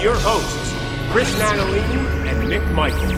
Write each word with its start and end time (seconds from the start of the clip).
with 0.00 0.04
your 0.04 0.18
hosts, 0.20 0.72
Chris 1.10 1.30
Natalini 1.38 2.26
and 2.26 2.50
Mick 2.50 2.72
Michaels. 2.72 3.12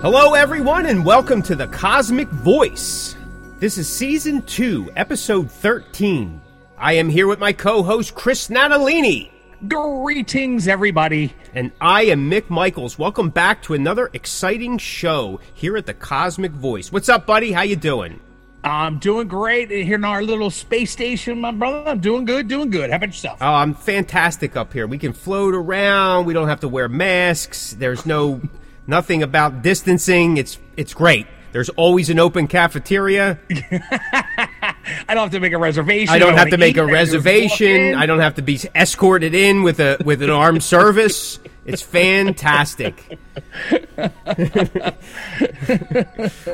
Hello, 0.00 0.32
everyone, 0.32 0.86
and 0.86 1.04
welcome 1.04 1.42
to 1.42 1.54
the 1.54 1.66
Cosmick 1.66 2.28
Voice. 2.28 3.14
This 3.58 3.76
is 3.76 3.88
season 3.88 4.40
two, 4.42 4.90
episode 4.96 5.50
13. 5.50 6.40
I 6.78 6.94
am 6.94 7.10
here 7.10 7.26
with 7.26 7.38
my 7.38 7.52
co 7.52 7.82
host, 7.82 8.14
Chris 8.14 8.48
Natalini. 8.48 9.30
Greetings, 9.66 10.66
everybody. 10.66 11.34
And 11.52 11.72
I 11.78 12.04
am 12.04 12.30
Mick 12.30 12.48
Michaels. 12.48 12.98
Welcome 12.98 13.28
back 13.28 13.62
to 13.64 13.74
another 13.74 14.08
exciting 14.14 14.78
show 14.78 15.40
here 15.52 15.76
at 15.76 15.84
the 15.84 15.94
Cosmick 15.94 16.52
Voice. 16.52 16.90
What's 16.90 17.10
up, 17.10 17.26
buddy? 17.26 17.52
How 17.52 17.62
you 17.62 17.76
doing? 17.76 18.20
I'm 18.64 18.98
doing 18.98 19.28
great 19.28 19.70
here 19.70 19.94
in 19.94 20.04
our 20.04 20.22
little 20.22 20.50
space 20.50 20.90
station, 20.90 21.40
my 21.40 21.52
brother. 21.52 21.90
I'm 21.90 22.00
doing 22.00 22.24
good, 22.24 22.48
doing 22.48 22.70
good. 22.70 22.90
How 22.90 22.96
about 22.96 23.08
yourself? 23.08 23.38
Oh, 23.40 23.54
I'm 23.54 23.74
fantastic 23.74 24.56
up 24.56 24.72
here. 24.72 24.86
We 24.86 24.98
can 24.98 25.12
float 25.12 25.54
around. 25.54 26.26
We 26.26 26.34
don't 26.34 26.48
have 26.48 26.60
to 26.60 26.68
wear 26.68 26.88
masks. 26.88 27.74
There's 27.78 28.04
no 28.04 28.40
nothing 28.86 29.22
about 29.22 29.62
distancing. 29.62 30.36
It's 30.36 30.58
it's 30.76 30.92
great. 30.92 31.26
There's 31.52 31.68
always 31.70 32.10
an 32.10 32.18
open 32.18 32.46
cafeteria. 32.46 33.38
I 35.08 35.14
don't 35.14 35.24
have 35.24 35.32
to 35.32 35.40
make 35.40 35.52
a 35.52 35.58
reservation. 35.58 36.14
I 36.14 36.18
don't 36.18 36.36
have 36.36 36.50
to 36.50 36.58
make 36.58 36.76
a 36.76 36.86
reservation. 36.86 37.94
I 37.94 38.06
don't 38.06 38.20
have 38.20 38.36
to 38.36 38.42
be 38.42 38.60
escorted 38.74 39.34
in 39.34 39.62
with 39.62 39.80
a 39.80 39.98
with 40.04 40.22
an 40.22 40.30
armed 40.30 40.62
service. 40.62 41.38
It's 41.64 41.82
fantastic. 41.82 43.18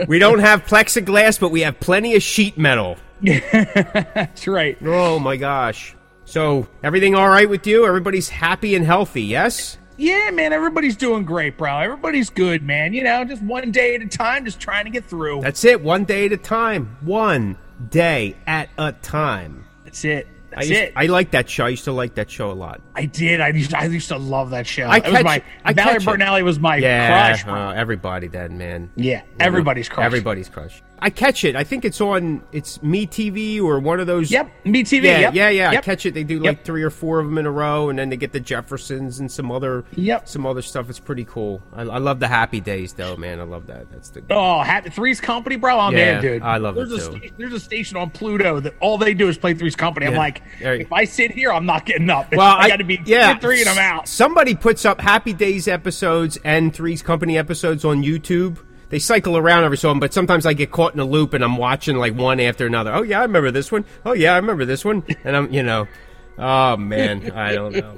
we 0.08 0.18
don't 0.18 0.40
have 0.40 0.64
plexiglass, 0.66 1.38
but 1.38 1.50
we 1.50 1.60
have 1.60 1.78
plenty 1.78 2.16
of 2.16 2.22
sheet 2.22 2.58
metal. 2.58 2.96
That's 3.22 4.48
right. 4.48 4.76
Oh 4.82 5.20
my 5.20 5.36
gosh. 5.36 5.94
So, 6.24 6.66
everything 6.82 7.14
all 7.14 7.28
right 7.28 7.48
with 7.48 7.66
you? 7.66 7.86
Everybody's 7.86 8.28
happy 8.28 8.74
and 8.74 8.84
healthy, 8.84 9.22
yes? 9.22 9.78
Yeah, 9.96 10.30
man, 10.32 10.52
everybody's 10.52 10.96
doing 10.96 11.24
great, 11.24 11.56
bro. 11.56 11.78
Everybody's 11.78 12.30
good, 12.30 12.62
man. 12.62 12.92
You 12.92 13.04
know, 13.04 13.24
just 13.24 13.42
one 13.42 13.70
day 13.70 13.94
at 13.94 14.02
a 14.02 14.08
time, 14.08 14.44
just 14.44 14.58
trying 14.58 14.84
to 14.84 14.90
get 14.90 15.04
through. 15.04 15.42
That's 15.42 15.64
it, 15.64 15.80
one 15.80 16.04
day 16.04 16.26
at 16.26 16.32
a 16.32 16.36
time. 16.36 16.96
One 17.02 17.56
day 17.90 18.36
at 18.46 18.68
a 18.78 18.92
time. 18.92 19.64
That's 19.84 20.04
it. 20.04 20.26
I 20.52 20.56
That's 20.56 20.68
used, 20.68 20.82
it. 20.82 20.92
I 20.94 21.06
like 21.06 21.32
that 21.32 21.48
show. 21.50 21.64
I 21.66 21.70
used 21.70 21.84
to 21.84 21.92
like 21.92 22.14
that 22.14 22.30
show 22.30 22.50
a 22.50 22.54
lot. 22.54 22.80
I 22.94 23.06
did. 23.06 23.40
I 23.40 23.48
used. 23.48 23.74
I 23.74 23.86
used 23.86 24.08
to 24.08 24.18
love 24.18 24.50
that 24.50 24.66
show. 24.68 24.84
I 24.84 24.98
it 24.98 25.04
was 25.06 25.12
catch 25.12 25.24
my. 25.24 25.42
I 25.64 25.72
Valerie. 25.72 25.98
Bertinelli 25.98 26.44
was 26.44 26.60
my 26.60 26.76
Yeah, 26.76 27.30
crush. 27.32 27.44
bro. 27.44 27.54
uh, 27.54 27.72
everybody 27.72 28.28
did, 28.28 28.52
man. 28.52 28.90
yeah, 28.94 29.22
everybody's 29.40 29.88
crush. 29.88 30.04
Everybody's 30.06 30.48
crush. 30.48 30.80
I 31.04 31.10
catch 31.10 31.44
it. 31.44 31.54
I 31.54 31.64
think 31.64 31.84
it's 31.84 32.00
on. 32.00 32.42
It's 32.50 32.82
Me 32.82 33.06
TV 33.06 33.60
or 33.62 33.78
one 33.78 34.00
of 34.00 34.06
those. 34.06 34.30
Yep, 34.30 34.50
Me 34.64 34.82
TV. 34.82 35.02
Yeah, 35.04 35.18
yep. 35.18 35.34
yeah, 35.34 35.48
yeah. 35.50 35.70
I 35.70 35.76
catch 35.82 36.06
it. 36.06 36.14
They 36.14 36.24
do 36.24 36.38
like 36.38 36.56
Yep. 36.58 36.64
three 36.64 36.82
or 36.82 36.88
four 36.88 37.18
of 37.20 37.26
them 37.26 37.36
in 37.36 37.44
a 37.44 37.50
row, 37.50 37.90
and 37.90 37.98
then 37.98 38.08
they 38.08 38.16
get 38.16 38.32
the 38.32 38.40
Jeffersons 38.40 39.20
and 39.20 39.30
some 39.30 39.52
other. 39.52 39.84
Yep. 39.96 40.26
Some 40.28 40.46
other 40.46 40.62
stuff. 40.62 40.88
It's 40.88 40.98
pretty 40.98 41.26
cool. 41.26 41.60
I, 41.74 41.82
I 41.82 41.98
love 41.98 42.20
the 42.20 42.28
Happy 42.28 42.58
Days, 42.58 42.94
though, 42.94 43.18
man. 43.18 43.38
I 43.38 43.42
love 43.42 43.66
that. 43.66 43.90
That's 43.92 44.08
the. 44.08 44.22
Oh, 44.30 44.62
Happy 44.62 44.88
Three's 44.88 45.20
Company, 45.20 45.56
bro. 45.56 45.76
Oh, 45.76 45.80
I'm 45.80 45.92
Yeah, 45.94 46.16
in, 46.16 46.22
dude. 46.22 46.42
I 46.42 46.56
love 46.56 46.74
there's 46.74 46.90
it, 46.90 46.94
a 46.94 47.10
too. 47.12 47.18
sta- 47.18 47.34
there's 47.36 47.52
a 47.52 47.60
station 47.60 47.98
on 47.98 48.08
Pluto 48.08 48.60
that 48.60 48.74
all 48.80 48.96
they 48.96 49.12
do 49.12 49.28
is 49.28 49.36
play 49.36 49.52
Three's 49.52 49.76
Company. 49.76 50.06
I'm 50.06 50.14
like, 50.14 50.40
Yeah. 50.58 50.72
if 50.72 50.90
I 50.90 51.04
sit 51.04 51.32
here, 51.32 51.52
I'm 51.52 51.66
not 51.66 51.84
getting 51.84 52.08
up. 52.08 52.28
Well, 52.34 52.56
I, 52.58 52.66
got 52.68 52.76
to 52.76 52.84
be 52.84 52.98
yeah. 53.04 53.36
three 53.38 53.60
and 53.60 53.68
I'm 53.68 53.76
out. 53.78 54.08
Somebody 54.08 54.54
puts 54.54 54.86
up 54.86 55.02
Happy 55.02 55.34
Days 55.34 55.68
episodes 55.68 56.38
and 56.44 56.74
Three's 56.74 57.02
Company 57.02 57.36
episodes 57.36 57.84
on 57.84 58.02
YouTube. 58.02 58.56
They 58.94 59.00
cycle 59.00 59.36
around 59.36 59.64
every 59.64 59.76
so 59.76 59.88
often, 59.88 59.98
but 59.98 60.14
sometimes 60.14 60.46
I 60.46 60.52
get 60.52 60.70
caught 60.70 60.94
in 60.94 61.00
a 61.00 61.04
loop 61.04 61.34
and 61.34 61.42
I'm 61.42 61.56
watching 61.56 61.96
like 61.96 62.14
one 62.14 62.38
after 62.38 62.64
another. 62.64 62.94
Oh 62.94 63.02
yeah, 63.02 63.18
I 63.18 63.22
remember 63.22 63.50
this 63.50 63.72
one. 63.72 63.84
Oh 64.06 64.12
yeah, 64.12 64.34
I 64.34 64.36
remember 64.36 64.64
this 64.64 64.84
one. 64.84 65.02
And 65.24 65.36
I'm, 65.36 65.52
you 65.52 65.64
know, 65.64 65.88
oh 66.38 66.76
man, 66.76 67.32
I 67.32 67.54
don't 67.54 67.74
know. 67.74 67.96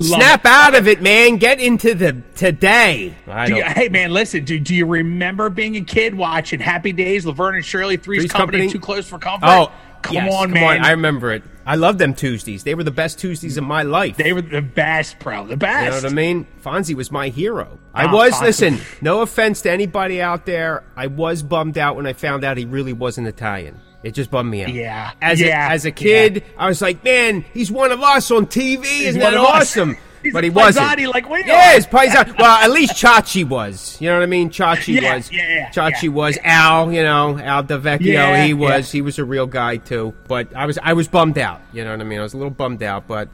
Snap 0.00 0.46
out 0.46 0.76
of 0.76 0.86
it, 0.86 1.02
man. 1.02 1.38
Get 1.38 1.58
into 1.58 1.94
the 1.94 2.22
today. 2.36 3.12
You, 3.26 3.64
hey 3.64 3.88
man, 3.88 4.12
listen. 4.12 4.44
Do, 4.44 4.60
do 4.60 4.72
you 4.72 4.86
remember 4.86 5.50
being 5.50 5.74
a 5.74 5.80
kid 5.80 6.14
watching 6.14 6.60
Happy 6.60 6.92
Days, 6.92 7.26
Laverne 7.26 7.56
and 7.56 7.64
Shirley, 7.64 7.96
Three's, 7.96 8.20
Three's 8.20 8.30
Company, 8.30 8.58
Company? 8.58 8.72
Too 8.72 8.78
Close 8.78 9.08
for 9.08 9.18
Comfort? 9.18 9.46
Oh, 9.48 9.72
come 10.02 10.14
yes, 10.14 10.32
on, 10.34 10.44
come 10.52 10.54
man. 10.54 10.84
I 10.84 10.90
remember 10.90 11.32
it. 11.32 11.42
I 11.64 11.76
love 11.76 11.98
them 11.98 12.12
Tuesdays. 12.14 12.64
They 12.64 12.74
were 12.74 12.82
the 12.82 12.90
best 12.90 13.18
Tuesdays 13.20 13.56
of 13.56 13.62
my 13.64 13.82
life. 13.84 14.16
they 14.16 14.32
were 14.32 14.42
the 14.42 14.60
best, 14.62 15.18
bro. 15.20 15.46
The 15.46 15.56
best. 15.56 15.84
You 15.84 15.90
know 15.90 15.96
what 15.96 16.12
I 16.12 16.14
mean? 16.14 16.46
Fonzie 16.64 16.94
was 16.94 17.12
my 17.12 17.28
hero. 17.28 17.78
I 17.94 18.06
Ah, 18.06 18.12
was, 18.12 18.32
Fonzie. 18.34 18.42
listen, 18.42 18.78
no 19.00 19.20
offense 19.22 19.60
to 19.62 19.70
anybody 19.70 20.20
out 20.20 20.44
there. 20.44 20.82
I 20.96 21.06
was 21.06 21.42
bummed 21.44 21.78
out 21.78 21.94
when 21.96 22.06
I 22.06 22.14
found 22.14 22.42
out 22.42 22.56
he 22.56 22.64
really 22.64 22.92
wasn't 22.92 23.28
Italian. 23.28 23.80
It 24.02 24.14
just 24.14 24.32
bummed 24.32 24.50
me 24.50 24.64
out. 24.64 24.72
Yeah. 24.72 25.12
As, 25.22 25.40
Yeah. 25.40 25.68
A, 25.68 25.72
as 25.72 25.84
a 25.84 25.92
kid, 25.92 26.42
I 26.58 26.66
was 26.66 26.82
like, 26.82 27.04
man, 27.04 27.44
he's 27.54 27.70
one 27.70 27.92
of 27.92 28.02
us 28.02 28.32
on 28.32 28.46
TV. 28.46 29.02
Isn't 29.02 29.20
that 29.20 29.36
awesome? 29.36 29.96
He's 30.22 30.32
but 30.32 30.44
he 30.44 30.50
wasn't. 30.50 30.86
Paisani 30.86 31.12
like 31.12 31.28
we 31.28 31.44
Yeah, 31.44 31.70
are. 31.70 31.74
he's 31.74 31.86
Paisan. 31.88 32.38
well, 32.38 32.58
at 32.62 32.70
least 32.70 32.92
Chachi 32.94 33.46
was. 33.46 34.00
You 34.00 34.08
know 34.08 34.16
what 34.16 34.22
I 34.22 34.26
mean? 34.26 34.50
Chachi 34.50 35.00
Yeah, 35.00 35.16
was. 35.16 35.30
yeah, 35.32 35.48
yeah, 35.48 35.70
Chachi 35.70 36.04
yeah. 36.04 36.08
was. 36.10 36.38
Al, 36.44 36.92
you 36.92 37.02
know, 37.02 37.38
Al 37.38 37.64
Delvecchio, 37.64 38.00
Yeah, 38.02 38.44
he 38.44 38.54
was. 38.54 38.92
yeah. 38.92 38.98
He 38.98 39.02
was 39.02 39.18
a 39.18 39.24
real 39.24 39.46
guy, 39.46 39.76
too. 39.78 40.14
But 40.28 40.54
I 40.54 40.66
was, 40.66 40.78
I 40.82 40.92
was 40.92 41.08
bummed 41.08 41.38
out. 41.38 41.60
You 41.72 41.84
know 41.84 41.90
what 41.90 42.00
I 42.00 42.04
mean? 42.04 42.18
I 42.18 42.22
was 42.22 42.34
a 42.34 42.38
little 42.38 42.50
bummed 42.50 42.82
out, 42.82 43.06
but 43.08 43.28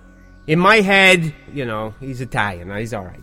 in 0.47 0.59
my 0.59 0.76
head, 0.81 1.34
you 1.53 1.65
know, 1.66 1.94
he's 2.00 2.21
Italian. 2.21 2.75
He's 2.76 2.94
all 2.94 3.05
right. 3.05 3.22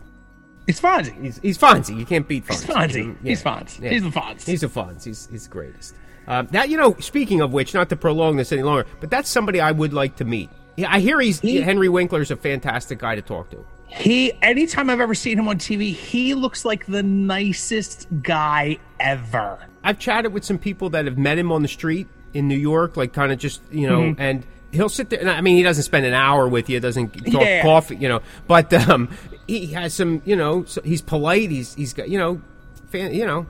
It's 0.68 0.82
Fonzie. 0.82 1.22
He's 1.22 1.38
he's 1.44 1.58
Fonzie. 1.60 1.96
You 1.96 2.06
can't 2.08 2.28
beat 2.28 2.44
Fonzie. 2.46 2.56
He's 2.56 2.64
Fonzie. 2.66 3.18
He's 3.24 3.44
Fonzie. 3.44 3.90
He's 3.92 4.02
the 4.02 4.10
Fonz. 4.10 4.46
He's 4.48 4.64
a 4.64 4.68
Fonz. 4.68 5.04
He's 5.04 5.28
he's 5.30 5.44
the 5.44 5.50
greatest. 5.52 5.94
Um, 6.28 6.48
that 6.52 6.70
you 6.70 6.78
know. 6.78 6.96
Speaking 7.00 7.42
of 7.42 7.54
which, 7.54 7.76
not 7.76 7.90
to 7.90 7.96
prolong 7.96 8.36
this 8.36 8.52
any 8.52 8.64
longer, 8.64 8.88
but 9.00 9.12
that's 9.12 9.30
somebody 9.30 9.62
I 9.62 9.72
would 9.72 9.94
like 9.94 10.16
to 10.16 10.26
meet. 10.26 10.50
Yeah, 10.78 10.92
I 10.94 11.00
hear 11.00 11.20
he's 11.22 11.40
He- 11.40 11.58
Henry 11.62 11.90
Winkler's 11.90 12.32
a 12.32 12.36
fantastic 12.36 13.00
guy 13.00 13.16
to 13.16 13.22
talk 13.22 13.50
to. 13.52 13.66
He, 13.88 14.34
anytime 14.42 14.90
I've 14.90 15.00
ever 15.00 15.14
seen 15.16 15.40
him 15.40 15.48
on 15.48 15.58
TV, 15.58 15.94
he 15.94 16.34
looks 16.34 16.66
like 16.66 16.86
the 16.86 17.04
nicest 17.04 18.08
guy 18.24 18.78
ever. 19.00 19.60
I've 19.84 20.00
chatted 20.00 20.34
with 20.34 20.44
some 20.44 20.58
people 20.58 20.90
that 20.90 21.06
have 21.06 21.18
met 21.18 21.38
him 21.38 21.52
on 21.52 21.62
the 21.62 21.68
street 21.68 22.08
in 22.34 22.48
New 22.48 22.58
York, 22.58 22.98
like 22.98 23.14
kind 23.14 23.32
of 23.32 23.38
just 23.40 23.62
you 23.72 23.88
know, 23.88 24.02
Mm-hmm. 24.02 24.22
and 24.22 24.46
he'll 24.72 24.90
sit 24.90 25.10
there. 25.10 25.20
And 25.20 25.30
I 25.30 25.40
mean, 25.42 25.56
he 25.56 25.64
doesn't 25.64 25.84
spend 25.84 26.06
an 26.06 26.14
hour 26.14 26.48
with 26.48 26.70
you, 26.70 26.80
doesn't 26.80 27.10
talk 27.32 27.42
Yeah. 27.44 27.62
coffee, 27.62 27.96
you 27.96 28.10
know, 28.10 28.22
but 28.48 28.74
um, 28.74 29.10
he 29.48 29.68
has 29.68 29.94
some, 29.94 30.22
you 30.26 30.36
know, 30.36 30.66
so 30.66 30.82
he's 30.82 31.02
polite. 31.02 31.52
He's 31.52 31.74
he's 31.76 31.94
got 31.94 32.10
you 32.10 32.18
know, 32.18 32.42
fan, 32.90 33.14
you 33.14 33.26
know. 33.26 33.46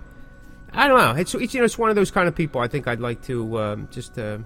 I 0.74 0.88
don't 0.90 0.98
know. 1.00 1.12
It's, 1.20 1.34
it's 1.34 1.54
you 1.54 1.62
know 1.62 1.66
it's 1.66 1.78
one 1.78 1.90
of 1.90 1.96
those 1.96 2.12
kind 2.12 2.28
of 2.28 2.36
people. 2.36 2.60
I 2.62 2.68
think 2.68 2.88
I'd 2.88 3.00
like 3.00 3.22
to 3.24 3.60
um, 3.60 3.88
just. 3.92 4.20
Uh, 4.20 4.40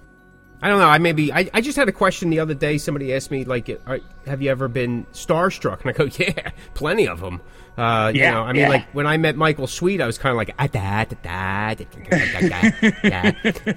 I 0.62 0.68
don't 0.68 0.80
know. 0.80 0.88
I 0.88 0.98
maybe 0.98 1.32
I, 1.32 1.50
I 1.54 1.62
just 1.62 1.78
had 1.78 1.88
a 1.88 1.94
question 1.94 2.30
the 2.30 2.40
other 2.40 2.54
day. 2.54 2.78
Somebody 2.78 3.14
asked 3.14 3.32
me 3.32 3.46
like, 3.46 3.70
are, 3.86 4.00
"Have 4.28 4.42
you 4.42 4.52
ever 4.52 4.68
been 4.68 5.06
starstruck?" 5.14 5.82
And 5.82 5.90
I 5.90 5.94
go, 5.94 6.04
"Yeah, 6.18 6.52
plenty 6.74 7.08
of 7.08 7.22
them." 7.22 7.42
Uh, 7.78 8.12
yeah, 8.14 8.26
you 8.26 8.32
know, 8.32 8.42
I 8.42 8.52
mean, 8.52 8.62
yeah. 8.64 8.70
like 8.70 8.88
when 8.92 9.08
I 9.08 9.16
met 9.16 9.38
Michael 9.38 9.68
Sweet, 9.68 10.02
I 10.02 10.06
was 10.06 10.18
kind 10.18 10.32
of 10.32 10.38
like, 10.38 10.54
ah, 10.60 10.68
da, 10.68 11.06
da, 11.06 11.76
da, 11.76 11.76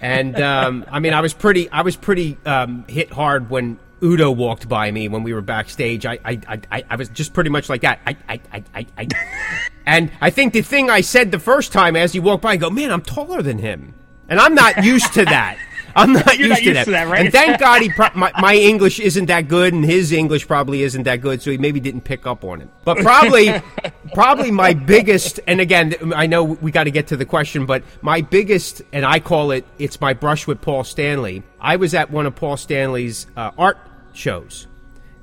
and 0.01 0.41
um, 0.41 0.85
I 0.91 0.99
mean, 0.99 1.15
I 1.15 1.21
was 1.21 1.33
pretty, 1.35 1.71
I 1.71 1.83
was 1.83 1.95
pretty 1.95 2.37
um, 2.45 2.85
hit 2.89 3.13
hard 3.13 3.49
when 3.49 3.79
Udo 4.03 4.33
walked 4.33 4.69
by 4.69 4.91
me 4.91 5.07
when 5.07 5.23
we 5.23 5.33
were 5.33 5.41
backstage. 5.41 6.05
I, 6.05 6.19
I, 6.25 6.41
I, 6.73 6.85
I 6.91 6.97
was 6.97 7.11
just 7.11 7.33
pretty 7.33 7.51
much 7.51 7.69
like 7.69 7.83
that. 7.83 8.01
I, 8.05 8.17
I, 8.29 8.41
I, 8.75 8.87
I, 8.99 9.09
and 9.87 10.11
I 10.21 10.31
think 10.31 10.53
the 10.53 10.63
thing 10.63 10.91
I 10.91 11.03
said 11.03 11.31
the 11.31 11.39
first 11.39 11.73
time 11.73 11.95
as 11.95 12.13
he 12.13 12.19
walked 12.19 12.43
by, 12.43 12.53
I 12.53 12.57
go, 12.57 12.71
man, 12.71 12.91
I'm 12.91 13.03
taller 13.03 13.41
than 13.41 13.59
him, 13.59 13.95
and 14.29 14.41
I'm 14.41 14.57
not 14.57 14.83
used 14.83 15.15
to 15.15 15.25
that. 15.27 15.59
I'm 15.97 16.13
not, 16.13 16.39
used, 16.39 16.51
not 16.51 16.59
to, 16.59 16.65
used 16.65 16.77
that. 16.77 16.85
to 16.87 16.91
that, 16.93 17.09
right? 17.09 17.21
And 17.25 17.33
thank 17.33 17.59
God 17.61 17.83
he 17.83 17.91
pro- 17.91 18.09
my, 18.15 18.33
my 18.41 18.55
English 18.55 19.01
isn't 19.01 19.27
that 19.27 19.49
good, 19.49 19.73
and 19.75 19.85
his 19.85 20.13
English 20.13 20.47
probably 20.47 20.83
isn't 20.83 21.03
that 21.05 21.21
good, 21.21 21.43
so 21.43 21.51
he 21.51 21.59
maybe 21.59 21.81
didn't 21.81 22.03
pick 22.03 22.27
up 22.27 22.45
on 22.45 22.61
it. 22.63 22.69
But 22.85 22.99
probably, 22.99 23.53
probably 24.15 24.51
my 24.51 24.75
biggest, 24.75 25.41
and 25.47 25.61
again, 25.61 25.95
I 26.15 26.27
know 26.27 26.45
we 26.45 26.71
got 26.71 26.85
to 26.85 26.91
get 26.91 27.09
to 27.09 27.17
the 27.17 27.25
question, 27.27 27.67
but 27.67 27.83
my 28.01 28.21
biggest, 28.21 28.83
and 28.93 29.05
I 29.05 29.21
call 29.21 29.51
it, 29.51 29.65
it's 29.79 30.01
my 30.01 30.15
brush 30.15 30.47
with 30.47 30.61
Paul 30.61 30.85
Stanley. 30.85 31.43
I 31.61 31.77
was 31.77 31.95
at 31.95 32.11
one 32.11 32.27
of 32.27 32.35
Paul 32.35 32.57
Stanley's 32.57 33.27
uh, 33.37 33.51
art 33.59 33.79
shows. 34.13 34.67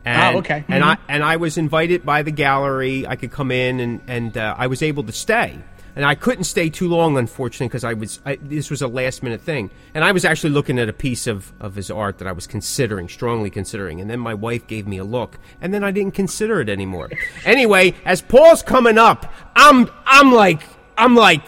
And, 0.05 0.35
Oh, 0.35 0.39
okay. 0.39 0.63
And 0.69 0.83
Mhm. 0.83 0.87
I 0.87 0.97
and 1.09 1.23
I 1.23 1.35
was 1.35 1.57
invited 1.57 2.05
by 2.05 2.23
the 2.23 2.31
gallery. 2.31 3.05
I 3.05 3.15
could 3.17 3.31
come 3.31 3.51
in, 3.51 3.79
and 3.81 4.01
and 4.07 4.37
uh, 4.37 4.55
I 4.57 4.67
was 4.67 4.81
able 4.81 5.03
to 5.03 5.11
stay. 5.11 5.59
And 5.99 6.05
I 6.05 6.15
couldn't 6.15 6.45
stay 6.45 6.69
too 6.69 6.87
long, 6.87 7.17
unfortunately, 7.17 7.67
because 7.67 7.83
I 7.83 7.91
was 7.91 8.21
I, 8.25 8.37
this 8.41 8.69
was 8.71 8.81
a 8.81 8.87
last 8.87 9.21
minute 9.21 9.41
thing. 9.41 9.69
And 9.93 10.01
I 10.01 10.13
was 10.13 10.23
actually 10.23 10.51
looking 10.51 10.79
at 10.79 10.87
a 10.87 10.93
piece 10.93 11.27
of 11.27 11.51
of 11.59 11.75
his 11.75 11.91
art 11.91 12.19
that 12.19 12.27
I 12.27 12.31
was 12.31 12.47
considering, 12.47 13.09
strongly 13.09 13.49
considering. 13.49 13.99
And 13.99 14.09
then 14.09 14.21
my 14.21 14.33
wife 14.33 14.65
gave 14.65 14.87
me 14.87 14.97
a 14.97 15.03
look, 15.03 15.37
and 15.59 15.73
then 15.73 15.83
I 15.83 15.91
didn't 15.91 16.13
consider 16.13 16.61
it 16.61 16.69
anymore. 16.69 17.09
anyway, 17.43 17.95
as 18.05 18.21
Paul's 18.21 18.63
coming 18.63 18.97
up, 18.97 19.29
I'm 19.57 19.89
I'm 20.05 20.31
like 20.31 20.61
I'm 20.97 21.17
like. 21.17 21.43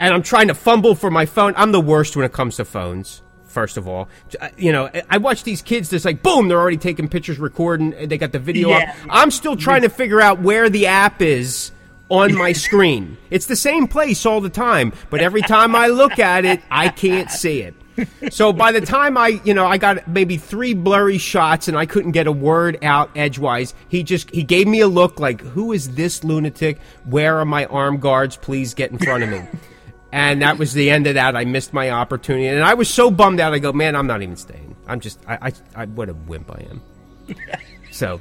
And 0.00 0.14
I'm 0.14 0.22
trying 0.22 0.48
to 0.48 0.54
fumble 0.54 0.94
for 0.94 1.10
my 1.10 1.26
phone. 1.26 1.52
I'm 1.56 1.72
the 1.72 1.80
worst 1.80 2.16
when 2.16 2.24
it 2.24 2.32
comes 2.32 2.56
to 2.56 2.64
phones 2.64 3.22
First 3.50 3.76
of 3.76 3.88
all, 3.88 4.08
Uh, 4.40 4.48
you 4.56 4.70
know, 4.70 4.88
I 5.10 5.18
watch 5.18 5.42
these 5.42 5.60
kids. 5.60 5.90
That's 5.90 6.04
like, 6.04 6.22
boom, 6.22 6.46
they're 6.46 6.60
already 6.60 6.76
taking 6.76 7.08
pictures, 7.08 7.40
recording. 7.40 7.90
They 8.08 8.16
got 8.16 8.30
the 8.30 8.38
video 8.38 8.68
Yeah. 8.70 8.76
up. 8.76 9.06
I'm 9.10 9.32
still 9.32 9.56
trying 9.56 9.82
to 9.82 9.88
figure 9.88 10.20
out 10.20 10.40
where 10.40 10.70
the 10.70 10.86
app 10.86 11.20
is 11.20 11.72
on 12.10 12.34
my 12.34 12.52
screen. 12.52 13.16
It's 13.30 13.46
the 13.46 13.56
same 13.56 13.86
place 13.86 14.26
all 14.26 14.40
the 14.40 14.50
time, 14.50 14.92
but 15.08 15.20
every 15.20 15.42
time 15.42 15.74
I 15.74 15.86
look 15.86 16.18
at 16.18 16.44
it, 16.44 16.60
I 16.70 16.88
can't 16.88 17.30
see 17.30 17.62
it. 17.62 17.74
So 18.30 18.52
by 18.52 18.72
the 18.72 18.80
time 18.80 19.16
I, 19.16 19.40
you 19.44 19.52
know, 19.52 19.66
I 19.66 19.76
got 19.76 20.08
maybe 20.08 20.36
three 20.36 20.74
blurry 20.74 21.18
shots 21.18 21.68
and 21.68 21.76
I 21.76 21.86
couldn't 21.86 22.12
get 22.12 22.26
a 22.26 22.32
word 22.32 22.78
out 22.82 23.10
edgewise, 23.14 23.74
he 23.88 24.02
just 24.02 24.30
he 24.30 24.42
gave 24.42 24.66
me 24.66 24.80
a 24.80 24.88
look 24.88 25.20
like, 25.20 25.40
"Who 25.42 25.72
is 25.72 25.94
this 25.96 26.24
lunatic? 26.24 26.78
Where 27.04 27.38
are 27.38 27.44
my 27.44 27.66
arm 27.66 27.98
guards? 27.98 28.36
Please 28.36 28.72
get 28.74 28.90
in 28.90 28.98
front 28.98 29.24
of 29.24 29.28
me." 29.30 29.42
And 30.12 30.42
that 30.42 30.58
was 30.58 30.72
the 30.72 30.90
end 30.90 31.06
of 31.06 31.14
that. 31.14 31.36
I 31.36 31.44
missed 31.44 31.72
my 31.72 31.90
opportunity, 31.90 32.46
and 32.46 32.64
I 32.64 32.74
was 32.74 32.88
so 32.88 33.10
bummed 33.10 33.38
out. 33.38 33.52
I 33.52 33.58
go, 33.60 33.72
man, 33.72 33.94
I'm 33.94 34.08
not 34.08 34.22
even 34.22 34.36
staying. 34.36 34.74
I'm 34.88 34.98
just, 34.98 35.20
I, 35.28 35.52
I, 35.76 35.82
I 35.82 35.84
what 35.86 36.08
a 36.08 36.14
wimp 36.14 36.50
I 36.50 36.66
am. 36.70 36.82
So, 37.92 38.20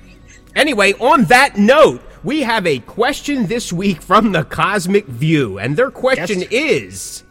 anyway, 0.55 0.93
on 0.93 1.25
that 1.25 1.57
note, 1.57 2.01
we 2.23 2.41
have 2.41 2.65
a 2.67 2.79
question 2.79 3.47
this 3.47 3.71
week 3.71 4.01
from 4.01 4.31
the 4.31 4.43
Cosmick 4.43 5.05
View, 5.05 5.57
and 5.59 5.75
their 5.77 5.91
question 5.91 6.41
Yes. 6.41 6.49
is 6.51 7.23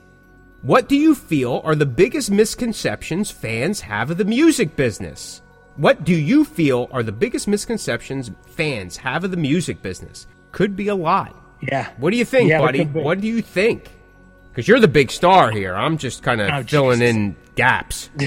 What 0.63 0.89
do 0.89 0.97
you 0.97 1.15
feel 1.15 1.61
are 1.65 1.75
the 1.75 1.87
biggest 1.87 2.31
misconceptions 2.31 3.31
fans 3.31 3.81
have 3.83 4.11
of 4.11 4.17
the 4.19 4.25
music 4.25 4.75
business? 4.77 5.41
What 5.77 6.05
do 6.05 6.13
you 6.15 6.45
feel 6.45 6.89
are 6.91 7.05
the 7.05 7.13
biggest 7.13 7.47
misconceptions 7.47 8.31
fans 8.47 8.97
have 8.97 9.23
of 9.25 9.31
the 9.31 9.37
music 9.37 9.81
business? 9.83 10.27
Could 10.51 10.75
be 10.75 10.89
a 10.89 10.95
lot. 10.97 11.37
Yeah. 11.61 11.91
What 11.99 12.11
do 12.11 12.17
you 12.17 12.25
think, 12.25 12.51
Yeah, 12.51 12.59
buddy? 12.61 12.85
What 12.85 13.21
do 13.21 13.29
you 13.29 13.43
think? 13.43 13.89
Because 14.51 14.67
you're 14.67 14.81
the 14.81 14.89
big 14.89 15.11
star 15.13 15.53
here. 15.53 15.75
I'm 15.77 15.97
just 15.99 16.23
kind 16.25 16.41
of 16.41 16.51
Oh, 16.51 16.63
filling 16.65 16.99
Jesus. 16.99 17.15
in 17.17 17.37
gaps. 17.55 18.11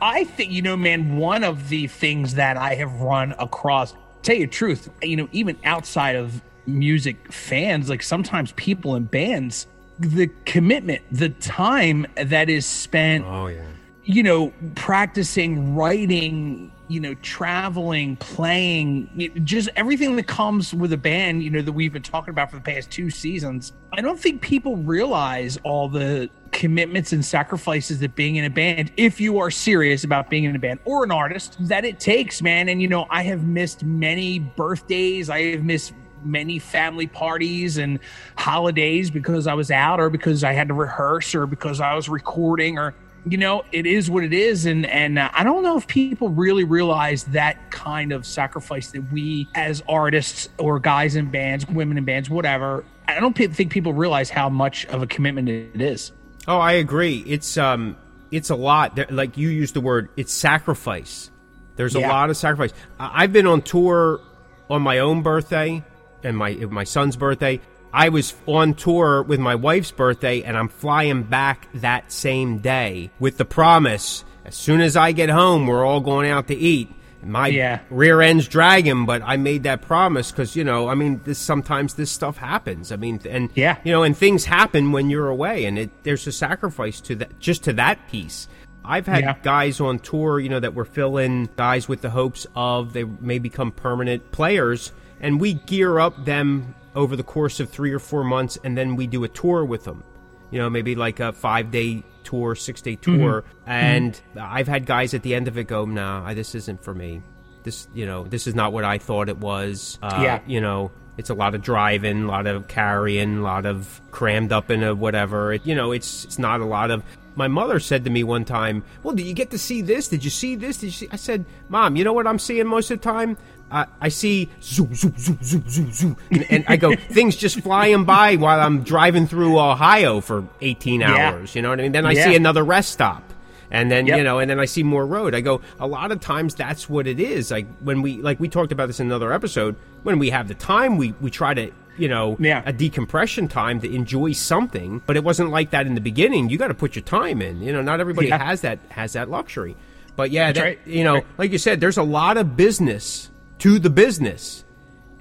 I 0.00 0.24
think 0.24 0.50
you 0.52 0.62
know, 0.62 0.76
man. 0.76 1.16
One 1.16 1.44
of 1.44 1.68
the 1.68 1.86
things 1.86 2.34
that 2.34 2.56
I 2.56 2.74
have 2.74 3.00
run 3.00 3.34
across, 3.38 3.94
tell 4.22 4.36
you 4.36 4.46
the 4.46 4.52
truth, 4.52 4.88
you 5.02 5.16
know, 5.16 5.28
even 5.32 5.56
outside 5.64 6.16
of 6.16 6.42
music 6.66 7.32
fans, 7.32 7.88
like 7.88 8.02
sometimes 8.02 8.52
people 8.52 8.94
in 8.94 9.04
bands, 9.04 9.66
the 9.98 10.28
commitment, 10.44 11.02
the 11.10 11.28
time 11.28 12.06
that 12.16 12.48
is 12.48 12.66
spent, 12.66 13.24
Oh 13.26 13.48
yeah. 13.48 13.62
you 14.04 14.22
know, 14.22 14.52
practicing, 14.74 15.74
writing, 15.74 16.72
you 16.92 17.00
know, 17.00 17.14
traveling, 17.14 18.16
playing, 18.16 19.40
just 19.44 19.70
everything 19.76 20.16
that 20.16 20.26
comes 20.26 20.74
with 20.74 20.92
a 20.92 20.96
band, 20.96 21.42
you 21.42 21.50
know, 21.50 21.62
that 21.62 21.72
we've 21.72 21.92
been 21.92 22.02
talking 22.02 22.30
about 22.30 22.50
for 22.50 22.56
the 22.56 22.62
past 22.62 22.90
two 22.90 23.08
seasons. 23.08 23.72
I 23.92 24.02
don't 24.02 24.20
think 24.20 24.42
people 24.42 24.76
realize 24.76 25.58
all 25.64 25.88
the 25.88 26.28
commitments 26.52 27.12
and 27.12 27.24
sacrifices 27.24 28.00
that 28.00 28.14
being 28.14 28.36
in 28.36 28.44
a 28.44 28.50
band, 28.50 28.92
if 28.96 29.20
you 29.20 29.38
are 29.38 29.50
serious 29.50 30.04
about 30.04 30.28
being 30.28 30.44
in 30.44 30.54
a 30.54 30.58
band 30.58 30.80
or 30.84 31.02
an 31.02 31.10
artist, 31.10 31.56
that 31.60 31.84
it 31.84 31.98
takes, 31.98 32.42
man. 32.42 32.68
And, 32.68 32.82
you 32.82 32.88
know, 32.88 33.06
I 33.08 33.22
have 33.22 33.44
missed 33.44 33.82
many 33.84 34.38
birthdays, 34.38 35.30
I 35.30 35.42
have 35.52 35.64
missed 35.64 35.94
many 36.24 36.58
family 36.58 37.06
parties 37.06 37.78
and 37.78 37.98
holidays 38.36 39.10
because 39.10 39.46
I 39.46 39.54
was 39.54 39.70
out 39.70 39.98
or 39.98 40.10
because 40.10 40.44
I 40.44 40.52
had 40.52 40.68
to 40.68 40.74
rehearse 40.74 41.34
or 41.34 41.46
because 41.46 41.80
I 41.80 41.94
was 41.94 42.08
recording 42.08 42.78
or 42.78 42.94
you 43.24 43.38
know 43.38 43.64
it 43.72 43.86
is 43.86 44.10
what 44.10 44.24
it 44.24 44.32
is 44.32 44.66
and 44.66 44.84
and 44.86 45.18
uh, 45.18 45.30
I 45.32 45.44
don't 45.44 45.62
know 45.62 45.76
if 45.76 45.86
people 45.86 46.28
really 46.28 46.64
realize 46.64 47.24
that 47.24 47.70
kind 47.70 48.12
of 48.12 48.26
sacrifice 48.26 48.90
that 48.92 49.12
we 49.12 49.48
as 49.54 49.82
artists 49.88 50.48
or 50.58 50.80
guys 50.80 51.14
in 51.16 51.30
bands, 51.30 51.66
women 51.68 51.98
in 51.98 52.04
bands, 52.04 52.28
whatever. 52.28 52.84
I 53.06 53.20
don't 53.20 53.34
pe- 53.34 53.48
think 53.48 53.70
people 53.72 53.92
realize 53.92 54.30
how 54.30 54.48
much 54.48 54.86
of 54.86 55.02
a 55.02 55.06
commitment 55.06 55.48
it 55.48 55.80
is. 55.80 56.12
Oh, 56.48 56.58
I 56.58 56.72
agree. 56.72 57.22
It's 57.26 57.56
um, 57.56 57.96
it's 58.30 58.50
a 58.50 58.56
lot. 58.56 58.96
There, 58.96 59.06
like 59.10 59.36
you 59.36 59.48
used 59.48 59.74
the 59.74 59.80
word, 59.80 60.08
it's 60.16 60.32
sacrifice. 60.32 61.30
There's 61.76 61.94
a 61.96 62.00
Yeah. 62.00 62.08
lot 62.10 62.30
of 62.30 62.36
sacrifice. 62.36 62.72
I've 62.98 63.32
been 63.32 63.46
on 63.46 63.62
tour 63.62 64.20
on 64.68 64.82
my 64.82 64.98
own 64.98 65.22
birthday 65.22 65.84
and 66.24 66.36
my 66.36 66.54
my 66.54 66.84
son's 66.84 67.16
birthday. 67.16 67.60
I 67.92 68.08
was 68.08 68.34
on 68.46 68.74
tour 68.74 69.22
with 69.22 69.38
my 69.40 69.54
wife's 69.54 69.90
birthday, 69.90 70.42
and 70.42 70.56
I'm 70.56 70.68
flying 70.68 71.24
back 71.24 71.68
that 71.74 72.10
same 72.10 72.58
day 72.58 73.10
with 73.18 73.36
the 73.36 73.44
promise: 73.44 74.24
as 74.44 74.54
soon 74.54 74.80
as 74.80 74.96
I 74.96 75.12
get 75.12 75.28
home, 75.28 75.66
we're 75.66 75.84
all 75.84 76.00
going 76.00 76.30
out 76.30 76.48
to 76.48 76.54
eat. 76.54 76.88
My 77.24 77.46
Yeah. 77.46 77.78
rear 77.88 78.20
end's 78.20 78.48
dragging, 78.48 79.06
but 79.06 79.22
I 79.24 79.36
made 79.36 79.62
that 79.62 79.82
promise 79.82 80.32
because 80.32 80.56
you 80.56 80.64
know, 80.64 80.88
I 80.88 80.94
mean, 80.96 81.20
this 81.24 81.38
sometimes 81.38 81.94
this 81.94 82.10
stuff 82.10 82.38
happens. 82.38 82.90
I 82.90 82.96
mean, 82.96 83.20
and 83.30 83.48
Yeah. 83.54 83.76
you 83.84 83.92
know, 83.92 84.02
and 84.02 84.16
things 84.16 84.46
happen 84.46 84.90
when 84.90 85.08
you're 85.08 85.28
away, 85.28 85.64
and 85.64 85.78
it 85.78 85.90
there's 86.02 86.26
a 86.26 86.32
sacrifice 86.32 87.00
to 87.02 87.14
that, 87.16 87.38
just 87.38 87.62
to 87.64 87.72
that 87.74 88.10
piece. 88.10 88.48
I've 88.84 89.06
had 89.06 89.20
Yeah. 89.22 89.34
guys 89.44 89.80
on 89.80 90.00
tour, 90.00 90.40
you 90.40 90.48
know, 90.48 90.58
that 90.58 90.74
were 90.74 90.84
fill-in 90.84 91.48
guys 91.56 91.88
with 91.88 92.00
the 92.00 92.10
hopes 92.10 92.44
of 92.56 92.92
they 92.92 93.04
may 93.04 93.38
become 93.38 93.70
permanent 93.70 94.32
players, 94.32 94.90
and 95.20 95.40
we 95.40 95.54
gear 95.54 96.00
up 96.00 96.24
them 96.24 96.74
over 96.94 97.16
the 97.16 97.22
course 97.22 97.60
of 97.60 97.70
three 97.70 97.92
or 97.92 97.98
four 97.98 98.24
months, 98.24 98.58
and 98.64 98.76
then 98.76 98.96
we 98.96 99.06
do 99.06 99.24
a 99.24 99.28
tour 99.28 99.64
with 99.64 99.84
them. 99.84 100.02
You 100.50 100.58
know, 100.58 100.68
maybe 100.68 100.94
like 100.94 101.18
a 101.20 101.32
five-day 101.32 102.02
tour, 102.24 102.54
six-day 102.54 102.96
tour, 102.96 103.44
and 103.66 104.20
I've 104.38 104.68
had 104.68 104.84
guys 104.86 105.14
at 105.14 105.22
the 105.22 105.34
end 105.34 105.48
of 105.48 105.56
it 105.56 105.64
go, 105.66 105.84
"Nah, 105.86 106.22
I- 106.26 106.34
this 106.34 106.54
isn't 106.54 106.82
for 106.84 106.94
me. 106.94 107.22
This, 107.62 107.88
you 107.94 108.04
know, 108.06 108.24
this 108.24 108.46
is 108.46 108.54
not 108.54 108.72
what 108.72 108.84
I 108.84 108.98
thought 108.98 109.28
it 109.28 109.38
was." 109.38 109.98
Uh, 110.02 110.20
Yeah. 110.22 110.40
you 110.46 110.60
know, 110.60 110.90
it's 111.16 111.30
a 111.30 111.34
lot 111.34 111.54
of 111.54 111.62
driving, 111.62 112.24
a 112.24 112.26
lot 112.26 112.46
of 112.46 112.68
carrying, 112.68 113.38
a 113.38 113.42
lot 113.42 113.64
of 113.66 114.00
crammed 114.10 114.52
up 114.52 114.70
in 114.70 114.82
a 114.82 114.94
whatever. 114.94 115.54
It, 115.54 115.62
you 115.66 115.74
know, 115.74 115.92
it's 115.92 116.24
it's 116.24 116.38
not 116.38 116.60
a 116.60 116.64
lot 116.66 116.90
of. 116.90 117.02
My 117.34 117.48
mother 117.48 117.80
said 117.80 118.04
to 118.04 118.10
me 118.10 118.22
one 118.24 118.44
time, 118.44 118.82
"Well, 119.02 119.14
did 119.14 119.24
you 119.24 119.32
get 119.32 119.50
to 119.52 119.58
see 119.58 119.80
this? 119.80 120.06
Did 120.08 120.22
you 120.22 120.28
see 120.28 120.54
this? 120.54 120.76
Did 120.78 120.86
you 120.88 120.92
see?" 120.92 121.08
I 121.10 121.16
said, 121.16 121.46
"Mom, 121.70 121.96
you 121.96 122.04
know 122.04 122.12
what 122.12 122.26
I'm 122.26 122.38
seeing 122.38 122.66
most 122.66 122.90
of 122.90 123.00
the 123.00 123.04
time." 123.10 123.38
I 123.72 123.86
I 124.00 124.08
see 124.10 124.48
zoom, 124.62 124.94
zoom, 124.94 125.14
zoom, 125.18 125.38
zoom, 125.42 125.64
zoom, 125.68 125.92
zoom, 125.92 126.16
and, 126.30 126.46
and 126.50 126.64
I 126.68 126.76
go 126.76 126.94
things 127.10 127.36
just 127.36 127.60
flying 127.60 128.04
by 128.04 128.36
while 128.36 128.60
I'm 128.60 128.82
driving 128.82 129.26
through 129.26 129.58
Ohio 129.58 130.20
for 130.20 130.44
18 130.60 131.00
Yeah. 131.00 131.14
hours. 131.32 131.54
You 131.56 131.62
know 131.62 131.70
what 131.70 131.80
I 131.80 131.82
mean? 131.84 131.92
Then 131.92 132.06
I 132.06 132.12
Yeah. 132.12 132.24
see 132.26 132.36
another 132.36 132.62
rest 132.64 132.92
stop, 132.92 133.22
and 133.70 133.90
then 133.90 134.06
Yep. 134.06 134.18
you 134.18 134.24
know, 134.24 134.38
and 134.38 134.50
then 134.50 134.60
I 134.60 134.66
see 134.66 134.82
more 134.82 135.06
road. 135.06 135.34
I 135.34 135.40
go 135.40 135.60
a 135.80 135.86
lot 135.86 136.12
of 136.12 136.20
times 136.20 136.54
that's 136.54 136.88
what 136.90 137.06
it 137.06 137.18
is. 137.18 137.50
Like 137.50 137.66
when 137.80 138.02
we 138.02 138.18
like 138.20 138.38
we 138.38 138.48
talked 138.48 138.72
about 138.72 138.86
this 138.86 139.00
in 139.00 139.06
another 139.06 139.32
episode. 139.32 139.74
When 140.02 140.18
we 140.18 140.30
have 140.30 140.48
the 140.48 140.54
time, 140.54 140.96
we 140.98 141.14
we 141.20 141.30
try 141.30 141.54
to 141.54 141.70
you 141.96 142.08
know 142.08 142.36
Yeah. 142.40 142.62
a 142.66 142.72
decompression 142.72 143.48
time 143.48 143.80
to 143.80 143.94
enjoy 143.94 144.32
something. 144.32 145.00
But 145.06 145.16
it 145.16 145.24
wasn't 145.24 145.50
like 145.50 145.70
that 145.70 145.86
in 145.86 145.94
the 145.94 146.00
beginning. 146.00 146.50
You 146.50 146.58
got 146.58 146.68
to 146.68 146.74
put 146.74 146.94
your 146.96 147.04
time 147.04 147.40
in. 147.40 147.62
You 147.62 147.72
know, 147.72 147.82
not 147.82 148.00
everybody 148.00 148.28
Yeah. 148.28 148.42
has 148.44 148.60
that 148.62 148.78
has 148.90 149.12
that 149.14 149.30
luxury. 149.30 149.76
But 150.14 150.30
yeah, 150.30 150.52
that, 150.52 150.60
right. 150.62 150.78
you 150.84 151.04
know, 151.04 151.14
Right. 151.14 151.26
like 151.38 151.52
you 151.52 151.58
said, 151.58 151.80
there's 151.80 151.96
a 151.96 152.02
lot 152.02 152.36
of 152.36 152.54
business 152.56 153.30
to 153.62 153.78
the 153.78 153.90
business. 153.90 154.64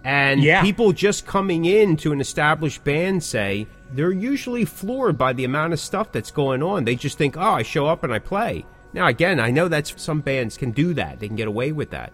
And 0.03 0.41
Yeah. 0.41 0.61
people 0.63 0.93
just 0.93 1.27
coming 1.27 1.65
in 1.65 1.95
to 1.97 2.11
an 2.11 2.19
established 2.19 2.83
band 2.83 3.21
say 3.23 3.67
they're 3.93 4.11
usually 4.11 4.65
floored 4.65 5.15
by 5.17 5.31
the 5.33 5.43
amount 5.43 5.73
of 5.73 5.79
stuff 5.79 6.11
that's 6.11 6.31
going 6.31 6.63
on. 6.63 6.85
They 6.85 6.95
just 6.95 7.19
think, 7.19 7.37
oh, 7.37 7.41
I 7.41 7.61
show 7.61 7.85
up 7.85 8.03
and 8.03 8.11
I 8.11 8.17
play. 8.17 8.65
Now, 8.93 9.05
again, 9.07 9.39
I 9.39 9.51
know 9.51 9.67
that 9.67 9.93
some 9.97 10.21
bands 10.21 10.57
can 10.57 10.71
do 10.71 10.93
that. 10.95 11.19
They 11.19 11.27
can 11.27 11.35
get 11.35 11.47
away 11.47 11.71
with 11.71 11.91
that. 11.91 12.13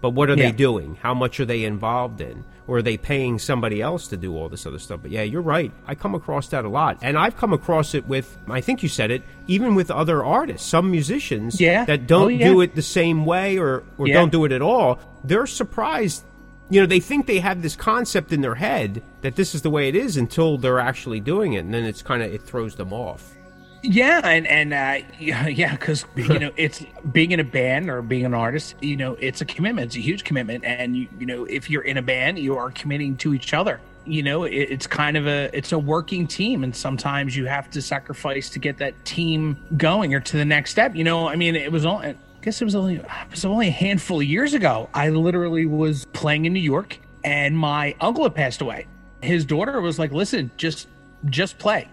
But 0.00 0.10
what 0.10 0.30
are 0.30 0.36
Yeah. 0.36 0.46
they 0.50 0.56
doing? 0.56 0.96
How 1.02 1.12
much 1.14 1.38
are 1.40 1.44
they 1.44 1.64
involved 1.64 2.20
in? 2.22 2.44
Or 2.68 2.78
are 2.78 2.82
they 2.82 2.96
paying 2.96 3.38
somebody 3.38 3.80
else 3.80 4.08
to 4.08 4.16
do 4.16 4.36
all 4.36 4.48
this 4.48 4.66
other 4.66 4.78
stuff? 4.80 5.00
But 5.02 5.10
yeah, 5.12 5.22
you're 5.22 5.40
right. 5.42 5.70
I 5.86 5.94
come 5.94 6.14
across 6.16 6.48
that 6.48 6.64
a 6.64 6.68
lot. 6.68 6.98
And 7.00 7.16
I've 7.16 7.36
come 7.36 7.52
across 7.52 7.94
it 7.94 8.08
with, 8.08 8.36
I 8.48 8.60
think 8.60 8.82
you 8.82 8.88
said 8.88 9.10
it, 9.12 9.22
even 9.46 9.74
with 9.76 9.88
other 9.90 10.24
artists, 10.24 10.66
some 10.68 10.90
musicians 10.90 11.60
Yeah. 11.60 11.84
that 11.84 12.00
oh, 12.00 12.04
don't 12.06 12.22
Oh, 12.24 12.28
yeah. 12.28 12.48
do 12.48 12.60
it 12.62 12.74
the 12.74 12.82
same 12.82 13.24
way 13.24 13.56
or, 13.58 13.84
or 13.98 14.06
don't 14.08 14.32
do 14.32 14.44
it 14.44 14.52
at 14.52 14.62
all. 14.62 14.98
They're 15.26 15.46
surprised 15.46 16.24
you 16.68 16.80
know, 16.80 16.86
they 16.86 17.00
think 17.00 17.26
they 17.26 17.38
have 17.38 17.62
this 17.62 17.76
concept 17.76 18.32
in 18.32 18.40
their 18.40 18.56
head 18.56 19.02
that 19.20 19.36
this 19.36 19.54
is 19.54 19.62
the 19.62 19.70
way 19.70 19.88
it 19.88 19.94
is 19.94 20.16
until 20.16 20.58
they're 20.58 20.80
actually 20.80 21.20
doing 21.20 21.52
it, 21.52 21.60
and 21.60 21.72
then 21.72 21.84
it's 21.84 22.02
kind 22.02 22.22
of 22.22 22.32
it 22.32 22.42
throws 22.42 22.74
them 22.74 22.92
off. 22.92 23.34
Yeah, 23.82 24.20
and 24.24 24.46
and 24.46 24.74
uh, 24.74 25.06
yeah, 25.20 25.70
because 25.76 26.04
you 26.16 26.38
know 26.38 26.50
it's 26.56 26.84
being 27.12 27.32
in 27.32 27.40
a 27.40 27.44
band 27.44 27.88
or 27.88 28.02
being 28.02 28.24
an 28.24 28.34
artist. 28.34 28.74
You 28.82 28.96
know, 28.96 29.16
it's 29.20 29.40
a 29.40 29.44
commitment. 29.44 29.86
It's 29.86 29.96
a 29.96 30.00
huge 30.00 30.24
commitment, 30.24 30.64
and 30.64 30.96
you 30.96 31.08
you 31.18 31.26
know 31.26 31.44
if 31.44 31.70
you're 31.70 31.82
in 31.82 31.98
a 31.98 32.02
band, 32.02 32.38
you 32.38 32.56
are 32.56 32.70
committing 32.70 33.16
to 33.18 33.32
each 33.32 33.54
other. 33.54 33.80
You 34.04 34.22
know, 34.22 34.44
it, 34.44 34.54
it's 34.54 34.86
kind 34.86 35.16
of 35.16 35.26
a 35.28 35.50
it's 35.56 35.70
a 35.70 35.78
working 35.78 36.26
team, 36.26 36.64
and 36.64 36.74
sometimes 36.74 37.36
you 37.36 37.46
have 37.46 37.70
to 37.70 37.82
sacrifice 37.82 38.50
to 38.50 38.58
get 38.58 38.78
that 38.78 39.04
team 39.04 39.56
going 39.76 40.14
or 40.14 40.20
to 40.20 40.36
the 40.36 40.44
next 40.44 40.72
step. 40.72 40.96
You 40.96 41.04
know, 41.04 41.28
I 41.28 41.36
mean, 41.36 41.54
it 41.54 41.70
was 41.70 41.86
all. 41.86 42.02
Guess 42.46 42.62
it 42.62 42.64
was 42.64 42.76
only 42.76 42.94
it 42.94 43.04
was 43.28 43.44
only 43.44 43.66
a 43.66 43.72
handful 43.72 44.20
of 44.20 44.24
years 44.24 44.54
ago. 44.54 44.88
I 44.94 45.08
literally 45.08 45.66
was 45.66 46.06
playing 46.12 46.44
in 46.44 46.52
New 46.52 46.60
York, 46.60 46.96
and 47.24 47.58
my 47.58 47.96
uncle 48.00 48.22
had 48.22 48.36
passed 48.36 48.60
away. 48.60 48.86
His 49.20 49.44
daughter 49.44 49.80
was 49.80 49.98
like, 49.98 50.12
"Listen, 50.12 50.52
just 50.56 50.86
just 51.26 51.58
play." 51.58 51.88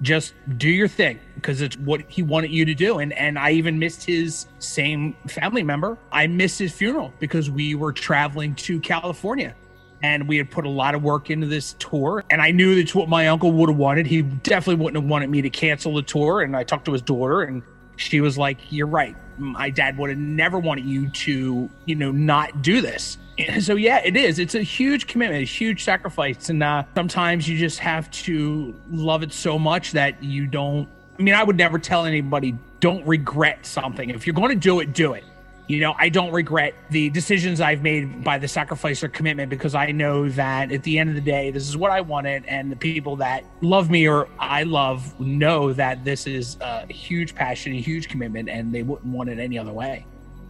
just 0.00 0.32
do 0.58 0.68
your 0.68 0.86
thing 0.86 1.18
because 1.34 1.60
it's 1.60 1.76
what 1.78 2.00
he 2.06 2.22
wanted 2.22 2.52
you 2.52 2.64
to 2.64 2.72
do 2.72 3.00
and 3.00 3.12
and 3.14 3.36
I 3.36 3.50
even 3.50 3.80
missed 3.80 4.04
his 4.04 4.46
same 4.60 5.16
family 5.26 5.64
member 5.64 5.98
I 6.12 6.28
missed 6.28 6.60
his 6.60 6.72
funeral 6.72 7.12
because 7.18 7.50
we 7.50 7.74
were 7.74 7.92
traveling 7.92 8.54
to 8.54 8.78
California 8.78 9.56
and 10.00 10.28
we 10.28 10.36
had 10.36 10.52
put 10.52 10.66
a 10.66 10.68
lot 10.68 10.94
of 10.94 11.02
work 11.02 11.30
into 11.30 11.48
this 11.48 11.74
tour 11.80 12.22
and 12.30 12.40
I 12.40 12.52
knew 12.52 12.76
that's 12.76 12.94
what 12.94 13.08
my 13.08 13.26
uncle 13.26 13.50
would 13.50 13.70
have 13.70 13.76
wanted 13.76 14.06
he 14.06 14.22
definitely 14.22 14.84
wouldn't 14.84 15.02
have 15.02 15.10
wanted 15.10 15.30
me 15.30 15.42
to 15.42 15.50
cancel 15.50 15.96
the 15.96 16.02
tour 16.02 16.42
and 16.42 16.56
I 16.56 16.62
talked 16.62 16.84
to 16.84 16.92
his 16.92 17.02
daughter 17.02 17.42
and 17.42 17.64
she 17.96 18.20
was 18.20 18.38
like, 18.38 18.58
"You're 18.70 18.86
right. 18.86 19.16
My 19.38 19.70
dad 19.70 19.96
would 19.98 20.10
have 20.10 20.18
never 20.18 20.58
wanted 20.58 20.84
you 20.84 21.08
to, 21.08 21.70
you 21.84 21.94
know, 21.94 22.10
not 22.10 22.62
do 22.62 22.80
this." 22.80 23.18
And 23.38 23.62
so 23.62 23.76
yeah, 23.76 24.00
it 24.04 24.16
is. 24.16 24.38
It's 24.38 24.54
a 24.54 24.62
huge 24.62 25.06
commitment, 25.06 25.42
a 25.42 25.46
huge 25.46 25.84
sacrifice, 25.84 26.48
and 26.50 26.62
uh, 26.62 26.84
sometimes 26.94 27.48
you 27.48 27.56
just 27.56 27.78
have 27.78 28.10
to 28.10 28.74
love 28.90 29.22
it 29.22 29.32
so 29.32 29.58
much 29.58 29.92
that 29.92 30.22
you 30.22 30.46
don't. 30.46 30.88
I 31.18 31.22
mean, 31.22 31.34
I 31.34 31.42
would 31.42 31.56
never 31.56 31.78
tell 31.78 32.04
anybody 32.04 32.56
don't 32.80 33.06
regret 33.06 33.66
something. 33.66 34.10
If 34.10 34.26
you're 34.26 34.34
going 34.34 34.50
to 34.50 34.54
do 34.54 34.80
it, 34.80 34.92
do 34.92 35.14
it. 35.14 35.24
You 35.68 35.80
know, 35.80 35.94
I 35.98 36.08
don't 36.08 36.32
regret 36.32 36.72
the 36.88 37.10
decisions 37.10 37.60
I've 37.60 37.82
made 37.82 38.24
by 38.24 38.38
the 38.38 38.48
sacrifice 38.48 39.04
or 39.04 39.08
commitment 39.08 39.50
because 39.50 39.74
I 39.74 39.92
know 39.92 40.26
that 40.30 40.72
at 40.72 40.82
the 40.82 40.98
end 40.98 41.10
of 41.10 41.14
the 41.14 41.20
day, 41.20 41.50
this 41.50 41.68
is 41.68 41.76
what 41.76 41.90
I 41.90 42.00
wanted. 42.00 42.46
And 42.46 42.72
the 42.72 42.76
people 42.76 43.16
that 43.16 43.44
love 43.60 43.90
me 43.90 44.08
or 44.08 44.28
I 44.38 44.62
love 44.62 45.20
know 45.20 45.74
that 45.74 46.04
this 46.04 46.26
is 46.26 46.56
a 46.62 46.90
huge 46.90 47.34
passion, 47.34 47.74
a 47.74 47.80
huge 47.82 48.08
commitment, 48.08 48.48
and 48.48 48.74
they 48.74 48.82
wouldn't 48.82 49.12
want 49.12 49.28
it 49.28 49.38
any 49.38 49.58
other 49.58 49.74
way. 49.74 50.06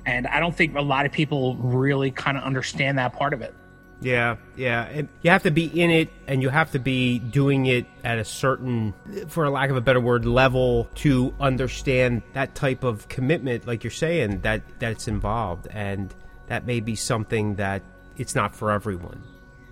And 0.06 0.28
I 0.28 0.38
don't 0.38 0.54
think 0.54 0.76
a 0.76 0.80
lot 0.80 1.04
of 1.04 1.10
people 1.10 1.56
really 1.56 2.12
kind 2.12 2.38
of 2.38 2.44
understand 2.44 2.96
that 2.98 3.12
part 3.12 3.34
of 3.34 3.42
it. 3.42 3.56
Yeah, 4.00 4.36
yeah. 4.56 4.84
And 4.84 5.08
you 5.22 5.30
have 5.30 5.42
to 5.42 5.50
be 5.50 5.64
in 5.66 5.90
it 5.90 6.10
and 6.26 6.40
you 6.42 6.50
have 6.50 6.70
to 6.72 6.78
be 6.78 7.18
doing 7.18 7.66
it 7.66 7.86
at 8.04 8.18
a 8.18 8.24
certain, 8.24 8.94
for 9.28 9.44
a 9.44 9.50
lack 9.50 9.70
of 9.70 9.76
a 9.76 9.80
better 9.80 10.00
word, 10.00 10.24
level 10.24 10.88
to 10.96 11.34
understand 11.40 12.22
that 12.32 12.54
type 12.54 12.84
of 12.84 13.08
commitment, 13.08 13.66
like 13.66 13.82
you're 13.82 13.90
saying, 13.90 14.40
that 14.42 14.62
that's 14.78 15.08
involved. 15.08 15.66
And 15.70 16.14
that 16.46 16.64
may 16.66 16.80
be 16.80 16.94
something 16.94 17.56
that 17.56 17.82
it's 18.16 18.34
not 18.34 18.54
for 18.54 18.70
everyone. 18.70 19.22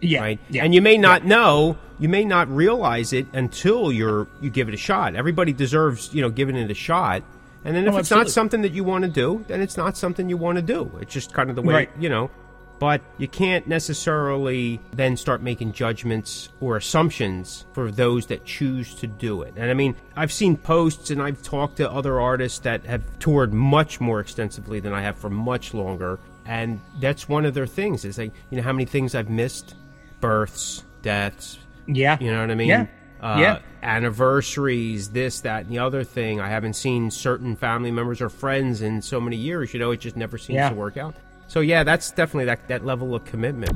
Yeah. 0.00 0.20
Right. 0.20 0.38
yeah 0.50 0.62
and 0.62 0.74
you 0.74 0.82
may 0.82 0.98
not 0.98 1.22
yeah. 1.22 1.28
know, 1.28 1.78
you 1.98 2.08
may 2.08 2.24
not 2.24 2.48
realize 2.54 3.12
it 3.14 3.26
until 3.32 3.90
you're 3.90 4.28
you 4.42 4.50
give 4.50 4.68
it 4.68 4.74
a 4.74 4.78
shot. 4.78 5.14
Everybody 5.14 5.52
deserves, 5.52 6.12
you 6.12 6.20
know, 6.20 6.28
giving 6.30 6.56
it 6.56 6.70
a 6.70 6.74
shot. 6.74 7.22
And 7.64 7.74
then 7.74 7.86
if 7.86 7.94
Oh, 7.94 7.96
it's 7.96 8.06
absolutely. 8.12 8.24
not 8.26 8.32
something 8.32 8.62
that 8.62 8.72
you 8.72 8.84
want 8.84 9.04
to 9.04 9.10
do, 9.10 9.44
then 9.48 9.60
it's 9.60 9.76
not 9.76 9.96
something 9.96 10.28
you 10.28 10.36
want 10.36 10.56
to 10.56 10.62
do. 10.62 10.90
It's 11.00 11.12
just 11.14 11.32
kind 11.32 11.48
of 11.50 11.56
the 11.56 11.62
way, 11.62 11.74
Right. 11.74 11.90
you 11.98 12.08
know. 12.08 12.30
But 12.78 13.00
you 13.16 13.26
can't 13.26 13.66
necessarily 13.66 14.80
then 14.92 15.16
start 15.16 15.40
making 15.42 15.72
judgments 15.72 16.50
or 16.60 16.76
assumptions 16.76 17.64
for 17.72 17.90
those 17.90 18.26
that 18.26 18.44
choose 18.44 18.94
to 18.96 19.06
do 19.06 19.42
it. 19.42 19.54
And 19.56 19.70
I 19.70 19.74
mean, 19.74 19.96
I've 20.14 20.30
seen 20.32 20.56
posts 20.58 21.10
and 21.10 21.22
I've 21.22 21.42
talked 21.42 21.76
to 21.78 21.90
other 21.90 22.20
artists 22.20 22.58
that 22.60 22.84
have 22.84 23.02
toured 23.18 23.54
much 23.54 23.98
more 24.00 24.20
extensively 24.20 24.80
than 24.80 24.92
I 24.92 25.00
have 25.00 25.16
for 25.16 25.30
much 25.30 25.72
longer. 25.72 26.18
And 26.44 26.80
that's 27.00 27.28
one 27.28 27.46
of 27.46 27.54
their 27.54 27.66
things 27.66 28.04
is 28.04 28.18
like, 28.18 28.32
you 28.50 28.58
know, 28.58 28.62
how 28.62 28.72
many 28.72 28.84
things 28.84 29.14
I've 29.14 29.30
missed? 29.30 29.74
Births, 30.20 30.84
deaths, 31.02 31.58
Yeah. 31.86 32.18
you 32.20 32.30
know 32.30 32.40
what 32.40 32.50
I 32.50 32.54
mean? 32.54 32.68
Yeah. 32.68 32.86
Uh, 33.22 33.38
Yeah. 33.40 33.58
Anniversaries, 33.82 35.10
this, 35.10 35.40
that, 35.40 35.62
and 35.64 35.70
the 35.70 35.78
other 35.78 36.04
thing. 36.04 36.40
I 36.40 36.48
haven't 36.48 36.74
seen 36.74 37.10
certain 37.10 37.56
family 37.56 37.90
members 37.90 38.20
or 38.20 38.28
friends 38.28 38.82
in 38.82 39.02
so 39.02 39.20
many 39.20 39.36
years. 39.36 39.72
You 39.74 39.80
know, 39.80 39.90
it 39.92 40.00
just 40.00 40.16
never 40.16 40.38
seems 40.38 40.56
Yeah. 40.56 40.68
to 40.70 40.74
work 40.74 40.96
out. 40.96 41.14
So 41.48 41.60
yeah, 41.60 41.84
that's 41.84 42.10
definitely 42.10 42.46
that 42.46 42.66
that 42.68 42.84
level 42.84 43.14
of 43.14 43.24
commitment. 43.24 43.72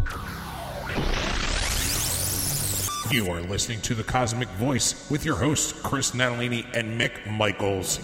You 3.10 3.28
are 3.30 3.40
listening 3.42 3.80
to 3.82 3.94
The 3.94 4.04
Cosmick 4.04 4.48
Voice 4.50 5.10
with 5.10 5.24
your 5.24 5.36
hosts, 5.36 5.72
Chris 5.82 6.12
Natalini 6.12 6.64
and 6.74 7.00
Mick 7.00 7.26
Michaels. 7.30 7.98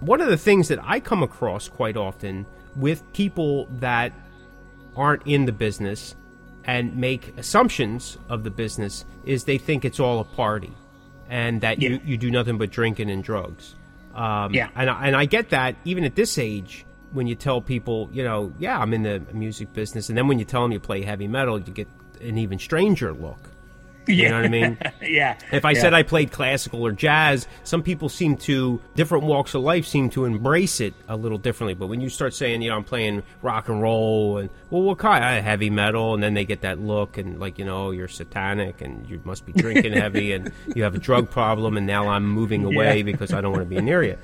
One 0.00 0.20
of 0.20 0.28
the 0.28 0.36
things 0.36 0.68
that 0.68 0.78
I 0.82 1.00
come 1.00 1.22
across 1.22 1.68
quite 1.68 1.96
often 1.96 2.46
with 2.76 3.02
people 3.12 3.66
that 3.80 4.12
aren't 4.96 5.22
in 5.26 5.44
the 5.46 5.52
business 5.52 6.14
and 6.64 6.96
make 6.96 7.36
assumptions 7.38 8.18
of 8.28 8.44
the 8.44 8.50
business 8.50 9.04
is 9.24 9.44
they 9.44 9.58
think 9.58 9.84
it's 9.84 10.00
all 10.00 10.20
a 10.20 10.24
party 10.24 10.72
and 11.28 11.60
that 11.62 11.80
Yeah. 11.80 11.90
you, 11.90 12.00
you 12.04 12.16
do 12.18 12.30
nothing 12.30 12.58
but 12.58 12.70
drinking 12.70 13.10
and 13.10 13.22
drugs. 13.22 13.74
Um, 14.14 14.54
Yeah. 14.54 14.68
And, 14.74 14.90
I- 14.90 15.06
and 15.06 15.16
I 15.16 15.24
get 15.26 15.50
that 15.50 15.76
even 15.84 16.04
at 16.04 16.14
this 16.14 16.38
age 16.38 16.84
when 17.12 17.26
you 17.26 17.34
tell 17.34 17.60
people, 17.60 18.08
you 18.12 18.22
know, 18.22 18.52
yeah, 18.58 18.78
I'm 18.78 18.92
in 18.94 19.02
the 19.02 19.20
music 19.32 19.72
business. 19.72 20.08
And 20.08 20.16
then 20.16 20.28
when 20.28 20.38
you 20.38 20.44
tell 20.44 20.62
them 20.62 20.72
you 20.72 20.80
play 20.80 21.02
heavy 21.02 21.26
metal, 21.28 21.58
you 21.60 21.72
get 21.72 21.88
an 22.20 22.38
even 22.38 22.58
stranger 22.58 23.12
look. 23.12 23.49
You 24.06 24.28
know 24.28 24.36
what 24.36 24.44
I 24.44 24.48
mean? 24.48 24.78
yeah. 25.02 25.36
If 25.52 25.64
I 25.64 25.72
Yeah. 25.72 25.80
said 25.80 25.94
I 25.94 26.02
played 26.02 26.32
classical 26.32 26.84
or 26.84 26.90
jazz, 26.92 27.46
some 27.64 27.82
people 27.82 28.08
seem 28.08 28.36
to 28.38 28.80
different 28.96 29.24
walks 29.24 29.54
of 29.54 29.62
life 29.62 29.86
seem 29.86 30.10
to 30.10 30.24
embrace 30.24 30.80
it 30.80 30.94
a 31.08 31.16
little 31.16 31.38
differently. 31.38 31.74
But 31.74 31.86
when 31.88 32.00
you 32.00 32.08
start 32.08 32.34
saying, 32.34 32.62
you 32.62 32.70
know, 32.70 32.76
I'm 32.76 32.84
playing 32.84 33.22
rock 33.42 33.68
and 33.68 33.80
roll 33.80 34.38
and 34.38 34.50
well, 34.70 34.82
what 34.82 34.98
kind? 34.98 35.22
Uh, 35.22 35.42
heavy 35.42 35.70
metal, 35.70 36.14
and 36.14 36.22
then 36.22 36.34
they 36.34 36.44
get 36.44 36.62
that 36.62 36.80
look 36.80 37.18
and 37.18 37.38
like, 37.38 37.58
you 37.58 37.64
know, 37.64 37.90
you're 37.90 38.08
satanic 38.08 38.80
and 38.80 39.08
you 39.08 39.20
must 39.24 39.44
be 39.46 39.52
drinking 39.52 39.92
heavy 40.04 40.32
and 40.32 40.50
you 40.74 40.82
have 40.82 40.94
a 40.94 40.98
drug 40.98 41.30
problem, 41.30 41.76
and 41.76 41.86
now 41.86 42.08
I'm 42.08 42.26
moving 42.28 42.64
away 42.64 42.98
Yeah. 42.98 43.02
because 43.04 43.32
I 43.32 43.40
don't 43.40 43.52
want 43.52 43.62
to 43.68 43.74
be 43.74 43.80
near 43.80 44.02
you. 44.02 44.16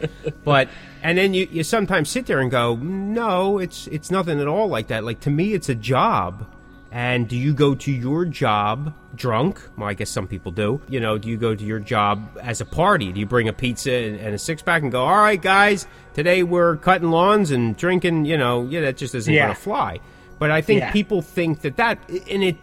But 0.44 0.68
and 1.02 1.16
then 1.18 1.34
you 1.34 1.46
you 1.50 1.62
sometimes 1.62 2.08
sit 2.08 2.26
there 2.26 2.40
and 2.40 2.50
go, 2.50 2.76
no, 2.76 3.58
it's 3.58 3.86
it's 3.88 4.10
nothing 4.10 4.40
at 4.40 4.48
all 4.48 4.68
like 4.68 4.88
that. 4.88 5.04
Like 5.04 5.20
to 5.20 5.30
me, 5.30 5.52
it's 5.52 5.68
a 5.68 5.74
job. 5.74 6.46
And 6.92 7.28
do 7.28 7.36
you 7.36 7.52
go 7.52 7.74
to 7.74 7.90
your 7.92 8.24
job 8.24 8.94
drunk? 9.14 9.60
Well, 9.76 9.88
I 9.88 9.94
guess 9.94 10.08
some 10.08 10.26
people 10.26 10.52
do. 10.52 10.80
You 10.88 11.00
know, 11.00 11.18
do 11.18 11.28
you 11.28 11.36
go 11.36 11.54
to 11.54 11.64
your 11.64 11.78
job 11.80 12.38
as 12.40 12.60
a 12.60 12.64
party? 12.64 13.12
Do 13.12 13.20
you 13.20 13.26
bring 13.26 13.48
a 13.48 13.52
pizza 13.52 13.92
and, 13.92 14.16
and 14.18 14.34
a 14.34 14.38
six 14.38 14.62
pack 14.62 14.82
and 14.82 14.90
go, 14.92 15.04
all 15.04 15.18
right, 15.18 15.40
guys, 15.40 15.86
today 16.14 16.42
we're 16.42 16.76
cutting 16.76 17.10
lawns 17.10 17.50
and 17.50 17.76
drinking? 17.76 18.24
You 18.24 18.38
know, 18.38 18.66
yeah, 18.66 18.80
that 18.82 18.96
just 18.96 19.14
isn't 19.14 19.32
Yeah. 19.32 19.44
going 19.46 19.54
to 19.56 19.60
fly. 19.60 20.00
But 20.38 20.50
I 20.50 20.60
think 20.62 20.80
Yeah. 20.80 20.92
people 20.92 21.22
think 21.22 21.62
that 21.62 21.76
that, 21.76 21.98
and 22.30 22.42
it, 22.44 22.56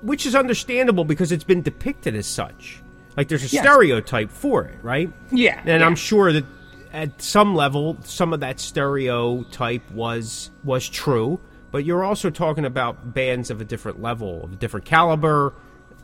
which 0.00 0.24
is 0.26 0.34
understandable 0.34 1.04
because 1.04 1.30
it's 1.30 1.44
been 1.44 1.62
depicted 1.62 2.16
as 2.16 2.26
such. 2.26 2.80
Like 3.16 3.28
there's 3.28 3.42
a 3.44 3.54
Yes. 3.54 3.62
stereotype 3.62 4.30
for 4.30 4.64
it, 4.64 4.78
right? 4.82 5.12
Yeah, 5.30 5.58
And 5.60 5.80
yeah. 5.80 5.86
I'm 5.86 5.94
sure 5.96 6.32
that 6.32 6.44
at 6.92 7.20
some 7.22 7.54
level, 7.54 7.98
some 8.02 8.32
of 8.32 8.40
that 8.40 8.58
stereotype 8.60 9.88
was 9.90 10.50
was 10.64 10.88
true. 10.88 11.38
But 11.72 11.84
you're 11.84 12.04
also 12.04 12.30
talking 12.30 12.64
about 12.64 13.12
bands 13.14 13.50
of 13.50 13.60
a 13.60 13.64
different 13.64 14.00
level, 14.00 14.44
of 14.44 14.52
a 14.52 14.56
different 14.56 14.86
caliber, 14.86 15.54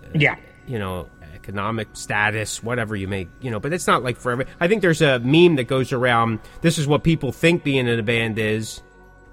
uh, 0.03 0.09
Yeah. 0.15 0.35
you 0.67 0.79
know, 0.81 1.09
economic 1.35 1.89
status, 1.93 2.63
whatever 2.63 2.97
you 2.97 3.07
may, 3.07 3.29
you 3.41 3.51
know. 3.51 3.61
But 3.61 3.73
it's 3.73 3.87
not 3.87 4.03
like 4.03 4.17
for 4.17 4.33
every. 4.33 4.47
I 4.59 4.67
think 4.67 4.83
there's 4.83 5.03
a 5.03 5.21
meme 5.21 5.57
that 5.57 5.65
goes 5.69 5.93
around. 5.93 6.41
This 6.63 6.79
is 6.79 6.87
what 6.89 7.05
people 7.05 7.31
think 7.33 7.63
being 7.63 7.87
in 7.87 7.99
a 7.99 8.03
band 8.03 8.39
is, 8.39 8.83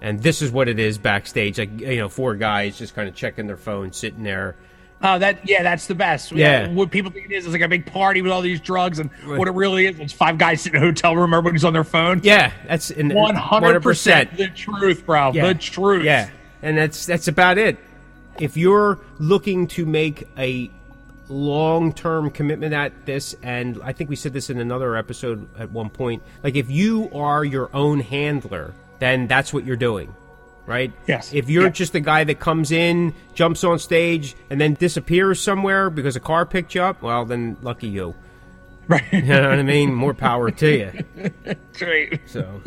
and 0.02 0.22
this 0.22 0.42
is 0.42 0.52
what 0.52 0.68
it 0.68 0.78
is 0.78 0.98
backstage. 0.98 1.58
Like 1.58 1.80
you 1.80 1.98
know, 1.98 2.10
four 2.10 2.36
guys 2.36 2.78
just 2.78 2.94
kind 2.96 3.08
of 3.10 3.16
checking 3.16 3.48
their 3.48 3.58
phone, 3.58 3.92
sitting 3.94 4.24
there. 4.24 4.56
Oh, 5.08 5.20
that 5.20 5.48
yeah, 5.48 5.62
that's 5.62 5.86
the 5.86 5.94
best. 5.94 6.32
Yeah. 6.32 6.68
what 6.70 6.90
people 6.90 7.12
think 7.12 7.28
it 7.28 7.32
is 7.32 7.46
is 7.46 7.54
like 7.54 7.62
a 7.62 7.68
big 7.68 7.86
party 7.86 8.24
with 8.24 8.32
all 8.32 8.42
these 8.42 8.60
drugs, 8.60 8.98
and 8.98 9.12
what 9.26 9.48
it 9.48 9.52
really 9.52 9.86
is, 9.86 10.00
it's 10.00 10.14
five 10.14 10.40
guys 10.40 10.62
sitting 10.62 10.78
in 10.78 10.84
a 10.84 10.88
hotel 10.88 11.16
room. 11.16 11.32
Everybody's 11.32 11.64
on 11.64 11.74
their 11.74 11.84
phone. 11.84 12.22
Yeah, 12.24 12.52
that's 12.68 12.90
in 12.90 13.14
one 13.14 13.36
hundred 13.36 13.84
percent 13.84 14.36
the 14.36 14.48
truth, 14.48 15.06
bro. 15.06 15.32
Yeah. 15.32 15.48
The 15.48 15.56
truth. 15.56 16.04
Yeah, 16.04 16.30
and 16.64 16.76
that's 16.76 17.06
that's 17.06 17.28
about 17.28 17.60
it. 17.60 17.78
If 18.40 18.58
you're 18.58 19.00
looking 19.20 19.68
to 19.68 19.86
make 19.86 20.28
a 20.38 20.72
long-term 21.30 22.32
commitment 22.32 22.74
at 22.74 23.06
this, 23.06 23.36
and 23.44 23.80
I 23.84 23.94
think 23.94 24.10
we 24.10 24.16
said 24.16 24.34
this 24.34 24.50
in 24.50 24.60
another 24.60 24.96
episode 24.96 25.48
at 25.58 25.72
one 25.72 25.90
point, 25.90 26.24
like 26.44 26.56
if 26.56 26.70
you 26.70 27.10
are 27.14 27.46
your 27.46 27.70
own 27.74 28.00
handler, 28.00 28.74
then 29.00 29.28
that's 29.28 29.54
what 29.54 29.66
you're 29.66 29.76
doing. 29.76 30.14
Right? 30.66 30.92
Yes. 31.08 31.32
If 31.34 31.50
you're 31.50 31.64
Yeah. 31.66 31.70
just 31.70 31.94
the 31.94 32.00
guy 32.00 32.24
that 32.24 32.40
comes 32.40 32.72
in, 32.72 33.14
jumps 33.36 33.64
on 33.64 33.78
stage, 33.78 34.36
and 34.50 34.60
then 34.60 34.74
disappears 34.74 35.40
somewhere 35.42 35.90
because 35.92 36.16
a 36.16 36.20
car 36.20 36.46
picked 36.46 36.74
you 36.74 36.82
up, 36.82 37.02
well, 37.04 37.24
then 37.26 37.58
lucky 37.62 37.88
you. 37.88 38.16
Right. 38.88 39.04
You 39.12 39.22
know 39.24 39.50
what 39.50 39.58
I 39.60 39.64
mean? 39.64 39.96
More 39.96 40.14
power 40.14 40.52
to 40.52 40.70
you. 40.78 40.92
Right. 41.82 42.22
So. 42.28 42.62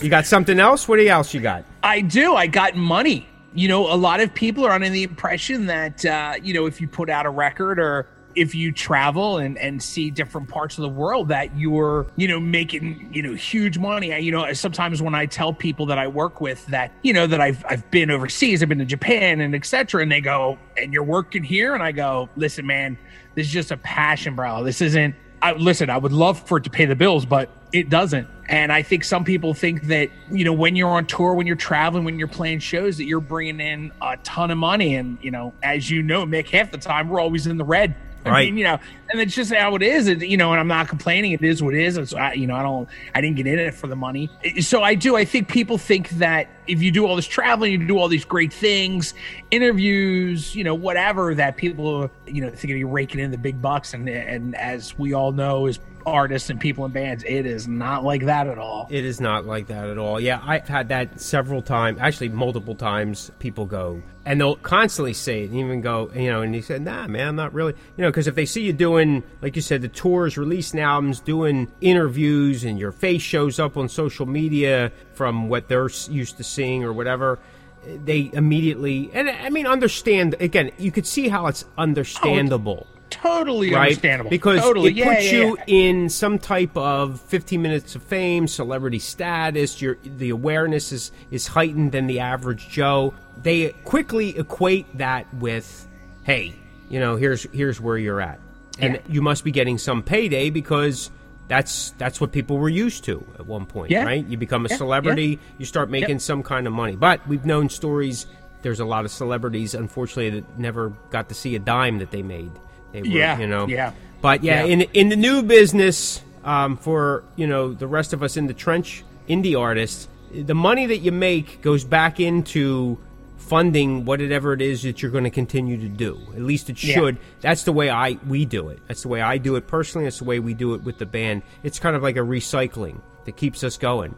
You 0.00 0.10
got 0.10 0.26
something 0.26 0.60
else? 0.60 0.86
What 0.86 1.00
else 1.00 1.32
you 1.32 1.40
got? 1.40 1.64
I 1.82 2.00
do. 2.02 2.34
I 2.34 2.46
got 2.46 2.76
money. 2.76 3.26
You 3.54 3.68
know, 3.68 3.92
a 3.92 3.96
lot 3.96 4.20
of 4.20 4.34
people 4.34 4.66
are 4.66 4.72
under 4.72 4.88
the 4.90 5.02
impression 5.02 5.66
that 5.66 6.04
uh, 6.04 6.34
you 6.42 6.52
know, 6.54 6.66
if 6.66 6.80
you 6.80 6.88
put 6.88 7.08
out 7.08 7.24
a 7.24 7.30
record 7.30 7.78
or 7.78 8.06
if 8.36 8.54
you 8.54 8.72
travel 8.72 9.38
and 9.38 9.56
and 9.58 9.82
see 9.82 10.10
different 10.10 10.48
parts 10.48 10.78
of 10.78 10.82
the 10.82 10.88
world 10.88 11.28
that 11.28 11.56
you're, 11.56 12.06
you 12.16 12.28
know, 12.28 12.40
making, 12.40 13.10
you 13.12 13.22
know, 13.22 13.34
huge 13.34 13.78
money. 13.78 14.12
I- 14.12 14.18
You 14.18 14.32
know, 14.32 14.52
sometimes 14.52 15.00
when 15.02 15.14
I 15.14 15.26
tell 15.26 15.52
people 15.52 15.86
that 15.86 15.98
I 15.98 16.06
work 16.08 16.40
with 16.40 16.66
that, 16.66 16.92
you 17.02 17.12
know, 17.12 17.26
that 17.26 17.40
I've 17.40 17.64
I've 17.68 17.90
been 17.90 18.10
overseas, 18.10 18.62
I've 18.62 18.68
been 18.68 18.78
to 18.78 18.84
Japan 18.84 19.40
and 19.40 19.54
etc. 19.54 20.02
and 20.02 20.10
they 20.10 20.20
go, 20.20 20.58
"And 20.76 20.92
you're 20.92 21.04
working 21.04 21.42
here?" 21.42 21.74
And 21.74 21.82
I 21.82 21.92
go, 21.92 22.28
"Listen, 22.36 22.66
man, 22.66 22.96
this 23.34 23.46
is 23.46 23.52
just 23.52 23.70
a 23.70 23.76
passion, 23.76 24.34
bro. 24.34 24.64
This 24.64 24.80
isn't 24.80 25.14
I, 25.42 25.52
listen, 25.52 25.90
I 25.90 25.98
would 25.98 26.12
love 26.12 26.40
for 26.48 26.56
it 26.56 26.64
to 26.64 26.70
pay 26.70 26.86
the 26.86 26.96
bills, 26.96 27.26
but 27.26 27.50
it 27.70 27.90
doesn't. 27.90 28.26
And 28.48 28.72
I 28.72 28.80
think 28.80 29.04
some 29.04 29.24
people 29.24 29.52
think 29.52 29.82
that, 29.88 30.08
you 30.30 30.42
know, 30.42 30.54
when 30.54 30.74
you're 30.74 30.88
on 30.88 31.04
tour, 31.04 31.34
when 31.34 31.46
you're 31.46 31.54
traveling, 31.56 32.04
when 32.04 32.18
you're 32.18 32.28
playing 32.28 32.60
shows, 32.60 32.96
that 32.96 33.04
you're 33.04 33.20
bringing 33.20 33.60
in 33.60 33.92
a 34.00 34.16
ton 34.22 34.50
of 34.50 34.56
money. 34.56 34.94
And, 34.94 35.18
you 35.20 35.30
know, 35.30 35.52
as 35.62 35.90
you 35.90 36.02
know, 36.02 36.24
Mick, 36.24 36.48
half 36.48 36.70
the 36.70 36.78
time 36.78 37.10
we're 37.10 37.20
always 37.20 37.46
in 37.46 37.58
the 37.58 37.64
red. 37.64 37.94
I 38.24 38.30
Right. 38.30 38.46
mean, 38.48 38.58
you 38.58 38.64
know, 38.64 38.78
and 39.12 39.20
it's 39.20 39.34
just 39.34 39.52
how 39.52 39.74
it 39.74 39.82
is. 39.82 40.08
It, 40.08 40.24
you 40.24 40.36
know, 40.36 40.52
and 40.52 40.58
I'm 40.60 40.66
not 40.68 40.88
complaining. 40.88 41.32
It 41.32 41.42
is 41.42 41.62
what 41.62 41.74
it 41.74 41.82
is. 41.82 41.98
It's, 41.98 42.14
I, 42.14 42.32
you 42.32 42.46
know, 42.46 42.54
I 42.56 42.62
don't, 42.62 42.88
I 43.14 43.20
didn't 43.20 43.36
get 43.36 43.46
in 43.46 43.58
it 43.58 43.74
for 43.74 43.86
the 43.86 43.96
money. 43.96 44.30
So 44.60 44.82
I 44.82 44.94
do. 44.94 45.14
I 45.14 45.24
think 45.26 45.48
people 45.48 45.76
think 45.76 46.08
that 46.10 46.48
if 46.66 46.80
you 46.82 46.90
do 46.90 47.06
all 47.06 47.16
this 47.16 47.26
traveling, 47.26 47.72
you 47.72 47.86
do 47.86 47.98
all 47.98 48.08
these 48.08 48.24
great 48.24 48.52
things, 48.52 49.12
interviews, 49.50 50.54
you 50.54 50.64
know, 50.64 50.74
whatever, 50.74 51.34
that 51.34 51.56
people, 51.56 52.10
you 52.26 52.40
know, 52.42 52.50
think 52.50 52.72
you're 52.74 52.88
raking 52.88 53.20
in 53.20 53.30
the 53.30 53.38
big 53.38 53.60
bucks. 53.60 53.94
And 53.94 54.08
and 54.08 54.54
as 54.56 54.98
we 54.98 55.12
all 55.12 55.32
know, 55.32 55.66
as 55.66 55.78
artists 56.06 56.50
and 56.50 56.60
people 56.60 56.84
in 56.84 56.92
bands, 56.92 57.24
it 57.24 57.46
is 57.46 57.68
not 57.68 58.04
like 58.04 58.24
that 58.26 58.46
at 58.46 58.58
all. 58.58 58.86
It 58.90 59.04
is 59.04 59.20
not 59.20 59.46
like 59.46 59.66
that 59.68 59.88
at 59.88 59.98
all. 59.98 60.20
Yeah, 60.20 60.40
I've 60.44 60.68
had 60.68 60.88
that 60.88 61.20
several 61.20 61.62
times, 61.62 61.98
actually 62.00 62.30
multiple 62.30 62.74
times. 62.74 63.30
People 63.38 63.66
go 63.66 64.02
and 64.26 64.40
they'll 64.40 64.56
constantly 64.56 65.12
say 65.12 65.42
it, 65.42 65.50
and 65.50 65.58
even 65.58 65.80
go, 65.80 66.10
you 66.14 66.30
know, 66.30 66.42
and 66.42 66.54
he 66.54 66.60
said, 66.60 66.82
"Nah, 66.82 67.06
man, 67.06 67.28
I'm 67.28 67.36
not 67.36 67.52
really," 67.52 67.74
you 67.96 68.02
know, 68.02 68.08
because 68.08 68.26
if 68.26 68.34
they 68.34 68.46
see 68.46 68.62
you 68.62 68.72
doing, 68.72 69.22
like 69.42 69.56
you 69.56 69.62
said, 69.62 69.82
the 69.82 69.88
tours, 69.88 70.38
releasing 70.38 70.80
albums, 70.80 71.20
doing 71.20 71.70
interviews, 71.80 72.64
and 72.64 72.78
your 72.78 72.92
face 72.92 73.22
shows 73.22 73.58
up 73.58 73.76
on 73.76 73.88
social 73.88 74.26
media 74.26 74.92
from 75.12 75.48
what 75.48 75.68
they're 75.68 75.90
used 76.08 76.36
to 76.38 76.44
seeing 76.44 76.84
or 76.84 76.92
whatever. 76.92 77.38
They 77.86 78.30
immediately, 78.32 79.10
and 79.12 79.28
I 79.28 79.50
mean, 79.50 79.66
understand 79.66 80.36
again. 80.40 80.70
You 80.78 80.90
could 80.90 81.06
see 81.06 81.28
how 81.28 81.46
it's 81.48 81.64
oh, 81.64 81.82
understandable 81.82 82.86
Totally 83.24 83.72
right? 83.72 83.88
understandable. 83.88 84.28
Because 84.28 84.60
totally. 84.60 84.90
it 84.90 84.96
yeah, 84.96 85.14
puts 85.14 85.24
yeah, 85.24 85.32
you 85.32 85.56
yeah. 85.56 85.64
in 85.66 86.08
some 86.10 86.38
type 86.38 86.76
of 86.76 87.20
15 87.22 87.62
minutes 87.62 87.94
of 87.94 88.02
fame, 88.02 88.46
celebrity 88.46 88.98
status. 88.98 89.80
Your 89.80 89.96
the 90.04 90.28
awareness 90.28 90.92
is 90.92 91.10
is 91.30 91.46
heightened 91.46 91.92
than 91.92 92.06
the 92.06 92.20
average 92.20 92.68
Joe. 92.68 93.14
They 93.42 93.70
quickly 93.84 94.36
equate 94.36 94.98
that 94.98 95.32
with, 95.34 95.88
hey, 96.24 96.54
you 96.90 97.00
know, 97.00 97.16
here's 97.16 97.44
here's 97.44 97.80
where 97.80 97.96
you're 97.96 98.20
at, 98.20 98.40
and 98.78 99.00
you 99.08 99.22
must 99.22 99.42
be 99.42 99.50
getting 99.50 99.78
some 99.78 100.02
payday 100.02 100.50
because. 100.50 101.10
That's 101.46 101.90
that's 101.98 102.22
what 102.22 102.32
people 102.32 102.56
were 102.56 102.70
used 102.70 103.04
to 103.04 103.22
at 103.38 103.44
one 103.44 103.66
point, 103.66 103.92
right? 103.92 104.26
You 104.26 104.38
become 104.38 104.64
a 104.64 104.70
celebrity, 104.70 105.38
you 105.58 105.66
start 105.66 105.90
making 105.90 106.20
some 106.20 106.42
kind 106.42 106.66
of 106.66 106.72
money. 106.72 106.96
But 106.96 107.20
we've 107.28 107.44
known 107.44 107.68
stories. 107.68 108.24
There's 108.62 108.80
a 108.80 108.86
lot 108.86 109.04
of 109.04 109.10
celebrities, 109.10 109.74
unfortunately, 109.74 110.40
that 110.40 110.58
never 110.58 110.88
got 111.10 111.28
to 111.28 111.34
see 111.34 111.54
a 111.54 111.58
dime 111.58 111.98
that 111.98 112.12
they 112.12 112.22
made. 112.22 112.50
They 112.94 113.02
were, 113.02 113.08
Yeah, 113.08 113.38
you 113.38 113.46
know, 113.46 113.66
yeah. 113.68 113.92
but 114.22 114.42
yeah, 114.42 114.64
Yeah. 114.64 114.72
in 114.72 114.80
in 114.94 115.08
the 115.10 115.16
new 115.16 115.42
business, 115.42 116.22
um, 116.44 116.76
for 116.78 117.24
you 117.36 117.46
know 117.46 117.72
the 117.74 117.86
rest 117.86 118.12
of 118.14 118.22
us 118.22 118.36
in 118.38 118.46
the 118.46 118.54
trench 118.54 119.04
indie 119.28 119.58
artists, 119.58 120.08
the 120.32 120.54
money 120.54 120.86
that 120.86 120.98
you 120.98 121.12
make 121.12 121.60
goes 121.60 121.84
back 121.84 122.20
into 122.20 122.98
funding 123.36 124.04
whatever 124.06 124.52
it 124.54 124.62
is 124.62 124.82
that 124.84 125.02
you're 125.02 125.10
going 125.10 125.24
to 125.24 125.30
continue 125.30 125.76
to 125.78 125.88
do. 125.88 126.18
At 126.34 126.40
least 126.42 126.70
it 126.70 126.82
Yeah. 126.82 126.94
should. 126.94 127.16
That's 127.42 127.64
the 127.64 127.72
way 127.72 127.90
I 127.90 128.16
we 128.26 128.44
do 128.46 128.68
it. 128.68 128.78
That's 128.88 129.02
the 129.02 129.08
way 129.08 129.20
I 129.20 129.36
do 129.38 129.56
it 129.56 129.66
personally. 129.66 130.06
That's 130.06 130.18
the 130.20 130.24
way 130.24 130.38
we 130.38 130.54
do 130.54 130.74
it 130.74 130.82
with 130.82 130.96
the 130.98 131.04
band. 131.06 131.42
It's 131.62 131.78
kind 131.78 131.94
of 131.96 132.02
like 132.02 132.16
a 132.16 132.20
recycling 132.20 133.00
that 133.26 133.36
keeps 133.36 133.62
us 133.64 133.76
going. 133.76 134.14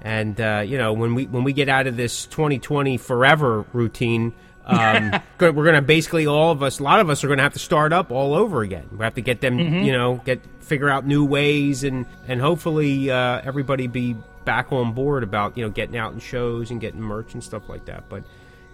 And 0.00 0.40
uh, 0.40 0.62
you 0.64 0.78
know, 0.78 0.92
when 0.92 1.14
we 1.16 1.24
when 1.26 1.42
we 1.44 1.52
get 1.52 1.68
out 1.68 1.86
of 1.88 1.96
this 1.96 2.26
2020 2.26 2.98
forever 2.98 3.64
routine, 3.72 4.32
um, 4.68 5.12
we're 5.40 5.52
going 5.52 5.74
to 5.74 5.82
basically 5.82 6.26
all 6.26 6.52
of 6.52 6.62
us, 6.62 6.78
a 6.78 6.82
lot 6.82 7.00
of 7.00 7.10
us 7.10 7.24
are 7.24 7.26
going 7.26 7.38
to 7.38 7.42
have 7.42 7.54
to 7.54 7.58
start 7.58 7.92
up 7.92 8.10
all 8.10 8.34
over 8.34 8.62
again. 8.62 8.88
We 8.92 8.98
have 8.98 9.14
to 9.14 9.22
get 9.22 9.40
them, 9.40 9.58
you 9.58 9.92
know, 9.92 10.16
get 10.24 10.40
figure 10.60 10.88
out 10.88 11.06
new 11.06 11.24
ways, 11.24 11.82
and 11.82 12.06
and 12.26 12.40
hopefully 12.40 13.10
uh, 13.10 13.40
everybody 13.42 13.86
be 13.86 14.14
back 14.44 14.72
on 14.72 14.92
board 14.92 15.22
about 15.22 15.56
you 15.56 15.64
know 15.64 15.70
getting 15.70 15.96
out 15.96 16.12
in 16.12 16.20
shows 16.20 16.70
and 16.70 16.80
getting 16.80 17.00
merch 17.00 17.34
and 17.34 17.42
stuff 17.42 17.68
like 17.68 17.86
that. 17.86 18.08
But 18.08 18.24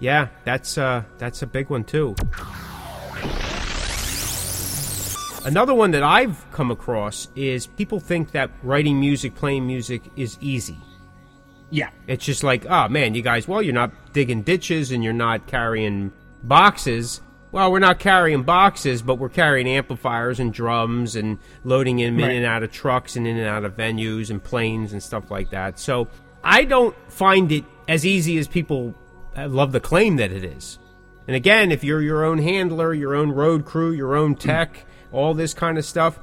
yeah, 0.00 0.28
that's 0.44 0.76
uh, 0.76 1.04
that's 1.18 1.42
a 1.42 1.46
big 1.46 1.70
one 1.70 1.84
too. 1.84 2.14
Another 5.44 5.74
one 5.74 5.90
that 5.90 6.02
I've 6.02 6.50
come 6.52 6.70
across 6.70 7.28
is 7.36 7.66
people 7.66 8.00
think 8.00 8.30
that 8.30 8.50
writing 8.62 8.98
music, 8.98 9.34
playing 9.34 9.66
music 9.66 10.02
is 10.16 10.38
easy. 10.40 10.78
Yeah. 11.74 11.90
It's 12.06 12.24
just 12.24 12.44
like, 12.44 12.66
oh 12.66 12.88
man, 12.88 13.16
you 13.16 13.22
guys, 13.22 13.48
well, 13.48 13.60
you're 13.60 13.74
not 13.74 13.90
digging 14.12 14.42
ditches 14.42 14.92
and 14.92 15.02
you're 15.02 15.12
not 15.12 15.48
carrying 15.48 16.12
boxes. 16.44 17.20
Well, 17.50 17.72
we're 17.72 17.80
not 17.80 17.98
carrying 17.98 18.44
boxes, 18.44 19.02
but 19.02 19.16
we're 19.16 19.28
carrying 19.28 19.66
amplifiers 19.66 20.38
and 20.38 20.54
drums 20.54 21.16
and 21.16 21.38
loading 21.64 21.96
them 21.96 22.20
in 22.20 22.30
and 22.30 22.46
out 22.46 22.62
of 22.62 22.70
trucks 22.70 23.16
and 23.16 23.26
in 23.26 23.36
and 23.36 23.48
out 23.48 23.64
of 23.64 23.76
venues 23.76 24.30
and 24.30 24.42
planes 24.42 24.92
and 24.92 25.02
stuff 25.02 25.32
like 25.32 25.50
that. 25.50 25.80
So 25.80 26.06
I 26.44 26.62
don't 26.62 26.94
find 27.08 27.50
it 27.50 27.64
as 27.88 28.06
easy 28.06 28.38
as 28.38 28.46
people 28.46 28.94
uh, 29.36 29.48
love 29.48 29.72
to 29.72 29.80
claim 29.80 30.14
that 30.16 30.30
it 30.30 30.44
is. 30.44 30.78
And 31.26 31.34
again, 31.34 31.72
if 31.72 31.82
you're 31.82 32.02
your 32.02 32.24
own 32.24 32.38
handler, 32.38 32.94
your 32.94 33.16
own 33.16 33.32
road 33.32 33.64
crew, 33.64 33.90
your 33.90 34.14
own 34.14 34.36
tech, 34.36 34.84
all 35.10 35.34
this 35.34 35.54
kind 35.54 35.76
of 35.76 35.84
stuff, 35.84 36.20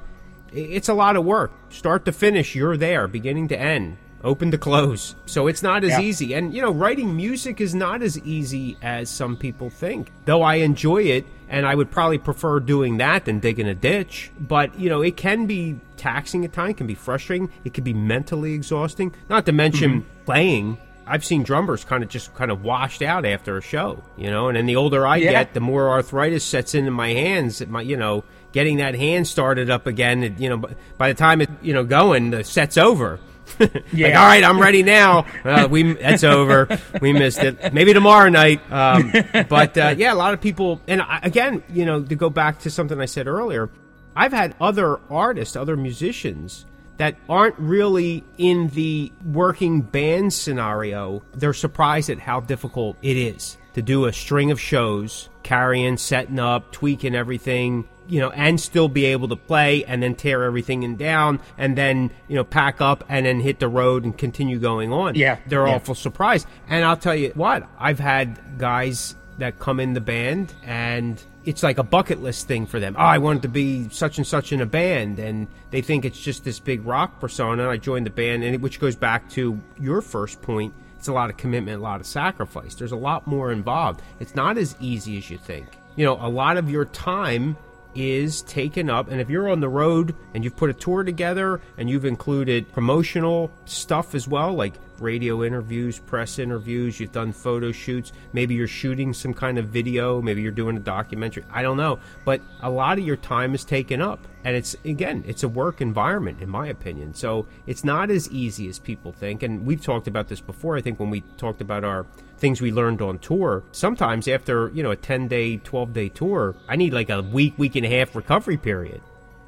it's 0.54 0.88
a 0.88 0.94
lot 0.94 1.18
of 1.18 1.26
work. 1.26 1.52
Start 1.70 2.06
to 2.06 2.14
finish, 2.14 2.56
you're 2.56 2.78
there, 2.78 3.10
beginning 3.10 3.50
to 3.50 3.60
end, 3.60 3.98
open 4.24 4.52
to 4.52 4.58
close. 4.58 5.16
So 5.26 5.48
it's 5.48 5.64
not 5.64 5.84
as 5.84 5.92
Yeah. 5.92 6.02
easy. 6.02 6.34
And, 6.34 6.54
you 6.54 6.62
know, 6.62 6.72
writing 6.72 7.16
music 7.16 7.62
is 7.62 7.74
not 7.74 8.02
as 8.02 8.20
easy 8.20 8.78
as 8.82 9.10
some 9.10 9.36
people 9.36 9.70
think. 9.70 10.12
Though 10.26 10.42
I 10.42 10.56
enjoy 10.56 11.04
it, 11.04 11.26
and 11.50 11.66
I 11.66 11.76
would 11.76 11.92
probably 11.92 12.18
prefer 12.18 12.60
doing 12.60 12.98
that 12.98 13.26
than 13.26 13.40
digging 13.40 13.68
a 13.68 13.76
ditch. 13.76 14.32
But, 14.40 14.80
you 14.80 14.90
know, 14.90 15.02
it 15.02 15.18
can 15.18 15.48
be 15.48 15.80
taxing 15.98 16.46
at 16.46 16.54
times, 16.54 16.78
can 16.78 16.88
be 16.88 16.96
frustrating, 16.96 17.50
it 17.66 17.74
can 17.74 17.84
be 17.84 17.94
mentally 17.94 18.54
exhausting. 18.54 19.14
Not 19.30 19.46
to 19.48 19.52
mention 19.52 19.92
mm-hmm. 19.92 20.26
playing. 20.26 20.78
I've 21.06 21.26
seen 21.26 21.44
drummers 21.44 21.84
kind 21.84 22.04
of 22.04 22.10
just 22.10 22.34
kind 22.36 22.52
of 22.52 22.64
washed 22.64 23.02
out 23.02 23.26
after 23.26 23.58
a 23.58 23.62
show, 23.62 24.02
you 24.18 24.30
know. 24.30 24.48
And 24.48 24.56
then 24.56 24.66
the 24.66 24.78
older 24.78 25.06
I 25.06 25.18
Yeah. 25.18 25.32
get, 25.32 25.54
the 25.54 25.60
more 25.60 25.90
arthritis 25.90 26.44
sets 26.46 26.74
into 26.74 26.92
my 26.92 27.10
hands. 27.10 27.62
My, 27.68 27.82
you 27.82 27.98
know, 27.98 28.24
getting 28.54 28.78
that 28.78 28.96
hand 28.96 29.28
started 29.28 29.70
up 29.70 29.88
again. 29.88 30.24
It, 30.24 30.40
you 30.40 30.48
know, 30.48 30.64
by 30.98 31.10
the 31.10 31.14
time 31.16 31.42
it, 31.42 31.50
you 31.62 31.74
know, 31.74 31.84
going, 31.84 32.32
the 32.32 32.46
set's 32.46 32.78
over. 32.78 33.20
like, 33.74 33.84
Yeah. 33.94 34.20
all 34.22 34.28
right, 34.28 34.44
I'm 34.44 34.60
ready 34.60 34.84
now. 34.84 35.26
Uh, 35.46 35.68
we 35.70 35.94
that's 35.94 36.24
over. 36.24 36.68
We 37.02 37.14
missed 37.14 37.40
it. 37.40 37.74
Maybe 37.74 37.94
tomorrow 37.94 38.30
night. 38.30 38.62
Um, 38.72 39.12
but 39.50 39.78
uh, 39.78 39.96
yeah, 39.98 40.14
a 40.14 40.16
lot 40.16 40.34
of 40.34 40.42
people. 40.42 40.80
And 40.88 41.02
I, 41.02 41.20
again, 41.24 41.64
you 41.74 41.86
know, 41.86 42.02
to 42.04 42.16
go 42.16 42.30
back 42.30 42.60
to 42.60 42.70
something 42.70 43.00
I 43.02 43.06
said 43.06 43.28
earlier, 43.28 43.70
I've 44.16 44.32
had 44.34 44.56
other 44.62 45.00
artists, 45.10 45.56
other 45.56 45.76
musicians 45.76 46.66
that 46.98 47.16
aren't 47.28 47.58
really 47.58 48.24
in 48.38 48.68
the 48.70 49.12
working 49.26 49.82
band 49.82 50.32
scenario. 50.34 51.24
They're 51.34 51.54
surprised 51.54 52.10
at 52.12 52.20
how 52.20 52.40
difficult 52.42 52.98
it 53.02 53.18
is 53.18 53.58
to 53.74 53.82
do 53.82 54.06
a 54.06 54.14
string 54.14 54.52
of 54.52 54.60
shows, 54.60 55.30
carrying, 55.44 55.98
setting 55.98 56.40
up, 56.40 56.72
tweaking 56.72 57.16
everything, 57.16 57.88
you 58.08 58.20
know, 58.20 58.30
and 58.32 58.60
still 58.60 58.88
be 58.88 59.06
able 59.06 59.28
to 59.30 59.36
play 59.36 59.84
and 59.86 60.02
then 60.04 60.16
tear 60.16 60.44
everything 60.44 60.84
in 60.84 60.96
down 60.96 61.40
and 61.58 61.78
then, 61.78 62.12
you 62.28 62.36
know, 62.36 62.44
pack 62.44 62.82
up 62.82 63.04
and 63.10 63.26
then 63.26 63.40
hit 63.40 63.60
the 63.60 63.68
road 63.68 64.04
and 64.04 64.18
continue 64.18 64.60
going 64.60 64.92
on. 64.92 65.16
Yeah, 65.16 65.38
They're 65.48 65.68
yeah. 65.68 65.76
awful 65.76 65.96
surprised. 65.96 66.48
And 66.68 66.84
I'll 66.84 66.98
tell 66.98 67.16
you 67.16 67.32
what, 67.36 67.68
I've 67.80 68.00
had 68.00 68.58
guys 68.58 69.16
that 69.38 69.60
come 69.60 69.80
in 69.80 69.94
the 69.94 70.02
band 70.02 70.54
and 70.64 71.24
it's 71.46 71.64
like 71.64 71.78
a 71.78 71.84
bucket 71.84 72.22
list 72.22 72.48
thing 72.48 72.66
for 72.66 72.80
them. 72.80 72.96
Oh, 72.98 73.02
I 73.02 73.18
wanted 73.18 73.44
to 73.44 73.48
be 73.48 73.90
such 73.90 74.18
and 74.18 74.28
such 74.28 74.54
in 74.54 74.62
a 74.62 74.66
band, 74.66 75.20
and 75.20 75.48
they 75.72 75.82
think 75.82 76.06
it's 76.06 76.20
just 76.20 76.44
this 76.44 76.60
big 76.60 76.86
rock 76.86 77.20
persona. 77.20 77.68
I 77.68 77.78
joined 77.78 78.06
the 78.06 78.12
band, 78.12 78.44
and 78.44 78.56
it, 78.56 78.62
which 78.62 78.80
goes 78.80 78.96
back 78.96 79.28
to 79.32 79.60
your 79.80 80.02
first 80.02 80.42
point. 80.42 80.74
It's 80.98 81.08
a 81.08 81.14
lot 81.14 81.32
of 81.32 81.38
commitment, 81.38 81.80
a 81.80 81.84
lot 81.84 82.00
of 82.00 82.06
sacrifice. 82.06 82.76
There's 82.76 82.92
a 82.92 82.98
lot 82.98 83.26
more 83.26 83.52
involved. 83.52 84.02
It's 84.20 84.36
not 84.36 84.58
as 84.58 84.76
easy 84.80 85.18
as 85.18 85.32
you 85.32 85.40
think. 85.40 85.66
You 85.96 86.06
know, 86.06 86.18
a 86.22 86.30
lot 86.30 86.58
of 86.58 86.70
your 86.70 86.86
time 86.86 87.58
is 87.96 88.42
taken 88.44 88.90
up. 88.90 89.10
And 89.10 89.20
if 89.20 89.30
you're 89.30 89.50
on 89.50 89.60
the 89.60 89.70
road 89.70 90.16
and 90.34 90.44
you've 90.44 90.56
put 90.56 90.70
a 90.70 90.74
tour 90.74 91.04
together 91.04 91.62
and 91.78 91.90
you've 91.90 92.06
included 92.06 92.72
promotional 92.72 93.52
stuff 93.66 94.16
as 94.16 94.28
well 94.28 94.54
like 94.54 94.74
radio 95.00 95.44
interviews 95.44 95.98
press 95.98 96.38
interviews 96.38 97.00
you've 97.00 97.12
done 97.12 97.34
photo 97.34 97.72
shoots 97.72 98.14
maybe 98.34 98.54
you're 98.54 98.68
shooting 98.68 99.12
some 99.14 99.34
kind 99.34 99.58
of 99.58 99.66
video 99.66 100.22
maybe 100.22 100.44
you're 100.44 100.52
doing 100.52 100.78
a 100.78 100.80
documentary 100.80 101.44
i 101.52 101.64
don't 101.64 101.78
know. 101.78 102.00
But 102.24 102.42
a 102.62 102.70
lot 102.70 103.00
of 103.00 103.06
your 103.06 103.18
time 103.18 103.56
is 103.56 103.64
taken 103.64 104.02
up. 104.02 104.28
And 104.44 104.56
it's 104.56 104.76
again 104.86 105.24
it's 105.28 105.44
a 105.44 105.48
work 105.48 105.82
environment 105.82 106.42
in 106.42 106.50
my 106.50 106.68
opinion. 106.68 107.14
So 107.14 107.46
it's 107.68 107.84
not 107.84 108.10
as 108.10 108.30
easy 108.32 108.68
as 108.70 108.80
people 108.80 109.12
think. 109.12 109.44
And 109.44 109.66
we've 109.66 109.84
talked 109.84 110.08
about 110.08 110.28
this 110.28 110.42
before. 110.42 110.78
I 110.78 110.82
think 110.82 111.00
when 111.00 111.10
we 111.10 111.22
talked 111.38 111.62
about 111.62 111.84
our 111.84 112.06
things 112.42 112.60
we 112.60 112.72
learned 112.72 113.02
on 113.02 113.20
tour. 113.20 113.64
Sometimes 113.72 114.28
after, 114.28 114.70
you 114.74 114.82
know, 114.84 114.92
a 114.92 114.96
10 114.96 115.28
day, 115.30 115.58
12 115.58 115.94
day 115.94 116.10
tour, 116.10 116.56
I 116.68 116.76
need 116.76 116.92
like 116.92 117.10
a 117.10 117.22
week, 117.22 117.54
week 117.58 117.76
and 117.76 117.86
a 117.86 117.90
half 117.90 118.16
recovery 118.16 118.58
period. 118.58 119.00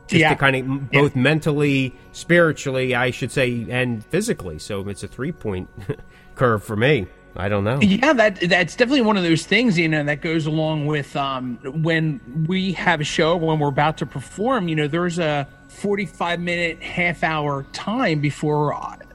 Just 0.07 0.19
Yeah. 0.21 0.29
to 0.29 0.35
kind 0.35 0.55
of 0.55 0.61
m- 0.63 0.89
Yeah. 0.91 1.01
both 1.01 1.15
mentally, 1.15 1.95
spiritually, 2.11 2.93
I 2.95 3.09
should 3.11 3.31
say, 3.31 3.65
and 3.69 4.05
physically. 4.05 4.59
So 4.59 4.87
it's 4.87 5.03
a 5.03 5.07
three 5.07 5.31
point 5.31 5.67
curve 6.35 6.63
for 6.63 6.75
me. 6.75 7.07
I 7.35 7.49
don't 7.49 7.63
know. 7.63 7.79
Yeah, 7.81 8.13
that 8.13 8.41
that's 8.41 8.75
definitely 8.75 9.01
one 9.01 9.17
of 9.17 9.23
those 9.23 9.43
things, 9.43 9.75
you 9.79 9.89
know, 9.89 10.03
that 10.03 10.21
goes 10.21 10.45
along 10.45 10.85
with 10.85 11.15
um, 11.15 11.57
when 11.81 12.21
we 12.47 12.73
have 12.73 13.01
a 13.01 13.03
show 13.03 13.35
when 13.37 13.57
we're 13.57 13.69
about 13.69 13.97
to 13.97 14.05
perform. 14.05 14.67
You 14.67 14.75
know, 14.75 14.87
there's 14.87 15.17
a 15.17 15.47
45 15.69 16.39
minute, 16.39 16.83
half 16.83 17.23
hour 17.23 17.65
time 17.73 18.19
before 18.19 18.71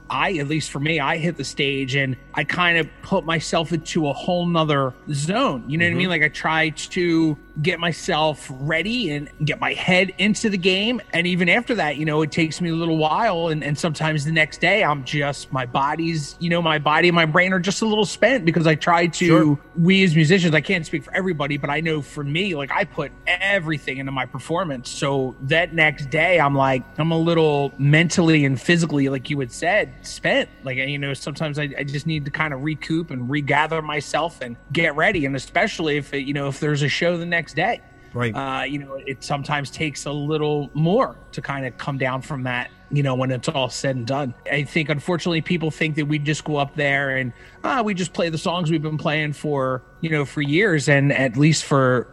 I, 0.09 0.33
at 0.33 0.47
least 0.47 0.71
for 0.71 0.79
me, 0.79 0.99
I 0.99 1.17
hit 1.17 1.37
the 1.37 1.43
stage 1.43 1.95
and 1.95 2.17
I 2.33 2.43
kind 2.43 2.77
of 2.77 2.87
put 3.01 3.25
myself 3.25 3.71
into 3.71 4.07
a 4.07 4.13
whole 4.13 4.45
nother 4.45 4.93
zone. 5.11 5.63
You 5.67 5.77
know 5.77 5.85
what 5.85 5.91
I 5.91 5.93
mean? 5.93 6.03
Mm-hmm. 6.03 6.09
Like 6.09 6.23
I 6.23 6.29
try 6.29 6.69
to 6.69 7.37
get 7.61 7.79
myself 7.79 8.47
ready 8.49 9.11
and 9.11 9.29
get 9.43 9.59
my 9.59 9.73
head 9.73 10.13
into 10.17 10.49
the 10.49 10.57
game. 10.57 11.01
And 11.13 11.27
even 11.27 11.49
after 11.49 11.75
that, 11.75 11.97
you 11.97 12.05
know, 12.05 12.21
it 12.21 12.31
takes 12.31 12.61
me 12.61 12.69
a 12.69 12.75
little 12.75 12.97
while. 12.97 13.49
And, 13.49 13.63
and 13.63 13.77
sometimes 13.77 14.25
the 14.25 14.31
next 14.31 14.61
day, 14.61 14.83
I'm 14.83 15.03
just, 15.03 15.51
my 15.51 15.65
body's, 15.65 16.35
you 16.39 16.49
know, 16.49 16.61
my 16.61 16.79
body 16.79 17.09
and 17.09 17.15
my 17.15 17.25
brain 17.25 17.53
are 17.53 17.59
just 17.59 17.81
a 17.81 17.85
little 17.85 18.05
spent 18.05 18.45
because 18.45 18.67
I 18.67 18.75
try 18.75 19.07
to, 19.07 19.25
sure. 19.25 19.59
we 19.77 20.03
as 20.03 20.15
musicians, 20.15 20.55
I 20.55 20.61
can't 20.61 20.85
speak 20.85 21.03
for 21.03 21.13
everybody, 21.13 21.57
but 21.57 21.69
I 21.69 21.81
know 21.81 22.01
for 22.01 22.23
me, 22.23 22.55
like 22.55 22.71
I 22.71 22.85
put 22.85 23.11
everything 23.27 23.97
into 23.97 24.11
my 24.11 24.25
performance. 24.25 24.89
So 24.89 25.35
that 25.41 25.73
next 25.73 26.09
day, 26.09 26.39
I'm 26.39 26.55
like, 26.55 26.83
I'm 26.97 27.11
a 27.11 27.19
little 27.19 27.73
mentally 27.77 28.45
and 28.45 28.59
physically, 28.59 29.09
like 29.09 29.29
you 29.29 29.39
had 29.39 29.51
said, 29.51 29.93
spent. 30.01 30.49
Like, 30.63 30.77
you 30.77 30.97
know, 30.97 31.13
sometimes 31.13 31.59
I, 31.59 31.69
I 31.77 31.83
just 31.83 32.07
need 32.07 32.25
to 32.25 32.31
kind 32.31 32.53
of 32.53 32.63
recoup 32.63 33.11
and 33.11 33.29
regather 33.29 33.81
myself 33.81 34.41
and 34.41 34.55
get 34.71 34.95
ready. 34.95 35.25
And 35.25 35.35
especially 35.35 35.97
if, 35.97 36.13
it, 36.13 36.25
you 36.25 36.33
know, 36.33 36.47
if 36.47 36.59
there's 36.59 36.83
a 36.83 36.89
show 36.89 37.17
the 37.17 37.25
next 37.25 37.48
day. 37.53 37.81
Right. 38.13 38.33
Uh, 38.33 38.63
you 38.63 38.79
know, 38.79 38.95
it 38.95 39.23
sometimes 39.23 39.69
takes 39.69 40.05
a 40.05 40.11
little 40.11 40.69
more 40.73 41.15
to 41.31 41.41
kind 41.41 41.65
of 41.65 41.77
come 41.77 41.97
down 41.97 42.21
from 42.21 42.43
that, 42.43 42.71
you 42.91 43.03
know, 43.03 43.15
when 43.15 43.29
it's 43.31 43.47
all 43.47 43.69
said 43.69 43.95
and 43.95 44.07
done. 44.07 44.33
I 44.51 44.63
think, 44.63 44.89
unfortunately, 44.89 45.41
people 45.41 45.69
think 45.69 45.95
that 45.95 46.05
we 46.05 46.17
just 46.17 46.43
go 46.43 46.57
up 46.57 46.75
there 46.75 47.17
and 47.17 47.31
ah, 47.63 47.81
we 47.81 47.93
just 47.93 48.13
play 48.13 48.29
the 48.29 48.37
songs 48.37 48.71
we've 48.71 48.81
been 48.81 48.97
playing 48.97 49.33
for, 49.33 49.83
you 50.01 50.09
know, 50.09 50.25
for 50.25 50.41
years. 50.41 50.89
And 50.89 51.13
at 51.13 51.37
least 51.37 51.65
for 51.65 52.07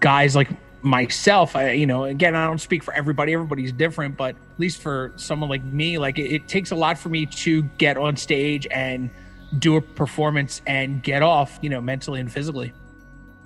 guys 0.00 0.36
like 0.36 0.50
myself, 0.82 1.56
I, 1.56 1.70
you 1.70 1.86
know, 1.86 2.04
again, 2.04 2.34
I 2.36 2.46
don't 2.46 2.60
speak 2.60 2.82
for 2.82 2.92
everybody, 2.92 3.32
everybody's 3.32 3.72
different, 3.72 4.16
but 4.16 4.36
at 4.36 4.60
least 4.60 4.82
for 4.82 5.12
someone 5.16 5.48
like 5.48 5.64
me, 5.64 5.98
like 5.98 6.18
it, 6.18 6.30
it 6.30 6.48
takes 6.48 6.72
a 6.72 6.76
lot 6.76 6.98
for 6.98 7.08
me 7.08 7.26
to 7.26 7.62
get 7.62 7.96
on 7.96 8.16
stage 8.16 8.66
and 8.70 9.10
do 9.58 9.76
a 9.76 9.80
performance 9.80 10.60
and 10.66 11.02
get 11.02 11.22
off, 11.22 11.58
you 11.62 11.70
know, 11.70 11.80
mentally 11.80 12.20
and 12.20 12.30
physically. 12.30 12.74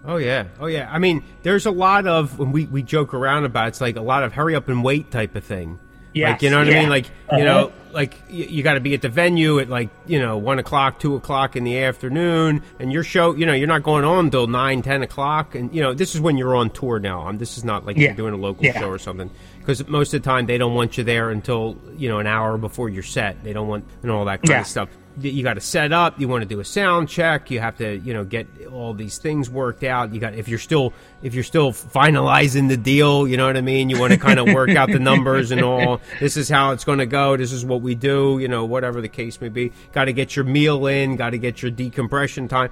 Oh 0.05 0.17
yeah, 0.17 0.47
oh 0.59 0.67
yeah. 0.67 0.88
I 0.91 0.99
mean, 0.99 1.23
there's 1.43 1.67
a 1.67 1.71
lot 1.71 2.07
of 2.07 2.38
when 2.38 2.53
we 2.53 2.67
we 2.67 2.83
joke 2.83 3.15
around 3.15 3.45
about 3.45 3.69
it's 3.69 3.81
like 3.81 3.97
a 3.97 4.01
lot 4.01 4.25
of 4.25 4.33
hurry 4.33 4.55
up 4.55 4.69
and 4.69 4.83
wait 4.83 5.11
type 5.11 5.37
of 5.37 5.45
thing. 5.45 5.79
Yeah, 6.12 6.33
like, 6.33 6.43
you 6.43 6.51
know 6.51 6.59
what 6.59 6.67
yeah. 6.67 6.77
I 6.77 6.81
mean? 6.81 6.88
Like 6.88 7.07
uh-huh. 7.07 7.37
you 7.37 7.45
know, 7.45 7.73
like 7.93 8.15
you, 8.29 8.45
you 8.45 8.62
got 8.62 8.75
to 8.75 8.81
be 8.81 8.95
at 8.95 9.03
the 9.03 9.09
venue 9.09 9.61
at 9.61 9.69
like 9.69 9.91
you 10.07 10.19
know 10.19 10.38
one 10.38 10.59
o'clock, 10.59 10.99
two 10.99 11.15
o'clock 11.15 11.55
in 11.55 11.62
the 11.62 11.79
afternoon, 11.85 12.62
and 12.81 12.93
your 12.93 13.05
show, 13.05 13.35
you 13.35 13.47
know, 13.47 13.53
you're 13.53 13.69
not 13.69 13.85
going 13.85 14.05
on 14.05 14.27
until 14.27 14.49
nine, 14.49 14.83
ten 14.83 15.03
o'clock, 15.03 15.55
and 15.55 15.73
you 15.75 15.81
know 15.81 15.95
this 15.95 16.15
is 16.15 16.21
when 16.21 16.37
you're 16.37 16.57
on 16.57 16.71
tour 16.71 16.99
now. 16.99 17.29
Um, 17.29 17.38
this 17.38 17.57
is 17.57 17.65
not 17.65 17.87
like 17.87 17.97
yeah. 17.97 18.09
you're 18.09 18.17
doing 18.17 18.35
a 18.35 18.38
local 18.38 18.65
yeah. 18.65 18.79
show 18.81 18.88
or 18.88 18.99
something 18.99 19.31
because 19.61 19.87
most 19.87 20.12
of 20.12 20.23
the 20.23 20.29
time 20.29 20.47
they 20.47 20.59
don't 20.59 20.75
want 20.75 20.99
you 20.99 21.05
there 21.05 21.31
until 21.31 21.79
you 21.97 22.09
know 22.09 22.19
an 22.19 22.27
hour 22.27 22.59
before 22.59 22.88
your 22.88 23.05
set. 23.05 23.45
They 23.45 23.53
don't 23.53 23.69
want 23.69 23.85
and 24.03 24.11
all 24.11 24.25
that 24.25 24.43
kind 24.43 24.61
of 24.61 24.67
stuff 24.67 24.88
you 25.20 25.42
got 25.42 25.55
to 25.55 25.61
set 25.61 25.92
up 25.92 26.18
you 26.18 26.29
want 26.29 26.42
to 26.42 26.48
do 26.48 26.61
a 26.61 26.64
sound 26.64 27.09
check 27.09 27.51
you 27.51 27.61
have 27.61 27.77
to 27.77 27.98
you 27.98 28.14
know 28.14 28.25
get 28.25 28.46
all 28.72 28.94
these 28.94 29.18
things 29.18 29.51
worked 29.51 29.85
out. 29.85 30.12
You 30.12 30.20
got 30.20 30.35
if 30.35 30.48
you're 30.48 30.59
still 30.59 30.92
if 31.22 31.35
you're 31.35 31.44
still 31.44 31.72
finalizing 31.72 32.68
the 32.68 32.77
deal 32.77 33.29
you 33.29 33.37
know 33.37 33.46
what 33.46 33.57
i 33.57 33.61
mean? 33.61 33.90
You 33.90 34.01
want 34.01 34.12
to 34.12 34.18
kind 34.18 34.38
of 34.38 34.53
work 34.53 34.70
out 34.70 34.90
the 34.90 34.98
numbers 35.11 35.51
and 35.51 35.62
all. 35.62 36.01
This 36.20 36.37
is 36.37 36.48
how 36.48 36.72
it's 36.72 36.85
going 36.85 36.98
to 36.98 37.07
go 37.07 37.37
this 37.37 37.53
is 37.53 37.64
what 37.64 37.83
we 37.83 37.94
do 37.94 38.38
you 38.40 38.48
know 38.48 38.64
whatever 38.64 39.01
the 39.01 39.09
case 39.09 39.40
may 39.40 39.48
be. 39.48 39.72
Got 39.92 40.07
to 40.07 40.12
get 40.12 40.37
your 40.37 40.44
meal 40.44 40.87
in 40.87 41.16
got 41.16 41.31
to 41.31 41.38
get 41.38 41.62
your 41.62 41.70
decompression 41.70 42.48
time. 42.48 42.70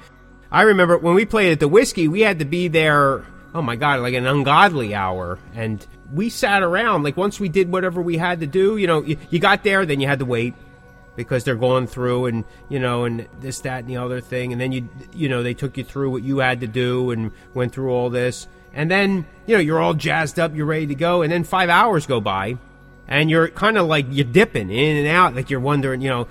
I 0.51 0.63
remember 0.63 0.99
when 0.99 1.15
we 1.15 1.27
played 1.27 1.53
at 1.53 1.61
the 1.61 1.69
whiskey 1.69 2.09
we 2.09 2.21
had 2.21 2.39
to 2.39 2.45
be 2.45 2.69
there 2.69 3.25
oh 3.55 3.63
my 3.63 3.77
god 3.77 4.01
like 4.01 4.15
an 4.15 4.27
ungodly 4.27 4.95
hour. 4.95 5.39
And 5.55 5.87
we 6.13 6.29
sat 6.29 6.63
around 6.63 7.03
like 7.03 7.17
once 7.17 7.39
we 7.39 7.49
did 7.49 7.71
whatever 7.71 8.01
we 8.01 8.17
had 8.17 8.41
to 8.41 8.47
do 8.47 8.77
you 8.77 8.87
know 8.87 9.03
you, 9.03 9.17
you 9.29 9.39
got 9.39 9.63
there 9.63 9.85
then 9.85 10.01
you 10.01 10.07
had 10.07 10.19
to 10.21 10.25
wait 10.25 10.55
because 11.21 11.45
they're 11.45 11.57
going 11.57 11.87
through 11.87 12.27
and 12.27 12.45
you 12.69 12.79
know 12.79 13.05
and 13.05 13.29
this 13.41 13.61
that 13.61 13.81
and 13.81 13.89
the 13.89 13.97
other 13.97 14.21
thing. 14.21 14.53
And 14.53 14.61
then 14.61 14.73
you 14.73 14.89
you 15.13 15.29
know 15.29 15.43
they 15.43 15.55
took 15.55 15.77
you 15.77 15.85
through 15.85 16.11
what 16.11 16.23
you 16.23 16.39
had 16.39 16.61
to 16.61 16.67
do 16.67 17.11
and 17.11 17.33
went 17.55 17.73
through 17.73 17.91
all 17.93 18.11
this. 18.11 18.49
And 18.73 18.91
then 18.91 19.27
you 19.47 19.57
know 19.57 19.61
you're 19.61 19.81
all 19.81 19.95
jazzed 19.95 20.39
up 20.39 20.55
you're 20.55 20.67
ready 20.67 20.87
to 20.89 20.95
go. 20.95 21.23
And 21.23 21.33
then 21.33 21.45
five 21.45 21.69
hours 21.69 22.07
go 22.07 22.21
by 22.21 22.57
and 23.09 23.31
you're 23.31 23.49
kind 23.49 23.77
of 23.77 23.87
like 23.87 24.07
you're 24.11 24.25
dipping 24.25 24.71
in 24.71 24.97
and 24.97 25.09
out. 25.09 25.35
Like 25.35 25.51
you're 25.51 25.61
wondering 25.61 26.01
you 26.01 26.11
know 26.11 26.29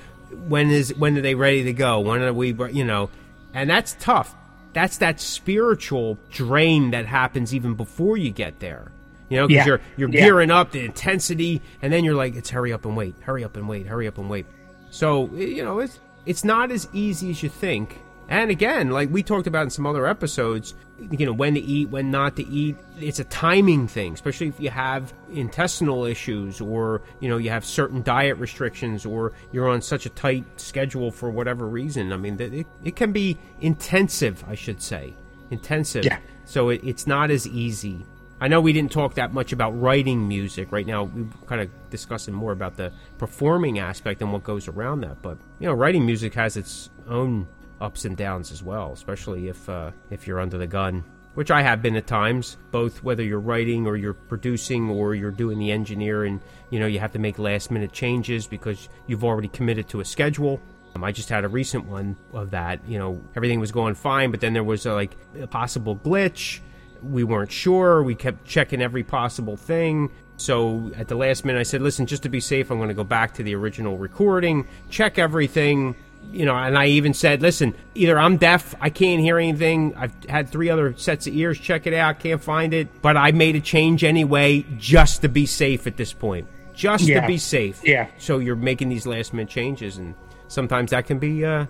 when 0.47 0.69
is 0.69 0.95
when 0.95 1.17
are 1.17 1.21
they 1.21 1.35
ready 1.35 1.63
to 1.65 1.73
go? 1.73 1.99
When 1.99 2.21
are 2.21 2.33
we 2.33 2.53
you 2.71 2.85
know? 2.85 3.09
And 3.53 3.69
that's 3.69 3.95
tough. 3.99 4.35
That's 4.73 4.99
that 4.99 5.19
spiritual 5.19 6.19
drain 6.29 6.91
that 6.91 7.07
happens 7.07 7.55
even 7.55 7.73
before 7.73 8.17
you 8.17 8.29
get 8.29 8.59
there. 8.59 8.91
You 9.29 9.37
know, 9.37 9.47
because 9.47 9.61
yeah. 9.61 9.65
you're 9.65 9.81
you're 9.97 10.09
yeah. 10.09 10.21
gearing 10.21 10.51
up 10.51 10.71
the 10.71 10.83
intensity, 10.83 11.61
and 11.81 11.93
then 11.93 12.03
you're 12.03 12.15
like, 12.15 12.35
it's 12.35 12.49
hurry 12.49 12.73
up 12.73 12.85
and 12.85 12.97
wait, 12.97 13.15
hurry 13.21 13.43
up 13.43 13.55
and 13.57 13.69
wait, 13.69 13.85
hurry 13.85 14.07
up 14.07 14.17
and 14.17 14.29
wait. 14.29 14.47
So 14.91 15.27
you 15.33 15.63
know, 15.63 15.79
it's 15.79 15.99
it's 16.25 16.43
not 16.43 16.71
as 16.71 16.87
easy 16.93 17.31
as 17.31 17.43
you 17.43 17.49
think. 17.49 17.99
And 18.29 18.51
again, 18.51 18.91
like 18.91 19.09
we 19.09 19.23
talked 19.23 19.47
about 19.47 19.63
in 19.63 19.69
some 19.71 19.87
other 19.87 20.05
episodes, 20.05 20.75
you 20.99 21.25
know, 21.25 21.33
when 21.33 21.55
to 21.55 21.59
eat, 21.59 21.89
when 21.89 22.11
not 22.11 22.35
to 22.35 22.47
eat. 22.47 22.77
It's 22.99 23.17
a 23.17 23.23
timing 23.23 23.87
thing, 23.87 24.13
especially 24.13 24.49
if 24.49 24.59
you 24.59 24.69
have 24.69 25.11
intestinal 25.33 26.05
issues 26.05 26.61
or, 26.61 27.01
you 27.21 27.27
know, 27.27 27.37
you 27.37 27.49
have 27.49 27.65
certain 27.65 28.03
diet 28.03 28.37
restrictions 28.37 29.03
or 29.03 29.33
you're 29.51 29.67
on 29.67 29.81
such 29.81 30.05
a 30.05 30.09
tight 30.09 30.45
schedule 30.59 31.11
for 31.11 31.31
whatever 31.31 31.67
reason. 31.67 32.13
I 32.13 32.17
mean, 32.17 32.39
it, 32.39 32.67
it 32.83 32.95
can 32.95 33.11
be 33.11 33.35
intensive, 33.61 34.43
I 34.47 34.53
should 34.53 34.79
say. 34.79 35.15
Intensive. 35.49 36.05
Yeah. 36.05 36.19
So 36.45 36.69
it, 36.69 36.81
it's 36.83 37.07
not 37.07 37.31
as 37.31 37.47
easy. 37.47 38.05
I 38.41 38.47
know 38.47 38.61
we 38.61 38.71
didn't 38.71 38.91
talk 38.91 39.15
that 39.15 39.33
much 39.33 39.51
about 39.51 39.79
writing 39.79 40.27
music 40.27 40.71
right 40.71 40.87
now. 40.87 41.03
We're 41.03 41.27
kind 41.45 41.61
of 41.61 41.69
discussing 41.89 42.33
more 42.33 42.53
about 42.53 42.77
the 42.77 42.93
performing 43.17 43.79
aspect 43.79 44.21
and 44.21 44.31
what 44.31 44.43
goes 44.43 44.69
around 44.69 45.01
that. 45.01 45.21
But 45.21 45.37
you 45.59 45.67
know, 45.67 45.73
writing 45.73 46.05
music 46.05 46.33
has 46.35 46.55
its 46.55 46.89
own 47.07 47.47
ups 47.81 48.05
and 48.05 48.15
downs 48.15 48.51
as 48.51 48.63
well, 48.63 48.93
especially 48.93 49.49
if 49.49 49.67
uh, 49.67 49.91
if 50.09 50.25
you're 50.25 50.39
under 50.39 50.57
the 50.57 50.67
gun, 50.67 51.03
which 51.33 51.51
I 51.51 51.61
have 51.63 51.81
been 51.81 51.97
at 51.97 52.07
times. 52.07 52.55
Both 52.71 53.03
whether 53.03 53.23
you're 53.23 53.41
writing 53.41 53.85
or 53.85 53.97
you're 53.97 54.13
producing 54.13 54.89
or 54.89 55.15
you're 55.15 55.31
doing 55.31 55.59
the 55.59 55.73
engineer, 55.73 56.23
and 56.23 56.39
you 56.69 56.79
know 56.79 56.87
you 56.87 56.99
have 56.99 57.11
to 57.13 57.19
make 57.19 57.39
last 57.39 57.71
minute 57.71 57.91
changes 57.91 58.47
because 58.47 58.87
you've 59.05 59.25
already 59.25 59.49
committed 59.49 59.89
to 59.89 59.99
a 59.99 60.05
schedule. 60.05 60.61
Um, 60.95 61.03
I 61.03 61.11
just 61.11 61.27
had 61.27 61.43
a 61.43 61.49
recent 61.49 61.85
one 61.87 62.15
of 62.31 62.51
that. 62.51 62.79
You 62.87 62.99
know, 62.99 63.21
everything 63.35 63.59
was 63.59 63.73
going 63.73 63.95
fine, 63.95 64.31
but 64.31 64.39
then 64.39 64.53
there 64.53 64.63
was 64.63 64.85
a, 64.85 64.93
like 64.93 65.17
a 65.39 65.45
possible 65.45 65.97
glitch 65.97 66.61
we 67.03 67.23
weren't 67.23 67.51
sure. 67.51 68.03
We 68.03 68.15
kept 68.15 68.45
checking 68.45 68.81
every 68.81 69.03
possible 69.03 69.57
thing. 69.57 70.09
So 70.37 70.91
at 70.95 71.07
the 71.07 71.15
last 71.15 71.43
minute, 71.43 71.59
I 71.59 71.63
said, 71.63 71.81
listen, 71.81 72.05
just 72.05 72.23
to 72.23 72.29
be 72.29 72.39
safe, 72.39 72.71
I'm 72.71 72.77
going 72.77 72.89
to 72.89 72.95
go 72.95 73.03
back 73.03 73.33
to 73.35 73.43
the 73.43 73.55
original 73.55 73.97
recording, 73.97 74.67
check 74.89 75.19
everything. 75.19 75.95
You 76.31 76.45
know, 76.45 76.55
and 76.55 76.77
I 76.77 76.87
even 76.87 77.13
said, 77.13 77.41
listen, 77.41 77.73
either 77.95 78.19
I'm 78.19 78.37
deaf, 78.37 78.75
I 78.81 78.89
can't 78.89 79.21
hear 79.21 79.39
anything. 79.39 79.95
I've 79.95 80.13
had 80.25 80.49
three 80.49 80.69
other 80.69 80.95
sets 80.97 81.27
of 81.27 81.33
ears, 81.33 81.57
check 81.57 81.87
it 81.87 81.93
out, 81.93 82.19
can't 82.19 82.43
find 82.43 82.73
it. 82.73 83.01
But 83.01 83.17
I 83.17 83.31
made 83.31 83.55
a 83.55 83.61
change 83.61 84.03
anyway, 84.03 84.65
just 84.77 85.21
to 85.21 85.29
be 85.29 85.45
safe 85.45 85.87
at 85.87 85.97
this 85.97 86.13
point. 86.13 86.47
Just 86.73 87.05
yeah. 87.05 87.21
to 87.21 87.27
be 87.27 87.37
safe. 87.37 87.81
Yeah. 87.83 88.07
So 88.17 88.39
you're 88.39 88.55
making 88.55 88.89
these 88.89 89.07
last 89.07 89.33
minute 89.33 89.49
changes, 89.49 89.97
and 89.97 90.13
sometimes 90.49 90.91
that 90.91 91.07
can 91.07 91.19
be 91.19 91.43
uh, 91.43 91.65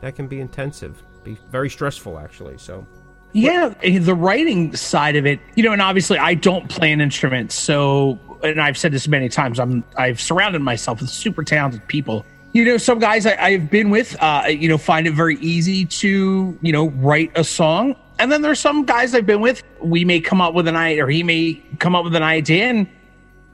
that 0.00 0.16
can 0.16 0.28
be 0.28 0.40
intensive, 0.40 1.02
be 1.24 1.38
very 1.50 1.70
stressful 1.70 2.18
actually. 2.18 2.58
So 2.58 2.86
yeah, 3.32 3.74
eh, 3.82 3.98
the 3.98 4.14
writing 4.14 4.74
side 4.74 5.16
of 5.16 5.26
it, 5.26 5.40
you 5.54 5.62
know, 5.62 5.72
and 5.72 5.82
obviously 5.82 6.18
I 6.18 6.34
don't 6.34 6.68
play 6.68 6.92
an 6.92 7.00
instrument, 7.00 7.52
so 7.52 8.18
and 8.42 8.60
I've 8.60 8.78
said 8.78 8.92
this 8.92 9.06
many 9.08 9.28
times. 9.28 9.60
I'm 9.60 9.84
I've 9.96 10.20
surrounded 10.20 10.60
myself 10.60 11.00
with 11.00 11.10
super 11.10 11.44
talented 11.44 11.86
people. 11.86 12.24
You 12.52 12.64
know, 12.64 12.76
some 12.78 12.98
guys 12.98 13.26
I, 13.26 13.52
have 13.52 13.70
been 13.70 13.90
with, 13.90 14.16
uh, 14.20 14.46
you 14.48 14.68
know, 14.68 14.78
find 14.78 15.06
it 15.06 15.12
very 15.12 15.36
easy 15.36 15.84
to 15.86 16.58
you 16.60 16.72
know 16.72 16.88
write 16.90 17.30
a 17.36 17.44
song, 17.44 17.94
and 18.18 18.32
then 18.32 18.42
there's 18.42 18.60
some 18.60 18.84
guys 18.84 19.14
I've 19.14 19.26
been 19.26 19.40
with. 19.40 19.62
We 19.80 20.04
may 20.04 20.20
come 20.20 20.40
up 20.40 20.54
with 20.54 20.66
an 20.66 20.76
idea, 20.76 21.04
or 21.04 21.08
he 21.08 21.22
may 21.22 21.62
come 21.78 21.94
up 21.94 22.04
with 22.04 22.16
an 22.16 22.22
idea, 22.22 22.64
and 22.66 22.88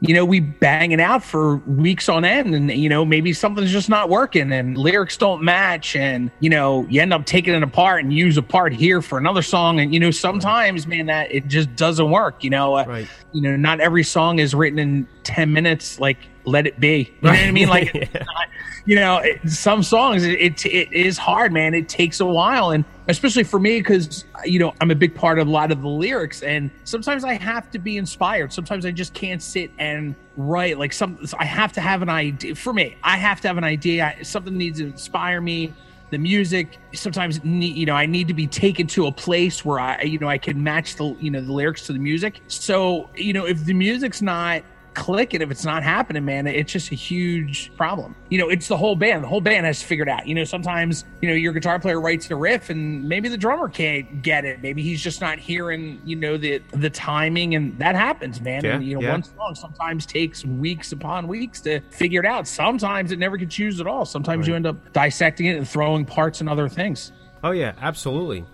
you 0.01 0.15
know, 0.15 0.25
we 0.25 0.41
bang 0.41 0.93
it 0.93 1.01
out 1.01 1.25
for 1.25 1.57
weeks 1.57 2.09
on 2.09 2.25
end 2.25 2.55
and, 2.55 2.71
you 2.71 2.89
know, 2.89 3.05
maybe 3.05 3.33
something's 3.33 3.73
just 3.73 3.89
not 3.89 4.11
working 4.11 4.53
and 4.53 4.77
lyrics 4.77 5.17
don't 5.17 5.43
match. 5.43 5.97
And, 5.97 6.31
you 6.41 6.51
know, 6.51 6.87
you 6.91 7.01
end 7.01 7.15
up 7.15 7.25
taking 7.25 7.55
it 7.55 7.63
apart 7.63 8.05
and 8.05 8.13
use 8.13 8.37
a 8.37 8.43
part 8.43 8.75
here 8.75 9.01
for 9.01 9.17
another 9.17 9.41
song. 9.41 9.81
And, 9.81 9.95
you 9.95 10.01
know, 10.01 10.11
sometimes, 10.11 10.87
man, 10.87 11.07
that 11.07 11.33
it 11.33 11.49
just 11.49 11.75
doesn't 11.77 12.11
work. 12.11 12.45
You 12.45 12.51
know, 12.51 12.75
uh, 12.75 12.85
right. 12.87 13.09
you 13.33 13.41
know, 13.41 13.57
not 13.57 13.81
every 13.81 14.05
song 14.05 14.39
is 14.39 14.55
written 14.55 14.79
in 14.79 15.09
10 15.23 15.51
minutes. 15.53 15.99
Like, 15.99 16.19
let 16.45 16.67
it 16.67 16.79
be. 16.79 16.99
You 16.99 17.15
know 17.23 17.31
what 17.31 17.41
I 17.41 17.51
mean? 17.51 17.69
Like, 17.69 17.95
yeah. 17.95 18.07
not, 18.13 18.49
you 18.85 18.97
know, 18.97 19.19
it, 19.19 19.49
some 19.49 19.83
songs 19.83 20.25
it, 20.25 20.39
it, 20.39 20.67
it 20.67 20.93
is 20.93 21.17
hard, 21.17 21.53
man. 21.53 21.75
It 21.75 21.89
takes 21.89 22.21
a 22.21 22.27
while, 22.27 22.71
and 22.71 22.85
especially 23.09 23.45
for 23.45 23.59
me 23.59 23.81
because 23.81 24.25
you 24.45 24.59
know 24.59 24.75
I'm 24.81 24.91
a 24.91 24.95
big 24.95 25.15
part 25.15 25.39
of 25.39 25.49
a 25.49 25.51
lot 25.51 25.71
of 25.71 25.83
the 25.83 25.89
lyrics, 25.89 26.43
and 26.43 26.71
sometimes 26.85 27.25
I 27.25 27.35
have 27.35 27.71
to 27.73 27.79
be 27.79 27.97
inspired. 27.97 28.53
Sometimes 28.53 28.87
I 28.87 28.91
just 28.91 29.15
can't 29.15 29.43
sit 29.43 29.71
and 29.79 30.15
write. 30.37 30.79
Like 30.79 30.93
some, 30.93 31.19
I 31.39 31.45
have 31.45 31.73
to 31.75 31.81
have 31.81 32.03
an 32.03 32.09
idea. 32.09 32.55
For 32.55 32.73
me, 32.73 32.97
I 33.03 33.17
have 33.17 33.41
to 33.43 33.49
have 33.49 33.59
an 33.59 33.65
idea. 33.65 34.15
Something 34.23 34.57
needs 34.57 34.79
to 34.79 34.87
inspire 34.87 35.41
me 35.41 35.73
the 36.11 36.19
music 36.19 36.79
sometimes 36.95 37.41
you 37.45 37.85
know 37.85 37.95
i 37.95 38.07
need 38.07 38.29
to 38.29 38.35
be 38.35 38.47
taken 38.47 38.87
to 38.87 39.09
a 39.09 39.13
place 39.13 39.65
where 39.65 39.81
i 39.81 40.01
you 40.03 40.21
know 40.21 40.29
i 40.29 40.39
can 40.39 40.63
match 40.63 40.95
the 40.95 41.17
you 41.19 41.33
know 41.33 41.41
the 41.41 41.53
lyrics 41.53 41.85
to 41.85 41.93
the 41.93 41.99
music 41.99 42.41
so 42.47 43.11
you 43.17 43.33
know 43.33 43.45
if 43.45 43.65
the 43.65 43.75
music's 43.75 44.23
not 44.23 44.63
clicking, 44.97 45.43
if 45.43 45.51
it's 45.51 45.65
not 45.65 45.83
happening, 45.83 46.25
man, 46.25 46.47
it's 46.47 46.73
just 46.73 46.91
a 46.91 46.95
huge 46.95 47.71
problem. 47.77 48.17
You 48.31 48.39
know, 48.39 48.49
it's 48.49 48.67
the 48.67 48.77
whole 48.77 48.97
band. 48.97 49.23
The 49.23 49.29
whole 49.29 49.43
band 49.43 49.67
has 49.67 49.79
to 49.81 49.87
figure 49.87 50.03
it 50.03 50.09
out. 50.09 50.27
You 50.27 50.35
know, 50.35 50.45
sometimes, 50.45 51.05
you 51.21 51.29
know, 51.29 51.35
your 51.35 51.53
guitar 51.53 51.79
player 51.79 52.01
writes 52.01 52.27
the 52.27 52.35
riff 52.35 52.71
and 52.71 53.07
maybe 53.09 53.29
the 53.29 53.37
drummer 53.37 53.69
can't 53.69 54.23
get 54.23 54.45
it. 54.45 54.63
Maybe 54.63 54.83
he's 54.83 55.03
just 55.03 55.21
not 55.21 55.39
hearing, 55.39 56.01
you 56.05 56.17
know, 56.17 56.37
the 56.37 56.63
the 56.73 56.91
timing 56.91 57.55
and 57.55 57.79
that 57.79 57.95
happens, 57.95 58.41
man. 58.41 58.65
Yeah, 58.65 58.77
and 58.77 58.85
you 58.85 58.97
know, 58.97 59.03
yeah. 59.03 59.13
one 59.13 59.23
song 59.23 59.55
sometimes 59.55 60.07
takes 60.07 60.45
weeks 60.45 60.93
upon 60.93 61.29
weeks 61.29 61.61
to 61.61 61.81
figure 61.91 62.21
it 62.21 62.27
out. 62.27 62.49
Sometimes 62.49 63.13
it 63.13 63.19
never 63.19 63.37
gets 63.37 63.59
used 63.59 63.81
at 63.81 63.87
all. 63.87 64.07
Sometimes 64.07 64.49
you 64.49 64.55
end 64.55 64.67
up 64.67 64.93
dissecting 64.93 65.47
it 65.47 65.57
and 65.57 65.69
throwing 65.69 66.07
parts 66.07 66.41
and 66.41 66.49
other 66.49 66.69
things. 66.69 67.13
Oh 67.45 67.51
yeah, 67.51 67.75
absolutely. 67.81 68.47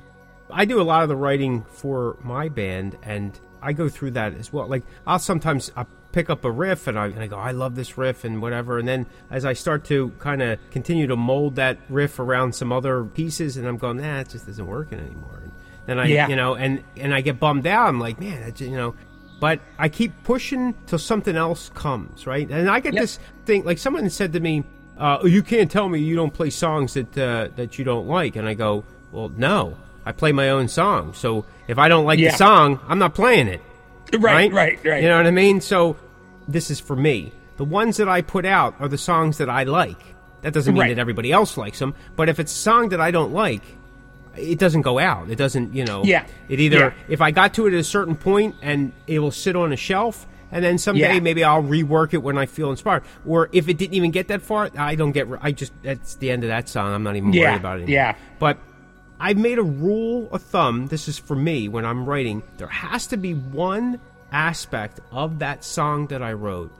I 0.51 0.65
do 0.65 0.81
a 0.81 0.83
lot 0.83 1.05
of 1.05 1.09
the 1.09 1.17
writing 1.17 1.63
for 1.63 2.19
my 2.23 2.49
band, 2.49 2.99
and 3.03 3.39
I 3.63 3.73
go 3.73 3.89
through 3.89 4.11
that 4.13 4.35
as 4.35 4.53
well. 4.53 4.67
Like 4.67 4.83
I'll 5.07 5.21
sometimes 5.21 5.71
I 5.77 5.87
pick 6.13 6.29
up 6.31 6.45
a 6.45 6.51
riff 6.51 6.87
and 6.87 6.99
I, 6.99 7.07
and 7.07 7.19
I 7.21 7.27
go, 7.27 7.37
I 7.39 7.51
love 7.53 7.75
this 7.75 7.97
riff 7.99 8.25
and 8.25 8.41
whatever, 8.43 8.79
and 8.79 8.87
then 8.87 9.07
as 9.31 9.45
I 9.45 9.55
start 9.55 9.85
to 9.87 10.11
kind 10.19 10.43
of 10.43 10.59
continue 10.71 11.07
to 11.07 11.17
mold 11.17 11.57
that 11.57 11.79
riff 11.89 12.19
around 12.19 12.55
some 12.55 12.71
other 12.73 13.05
pieces, 13.05 13.57
and 13.57 13.67
I'm 13.67 13.79
going, 13.79 13.97
nah, 13.97 14.21
it 14.21 14.29
just 14.29 14.47
isn't 14.49 14.67
working 14.67 14.99
anymore. 15.01 15.41
And 15.43 15.53
then 15.87 15.99
I, 15.99 16.07
Yeah. 16.07 16.29
you 16.29 16.37
know, 16.37 16.55
and 16.55 16.83
and 16.97 17.13
I 17.15 17.21
get 17.23 17.41
bummed 17.41 17.67
out. 17.67 17.89
I'm 17.89 17.99
like, 17.99 18.21
man, 18.21 18.43
that's, 18.45 18.61
you 18.61 18.77
know. 18.77 18.95
But 19.41 19.59
I 19.79 19.89
keep 19.89 20.13
pushing 20.23 20.75
till 20.87 21.01
something 21.01 21.35
else 21.35 21.71
comes, 21.75 22.27
right? 22.29 22.49
And 22.49 22.71
I 22.71 22.79
get 22.79 22.95
Yep. 22.95 23.01
this 23.03 23.19
thing, 23.45 23.65
like 23.65 23.79
someone 23.79 24.09
said 24.09 24.33
to 24.35 24.41
me, 24.41 24.63
uh, 24.99 25.19
"You 25.25 25.43
can't 25.43 25.69
tell 25.69 25.89
me 25.89 25.99
you 25.99 26.15
don't 26.15 26.33
play 26.33 26.51
songs 26.51 26.95
that 26.95 27.19
uh, 27.19 27.49
that 27.57 27.77
you 27.79 27.85
don't 27.85 28.07
like." 28.07 28.37
And 28.37 28.47
I 28.47 28.55
go, 28.55 28.85
"Well, 29.11 29.33
no, 29.37 29.75
I 30.07 30.13
play 30.13 30.31
my 30.31 30.51
own 30.51 30.69
song. 30.69 31.13
So 31.15 31.45
if 31.67 31.77
I 31.79 31.89
don't 31.89 32.05
like 32.05 32.21
Yeah. 32.21 32.31
the 32.31 32.37
song, 32.37 32.79
I'm 32.87 33.01
not 33.01 33.15
playing 33.17 33.49
it." 33.49 33.61
Right, 34.19 34.53
right, 34.53 34.79
right. 34.85 35.03
You 35.03 35.09
know 35.09 35.17
what 35.17 35.27
I 35.27 35.31
mean? 35.31 35.61
So 35.61 35.97
this 36.49 36.71
is 36.71 36.81
for 36.81 36.97
me. 36.97 37.33
The 37.57 37.65
ones 37.65 37.97
that 37.99 38.09
I 38.09 38.21
put 38.23 38.45
out 38.45 38.75
are 38.81 38.89
the 38.89 38.99
songs 38.99 39.39
that 39.39 39.49
I 39.49 39.65
like. 39.65 39.99
That 40.43 40.53
doesn't 40.53 40.75
mean 40.75 40.81
Right. 40.83 40.95
that 40.97 41.01
everybody 41.01 41.31
else 41.33 41.57
likes 41.57 41.79
them, 41.79 41.95
but 42.17 42.29
if 42.29 42.41
it's 42.41 42.53
a 42.53 42.57
song 42.57 42.89
that 42.91 43.01
I 43.01 43.11
don't 43.11 43.33
like, 43.33 43.63
it 44.37 44.59
doesn't 44.59 44.83
go 44.83 44.99
out. 44.99 45.31
It 45.31 45.37
doesn't, 45.37 45.75
you 45.75 45.85
know. 45.85 46.03
Yeah. 46.05 46.25
It 46.49 46.59
either 46.59 46.79
Yeah. 46.79 46.93
if 47.09 47.21
I 47.21 47.31
got 47.31 47.55
to 47.55 47.67
it 47.67 47.75
at 47.75 47.79
a 47.81 47.85
certain 47.85 48.17
point 48.17 48.57
and 48.63 48.93
it 49.07 49.19
will 49.21 49.31
sit 49.31 49.55
on 49.55 49.73
a 49.73 49.77
shelf, 49.77 50.27
and 50.51 50.65
then 50.65 50.79
someday 50.79 51.15
Yeah. 51.15 51.21
maybe 51.21 51.45
I'll 51.45 51.63
rework 51.63 52.13
it 52.13 52.23
when 52.23 52.37
I 52.39 52.47
feel 52.47 52.71
inspired. 52.71 53.05
Or 53.27 53.49
if 53.53 53.69
it 53.69 53.79
didn't 53.79 53.95
even 53.95 54.11
get 54.11 54.29
that 54.29 54.43
far, 54.43 54.71
I 54.77 54.95
don't 54.97 55.13
get. 55.13 55.29
I 55.41 55.53
just 55.53 55.73
that's 55.83 56.17
the 56.17 56.31
end 56.31 56.43
of 56.45 56.49
that 56.49 56.69
song. 56.69 56.93
I'm 56.93 57.03
not 57.03 57.15
even 57.17 57.33
Yeah, 57.33 57.51
worried 57.51 57.61
about 57.61 57.79
it. 57.79 57.83
Anymore. 57.85 57.95
yeah. 57.95 58.15
But 58.39 58.59
I've 59.23 59.39
made 59.39 59.59
a 59.59 59.63
rule 59.63 60.29
of 60.33 60.43
thumb. 60.43 60.89
This 60.89 61.07
is 61.07 61.17
for 61.19 61.37
me 61.37 61.69
when 61.69 61.85
I'm 61.87 62.05
writing. 62.05 62.43
There 62.59 62.67
has 62.67 63.07
to 63.09 63.17
be 63.17 63.35
one 63.35 64.01
aspect 64.33 64.99
of 65.13 65.39
that 65.39 65.63
song 65.65 66.09
that 66.09 66.23
I 66.23 66.33
wrote 66.33 66.73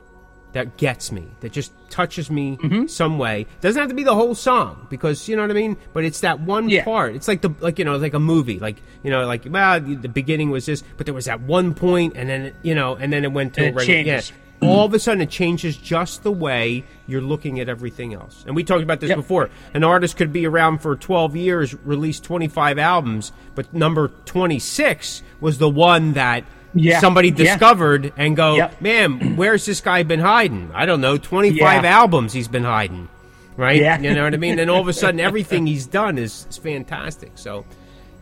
that 0.51 0.77
gets 0.77 1.11
me, 1.11 1.25
that 1.39 1.51
just 1.51 1.71
touches 1.89 2.29
me 2.29 2.57
Mm-hmm. 2.57 2.85
some 2.87 3.17
way. 3.17 3.47
Doesn't 3.61 3.79
have 3.79 3.89
to 3.89 3.95
be 3.95 4.03
the 4.03 4.13
whole 4.13 4.35
song 4.35 4.85
because 4.89 5.27
you 5.27 5.35
know 5.35 5.41
what 5.41 5.49
I 5.49 5.55
mean. 5.55 5.77
But 5.93 6.03
it's 6.05 6.19
that 6.19 6.41
one 6.41 6.69
Yeah. 6.69 6.83
part. 6.83 7.15
It's 7.15 7.27
like 7.27 7.41
the 7.41 7.49
like 7.59 7.79
you 7.79 7.85
know 7.85 7.97
like 7.97 8.13
a 8.13 8.19
movie. 8.19 8.59
Like 8.59 8.77
you 9.03 9.09
know 9.09 9.25
like 9.25 9.47
well 9.49 9.79
the 9.79 10.09
beginning 10.09 10.51
was 10.51 10.65
this, 10.67 10.83
but 10.97 11.05
there 11.07 11.13
was 11.15 11.25
that 11.25 11.41
one 11.41 11.73
point, 11.73 12.13
and 12.17 12.29
then 12.29 12.41
it, 12.47 12.55
you 12.61 12.75
know 12.75 12.95
and 12.95 13.11
then 13.11 13.23
it 13.23 13.31
went 13.31 13.53
to 13.55 13.61
And 13.65 13.67
a 13.67 13.81
it 13.81 13.87
regular. 13.87 14.17
Yeah. 14.17 14.21
All 14.63 14.85
of 14.85 14.93
a 14.93 14.99
sudden, 14.99 15.21
it 15.21 15.29
changes 15.29 15.75
just 15.77 16.23
the 16.23 16.31
way 16.31 16.83
you're 17.07 17.21
looking 17.21 17.59
at 17.59 17.69
everything 17.69 18.13
else. 18.13 18.43
And 18.47 18.55
we 18.55 18.63
talked 18.63 18.83
about 18.83 18.99
this 18.99 19.09
Yep. 19.09 19.17
before. 19.17 19.49
An 19.73 19.83
artist 19.83 20.17
could 20.17 20.31
be 20.33 20.45
around 20.47 20.79
for 20.79 20.95
12 20.95 21.35
years, 21.35 21.75
release 21.85 22.19
25 22.19 22.77
albums, 22.79 23.31
but 23.55 23.73
number 23.73 24.09
26 24.25 25.23
was 25.41 25.57
the 25.57 25.69
one 25.69 26.13
that 26.13 26.43
Yeah. 26.73 26.99
somebody 26.99 27.29
Yeah. 27.29 27.35
discovered 27.35 28.13
and 28.17 28.35
go, 28.35 28.55
Yep. 28.55 28.81
man, 28.81 29.35
where's 29.35 29.65
this 29.65 29.81
guy 29.81 30.03
been 30.03 30.19
hiding? 30.21 30.71
I 30.73 30.85
don't 30.85 31.01
know, 31.01 31.17
25 31.17 31.83
Yeah. 31.83 31.97
albums 31.99 32.33
he's 32.33 32.47
been 32.47 32.63
hiding. 32.63 33.09
Right? 33.55 33.79
Yeah. 33.79 33.99
You 33.99 34.15
know 34.15 34.23
what 34.23 34.33
I 34.33 34.37
mean? 34.37 34.57
And 34.57 34.71
all 34.71 34.81
of 34.81 34.87
a 34.87 34.93
sudden, 34.93 35.19
everything 35.29 35.67
he's 35.67 35.85
done 35.85 36.17
is, 36.17 36.47
is 36.49 36.57
fantastic. 36.57 37.33
So, 37.35 37.65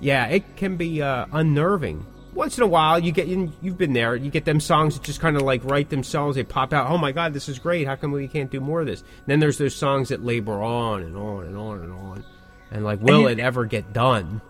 yeah, 0.02 0.26
it 0.26 0.44
can 0.58 0.76
be 0.76 1.02
uh, 1.02 1.26
unnerving. 1.32 2.06
Once 2.34 2.58
in 2.58 2.64
a 2.64 2.68
while, 2.68 2.98
you 3.00 3.12
get 3.12 3.28
you, 3.28 3.52
you've 3.62 3.78
been 3.78 3.94
there. 3.94 4.16
You 4.16 4.32
get 4.32 4.46
them 4.46 4.60
songs 4.60 4.96
that 4.96 5.04
just 5.04 5.20
kind 5.20 5.36
of 5.36 5.42
like 5.42 5.64
write 5.66 5.90
themselves. 5.90 6.36
They 6.36 6.44
pop 6.44 6.72
out. 6.74 6.90
Oh 6.90 6.98
my 6.98 7.12
God, 7.12 7.34
this 7.34 7.50
is 7.50 7.60
great. 7.60 7.88
How 7.88 7.96
come 7.96 8.12
we 8.12 8.28
can't 8.28 8.50
do 8.50 8.60
more 8.60 8.82
of 8.82 8.88
this? 8.88 9.04
then 9.26 9.40
there's 9.40 9.58
those 9.58 9.76
songs 9.76 10.10
that 10.10 10.24
labor 10.24 10.62
on 10.64 11.02
and 11.04 11.18
on 11.18 11.46
and 11.46 11.58
on 11.58 11.80
and 11.80 11.92
on. 11.92 12.24
And 12.72 12.84
like, 12.86 13.02
will 13.02 13.22
you- 13.22 13.28
it 13.28 13.40
ever 13.40 13.66
get 13.66 13.92
done? 13.94 14.42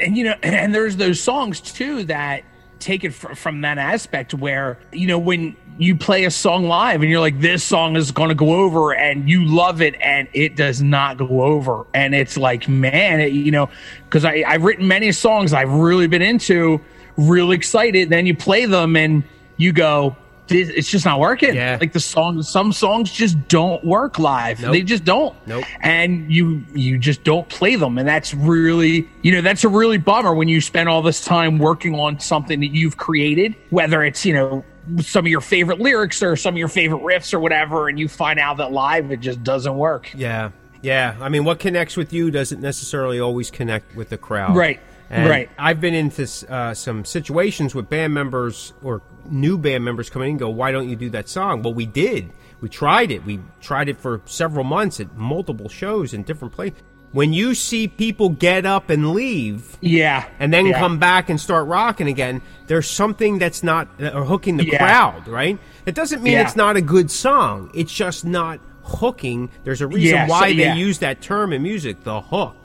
and 0.00 0.16
you 0.16 0.22
know 0.24 0.34
and 0.42 0.72
there's 0.74 0.96
those 0.96 1.20
songs 1.20 1.60
too 1.60 2.04
that 2.04 2.44
take 2.78 3.02
it 3.02 3.12
fr- 3.12 3.34
from 3.34 3.62
that 3.62 3.78
aspect 3.78 4.32
where 4.32 4.78
you 4.92 5.08
know 5.08 5.18
when 5.18 5.56
you 5.76 5.96
play 5.96 6.24
a 6.24 6.30
song 6.30 6.68
live 6.68 7.02
and 7.02 7.10
you're 7.10 7.18
like 7.20 7.40
this 7.40 7.64
song 7.64 7.96
is 7.96 8.12
going 8.12 8.28
to 8.28 8.34
go 8.36 8.54
over 8.54 8.94
and 8.94 9.28
you 9.28 9.44
love 9.44 9.82
it 9.82 9.96
and 10.00 10.28
it 10.32 10.54
does 10.54 10.80
not 10.80 11.16
go 11.18 11.42
over 11.42 11.84
and 11.94 12.14
it's 12.14 12.36
like 12.36 12.68
man 12.68 13.20
it, 13.20 13.32
you 13.32 13.50
know 13.50 13.68
because 14.04 14.24
i've 14.24 14.62
written 14.62 14.86
many 14.86 15.10
songs 15.10 15.52
i've 15.52 15.72
really 15.72 16.06
been 16.06 16.22
into 16.22 16.80
really 17.18 17.54
excited 17.56 18.08
then 18.08 18.24
you 18.24 18.34
play 18.34 18.64
them 18.64 18.96
and 18.96 19.22
you 19.58 19.72
go 19.72 20.16
this, 20.46 20.70
it's 20.70 20.88
just 20.88 21.04
not 21.04 21.20
working 21.20 21.54
Yeah. 21.54 21.76
like 21.78 21.92
the 21.92 22.00
song 22.00 22.40
some 22.42 22.72
songs 22.72 23.10
just 23.12 23.48
don't 23.48 23.84
work 23.84 24.18
live 24.18 24.60
Nope. 24.60 24.72
they 24.72 24.82
just 24.82 25.04
don't 25.04 25.34
Nope. 25.46 25.64
and 25.82 26.32
you 26.32 26.64
you 26.74 26.96
just 26.96 27.22
don't 27.24 27.46
play 27.50 27.74
them 27.76 27.98
and 27.98 28.08
that's 28.08 28.32
really 28.32 29.06
you 29.22 29.32
know 29.32 29.42
that's 29.42 29.64
a 29.64 29.68
really 29.68 29.98
bummer 29.98 30.32
when 30.32 30.48
you 30.48 30.60
spend 30.62 30.88
all 30.88 31.02
this 31.02 31.22
time 31.22 31.58
working 31.58 31.94
on 31.96 32.18
something 32.20 32.60
that 32.60 32.72
you've 32.74 32.96
created 32.96 33.54
whether 33.70 34.02
it's 34.04 34.24
you 34.24 34.32
know 34.32 34.64
some 35.02 35.26
of 35.26 35.30
your 35.30 35.42
favorite 35.42 35.80
lyrics 35.80 36.22
or 36.22 36.34
some 36.34 36.54
of 36.54 36.58
your 36.58 36.68
favorite 36.68 37.02
riffs 37.02 37.34
or 37.34 37.40
whatever 37.40 37.88
and 37.88 37.98
you 37.98 38.08
find 38.08 38.38
out 38.38 38.56
that 38.56 38.72
live 38.72 39.10
it 39.10 39.20
just 39.20 39.42
doesn't 39.44 39.76
work 39.76 40.10
Yeah, 40.14 40.50
yeah. 40.80 41.14
I 41.20 41.28
mean, 41.28 41.44
what 41.44 41.58
connects 41.58 41.94
with 41.96 42.12
you 42.12 42.30
doesn't 42.30 42.60
necessarily 42.62 43.18
always 43.20 43.50
connect 43.50 43.94
with 43.96 44.08
the 44.10 44.16
crowd. 44.16 44.54
Right, 44.56 44.80
And 45.10 45.28
right. 45.28 45.50
I've 45.58 45.80
been 45.80 45.94
into 45.94 46.28
uh, 46.52 46.74
some 46.74 47.04
situations 47.04 47.74
with 47.74 47.88
band 47.88 48.12
members 48.12 48.72
or 48.82 49.00
new 49.30 49.56
band 49.56 49.84
members 49.84 50.10
coming 50.10 50.28
in 50.28 50.32
and 50.32 50.40
go, 50.40 50.48
"Why 50.50 50.70
don't 50.72 50.88
you 50.88 50.96
do 50.96 51.10
that 51.10 51.28
song?" 51.28 51.62
Well, 51.62 51.74
we 51.74 51.86
did. 51.86 52.30
We 52.60 52.68
tried 52.68 53.10
it. 53.10 53.24
We 53.24 53.40
tried 53.60 53.88
it 53.88 53.96
for 53.98 54.20
several 54.26 54.64
months 54.64 55.00
at 55.00 55.16
multiple 55.16 55.68
shows 55.68 56.12
in 56.12 56.24
different 56.24 56.52
places. 56.54 56.78
When 57.12 57.32
you 57.32 57.54
see 57.54 57.88
people 57.88 58.28
get 58.28 58.66
up 58.66 58.90
and 58.90 59.12
leave, 59.12 59.78
yeah 59.80 60.26
and 60.38 60.52
then 60.52 60.66
Yeah. 60.66 60.78
come 60.78 60.98
back 60.98 61.30
and 61.30 61.40
start 61.40 61.66
rocking 61.66 62.06
again, 62.06 62.42
there's 62.66 62.86
something 62.86 63.38
that's 63.38 63.62
not 63.62 63.88
uh, 64.02 64.10
hooking 64.24 64.58
the 64.58 64.66
Yeah. 64.66 64.76
crowd, 64.76 65.26
right? 65.26 65.58
It 65.86 65.94
doesn't 65.94 66.22
mean 66.22 66.34
Yeah. 66.34 66.42
it's 66.42 66.54
not 66.56 66.76
a 66.76 66.82
good 66.82 67.10
song. 67.10 67.70
It's 67.72 67.94
just 67.94 68.26
not 68.26 68.60
hooking. 68.82 69.48
There's 69.64 69.80
a 69.80 69.86
reason 69.86 70.26
so- 70.26 70.30
why 70.30 70.48
yeah. 70.48 70.74
they 70.74 70.80
use 70.80 70.98
that 70.98 71.22
term 71.22 71.52
in 71.54 71.62
music, 71.62 72.04
the 72.04 72.20
hook, 72.20 72.57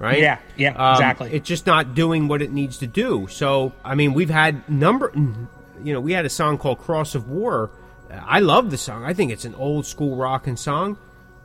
right? 0.00 0.18
Yeah, 0.18 0.38
yeah, 0.56 0.70
Um, 0.70 0.94
exactly. 0.94 1.32
It's 1.32 1.46
just 1.46 1.66
not 1.66 1.94
doing 1.94 2.26
what 2.26 2.42
it 2.42 2.50
needs 2.50 2.78
to 2.78 2.88
do. 2.88 3.28
So, 3.30 3.72
I 3.84 3.94
mean, 3.94 4.12
we've 4.14 4.30
had 4.30 4.68
number, 4.68 5.12
you 5.14 5.92
know, 5.92 6.00
we 6.00 6.12
had 6.12 6.24
a 6.24 6.30
song 6.30 6.58
called 6.58 6.78
"Cross 6.78 7.14
of 7.14 7.28
War." 7.28 7.70
I 8.10 8.40
love 8.40 8.72
the 8.72 8.78
song. 8.78 9.04
I 9.04 9.14
think 9.14 9.30
it's 9.30 9.44
an 9.44 9.54
old 9.54 9.86
school 9.86 10.16
rocking 10.16 10.56
song, 10.56 10.96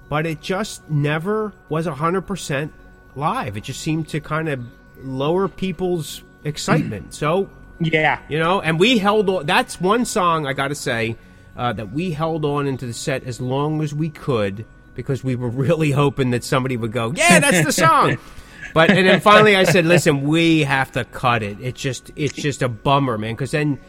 but 0.10 0.26
it 0.26 0.42
just 0.42 0.90
never 0.90 1.54
was 1.70 1.86
hundred 1.86 2.22
percent 2.22 2.74
live. 3.16 3.56
It 3.56 3.66
just 3.66 3.82
seemed 3.82 4.08
to 4.10 4.20
kind 4.20 4.50
of 4.50 4.66
lower 5.04 5.48
people's 5.48 6.24
excitement. 6.44 7.14
so, 7.14 7.50
yeah 7.80 8.20
you 8.30 8.40
know, 8.40 8.62
and 8.62 8.80
we 8.80 8.98
held 8.98 9.30
on. 9.30 9.46
That's 9.46 9.80
one 9.80 10.06
song 10.06 10.48
I 10.48 10.54
got 10.54 10.70
to 10.70 10.76
say 10.76 11.18
uh, 11.58 11.74
that 11.74 11.92
we 11.92 12.12
held 12.12 12.46
on 12.46 12.68
into 12.68 12.86
the 12.86 12.94
set 12.94 13.24
as 13.26 13.40
long 13.42 13.82
as 13.84 13.94
we 13.94 14.10
could 14.10 14.66
because 14.96 15.24
we 15.24 15.36
were 15.36 15.50
really 15.66 15.92
hoping 15.92 16.32
that 16.32 16.44
somebody 16.44 16.78
would 16.78 16.92
go, 16.94 17.12
"Yeah, 17.16 17.40
that's 17.42 17.64
the 17.66 17.72
song." 17.74 18.18
But 18.76 18.92
and 18.92 19.08
then 19.08 19.22
finally 19.22 19.56
I 19.56 19.64
said, 19.64 19.86
"Listen, 19.96 20.24
we 20.24 20.66
have 20.66 20.92
to 20.92 21.06
cut 21.06 21.42
it. 21.42 21.58
It's 21.62 21.82
just 21.82 22.12
it's 22.18 22.34
just 22.34 22.62
a 22.62 22.68
bummer, 22.68 23.18
man, 23.18 23.34
because 23.34 23.52
then 23.52 23.80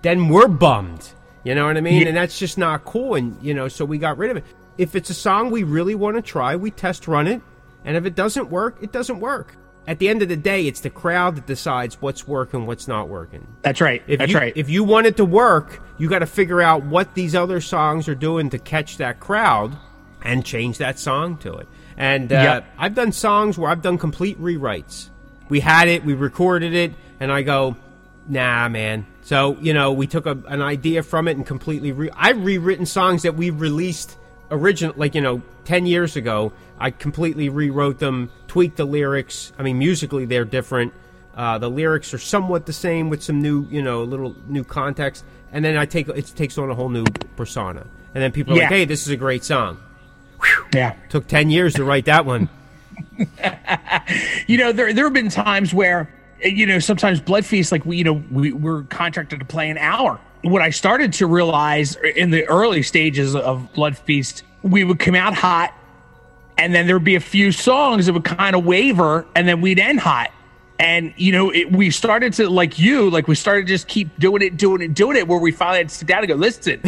then 0.00 0.30
we're 0.30 0.48
bummed. 0.48 1.12
You 1.44 1.54
know 1.54 1.66
what 1.66 1.76
I 1.76 1.82
mean? 1.82 2.02
Yeah. 2.02 2.08
And 2.08 2.16
that's 2.16 2.38
just 2.38 2.56
not 2.56 2.86
cool. 2.86 3.16
And 3.16 3.36
you 3.42 3.52
know, 3.52 3.68
so 3.68 3.84
we 3.84 3.98
got 3.98 4.16
rid 4.16 4.30
of 4.30 4.38
it. 4.38 4.44
If 4.78 4.96
it's 4.96 5.10
a 5.10 5.14
song 5.14 5.50
we 5.50 5.62
really 5.62 5.94
want 5.94 6.16
to 6.16 6.22
try, 6.22 6.56
we 6.56 6.70
test 6.70 7.06
run 7.06 7.26
it, 7.26 7.42
and 7.84 7.98
if 7.98 8.06
it 8.06 8.14
doesn't 8.14 8.48
work, 8.48 8.78
it 8.80 8.92
doesn't 8.92 9.20
work. 9.20 9.56
At 9.86 9.98
the 9.98 10.08
end 10.08 10.22
of 10.22 10.28
the 10.28 10.36
day, 10.36 10.66
it's 10.66 10.80
the 10.80 10.88
crowd 10.90 11.36
that 11.36 11.46
decides 11.46 12.00
what's 12.00 12.26
working, 12.26 12.64
what's 12.64 12.88
not 12.88 13.08
working. 13.08 13.46
that's 13.60 13.80
right 13.80 14.02
If 14.06 14.20
that's 14.20 14.32
you, 14.32 14.38
right 14.38 14.52
If 14.56 14.70
you 14.70 14.84
want 14.84 15.06
it 15.06 15.16
to 15.16 15.24
work, 15.24 15.82
you 15.98 16.08
got 16.08 16.20
to 16.20 16.26
figure 16.26 16.62
out 16.62 16.84
what 16.84 17.14
these 17.14 17.34
other 17.34 17.60
songs 17.60 18.08
are 18.08 18.14
doing 18.14 18.50
to 18.50 18.58
catch 18.58 18.98
that 18.98 19.20
crowd 19.20 19.76
and 20.22 20.44
change 20.44 20.78
that 20.78 20.98
song 20.98 21.36
to 21.38 21.54
it. 21.54 21.68
And 22.00 22.32
uh, 22.32 22.36
Yep. 22.36 22.64
I've 22.78 22.94
done 22.94 23.12
songs 23.12 23.58
where 23.58 23.70
I've 23.70 23.82
done 23.82 23.98
complete 23.98 24.40
rewrites. 24.40 25.10
We 25.50 25.60
had 25.60 25.86
it, 25.88 26.02
we 26.02 26.14
recorded 26.14 26.72
it, 26.74 26.94
and 27.20 27.30
I 27.30 27.42
go, 27.42 27.76
nah, 28.26 28.68
man. 28.70 29.06
So 29.22 29.58
you 29.60 29.74
know, 29.74 29.92
we 29.92 30.06
took 30.06 30.24
a, 30.24 30.32
an 30.48 30.62
idea 30.62 31.02
from 31.02 31.28
it 31.28 31.36
and 31.36 31.44
completely. 31.46 31.92
Re- 31.92 32.10
I've 32.16 32.42
rewritten 32.42 32.86
songs 32.86 33.22
that 33.22 33.34
we 33.36 33.50
released 33.50 34.16
original, 34.50 34.94
like 34.96 35.14
you 35.14 35.20
know, 35.20 35.42
ten 35.64 35.84
years 35.86 36.16
ago. 36.16 36.52
I 36.78 36.90
completely 36.90 37.50
rewrote 37.50 37.98
them, 37.98 38.30
tweaked 38.48 38.78
the 38.78 38.86
lyrics. 38.86 39.52
I 39.58 39.62
mean, 39.62 39.78
musically 39.78 40.24
they're 40.24 40.46
different. 40.46 40.94
Uh, 41.36 41.58
the 41.58 41.68
lyrics 41.68 42.14
are 42.14 42.18
somewhat 42.18 42.64
the 42.64 42.72
same 42.72 43.10
with 43.10 43.22
some 43.22 43.42
new, 43.42 43.66
you 43.70 43.82
know, 43.82 44.02
little 44.04 44.34
new 44.48 44.64
context, 44.64 45.22
and 45.52 45.62
then 45.64 45.76
I 45.76 45.84
take 45.84 46.08
it 46.08 46.32
takes 46.34 46.56
on 46.56 46.70
a 46.70 46.74
whole 46.74 46.88
new 46.88 47.04
persona, 47.36 47.86
and 48.14 48.22
then 48.22 48.32
people 48.32 48.54
are 48.54 48.56
Yeah. 48.56 48.62
like, 48.64 48.72
"Hey, 48.72 48.84
this 48.86 49.02
is 49.02 49.08
a 49.12 49.16
great 49.16 49.44
song." 49.44 49.78
Yeah. 50.74 50.96
Took 51.08 51.26
ten 51.26 51.50
years 51.50 51.74
to 51.74 51.84
write 51.84 52.06
that 52.06 52.26
one. 52.26 52.48
you 54.46 54.56
know 54.56 54.72
there 54.72 54.92
there 54.92 55.04
have 55.04 55.12
been 55.12 55.28
times 55.28 55.72
where 55.74 56.10
you 56.42 56.66
know 56.66 56.78
sometimes 56.78 57.20
blood 57.20 57.44
feast 57.44 57.72
like 57.72 57.84
we 57.84 57.96
you 57.96 58.04
know 58.04 58.22
we 58.30 58.52
we're 58.52 58.82
contracted 58.84 59.38
to 59.38 59.44
play 59.44 59.70
an 59.70 59.78
hour 59.78 60.18
what 60.42 60.62
i 60.62 60.70
started 60.70 61.12
to 61.12 61.26
realize 61.26 61.96
in 62.16 62.30
the 62.30 62.46
early 62.48 62.82
stages 62.82 63.34
of 63.34 63.72
blood 63.74 63.96
feast 63.96 64.42
we 64.62 64.84
would 64.84 64.98
come 64.98 65.14
out 65.14 65.34
hot 65.34 65.74
and 66.58 66.74
then 66.74 66.86
there 66.86 66.96
would 66.96 67.04
be 67.04 67.14
a 67.14 67.20
few 67.20 67.52
songs 67.52 68.06
that 68.06 68.12
would 68.12 68.24
kind 68.24 68.56
of 68.56 68.64
waver 68.64 69.26
and 69.34 69.46
then 69.46 69.60
we'd 69.60 69.78
end 69.78 70.00
hot 70.00 70.30
and 70.78 71.12
you 71.16 71.32
know 71.32 71.50
it, 71.50 71.70
we 71.72 71.90
started 71.90 72.32
to 72.32 72.48
like 72.48 72.78
you 72.78 73.10
like 73.10 73.28
we 73.28 73.34
started 73.34 73.66
to 73.66 73.72
just 73.72 73.86
keep 73.86 74.08
doing 74.18 74.42
it 74.42 74.56
doing 74.56 74.80
it 74.80 74.94
doing 74.94 75.16
it 75.16 75.28
where 75.28 75.38
we 75.38 75.52
finally 75.52 75.78
had 75.78 75.88
to 75.88 75.94
sit 75.94 76.08
down 76.08 76.18
and 76.20 76.28
go 76.28 76.34
listen 76.34 76.80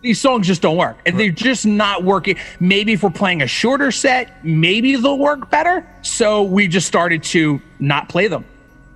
these 0.00 0.20
songs 0.20 0.46
just 0.46 0.62
don't 0.62 0.76
work. 0.76 0.96
And 1.06 1.18
they're 1.18 1.30
just 1.30 1.66
not 1.66 2.04
working. 2.04 2.36
Maybe 2.60 2.92
if 2.92 3.02
we're 3.02 3.10
playing 3.10 3.42
a 3.42 3.46
shorter 3.46 3.90
set 3.90 4.44
maybe 4.44 4.96
they'll 4.96 5.18
work 5.18 5.50
better. 5.50 5.86
So 6.02 6.42
we 6.42 6.68
just 6.68 6.86
started 6.86 7.22
to 7.24 7.60
not 7.78 8.08
play 8.08 8.28
them. 8.28 8.44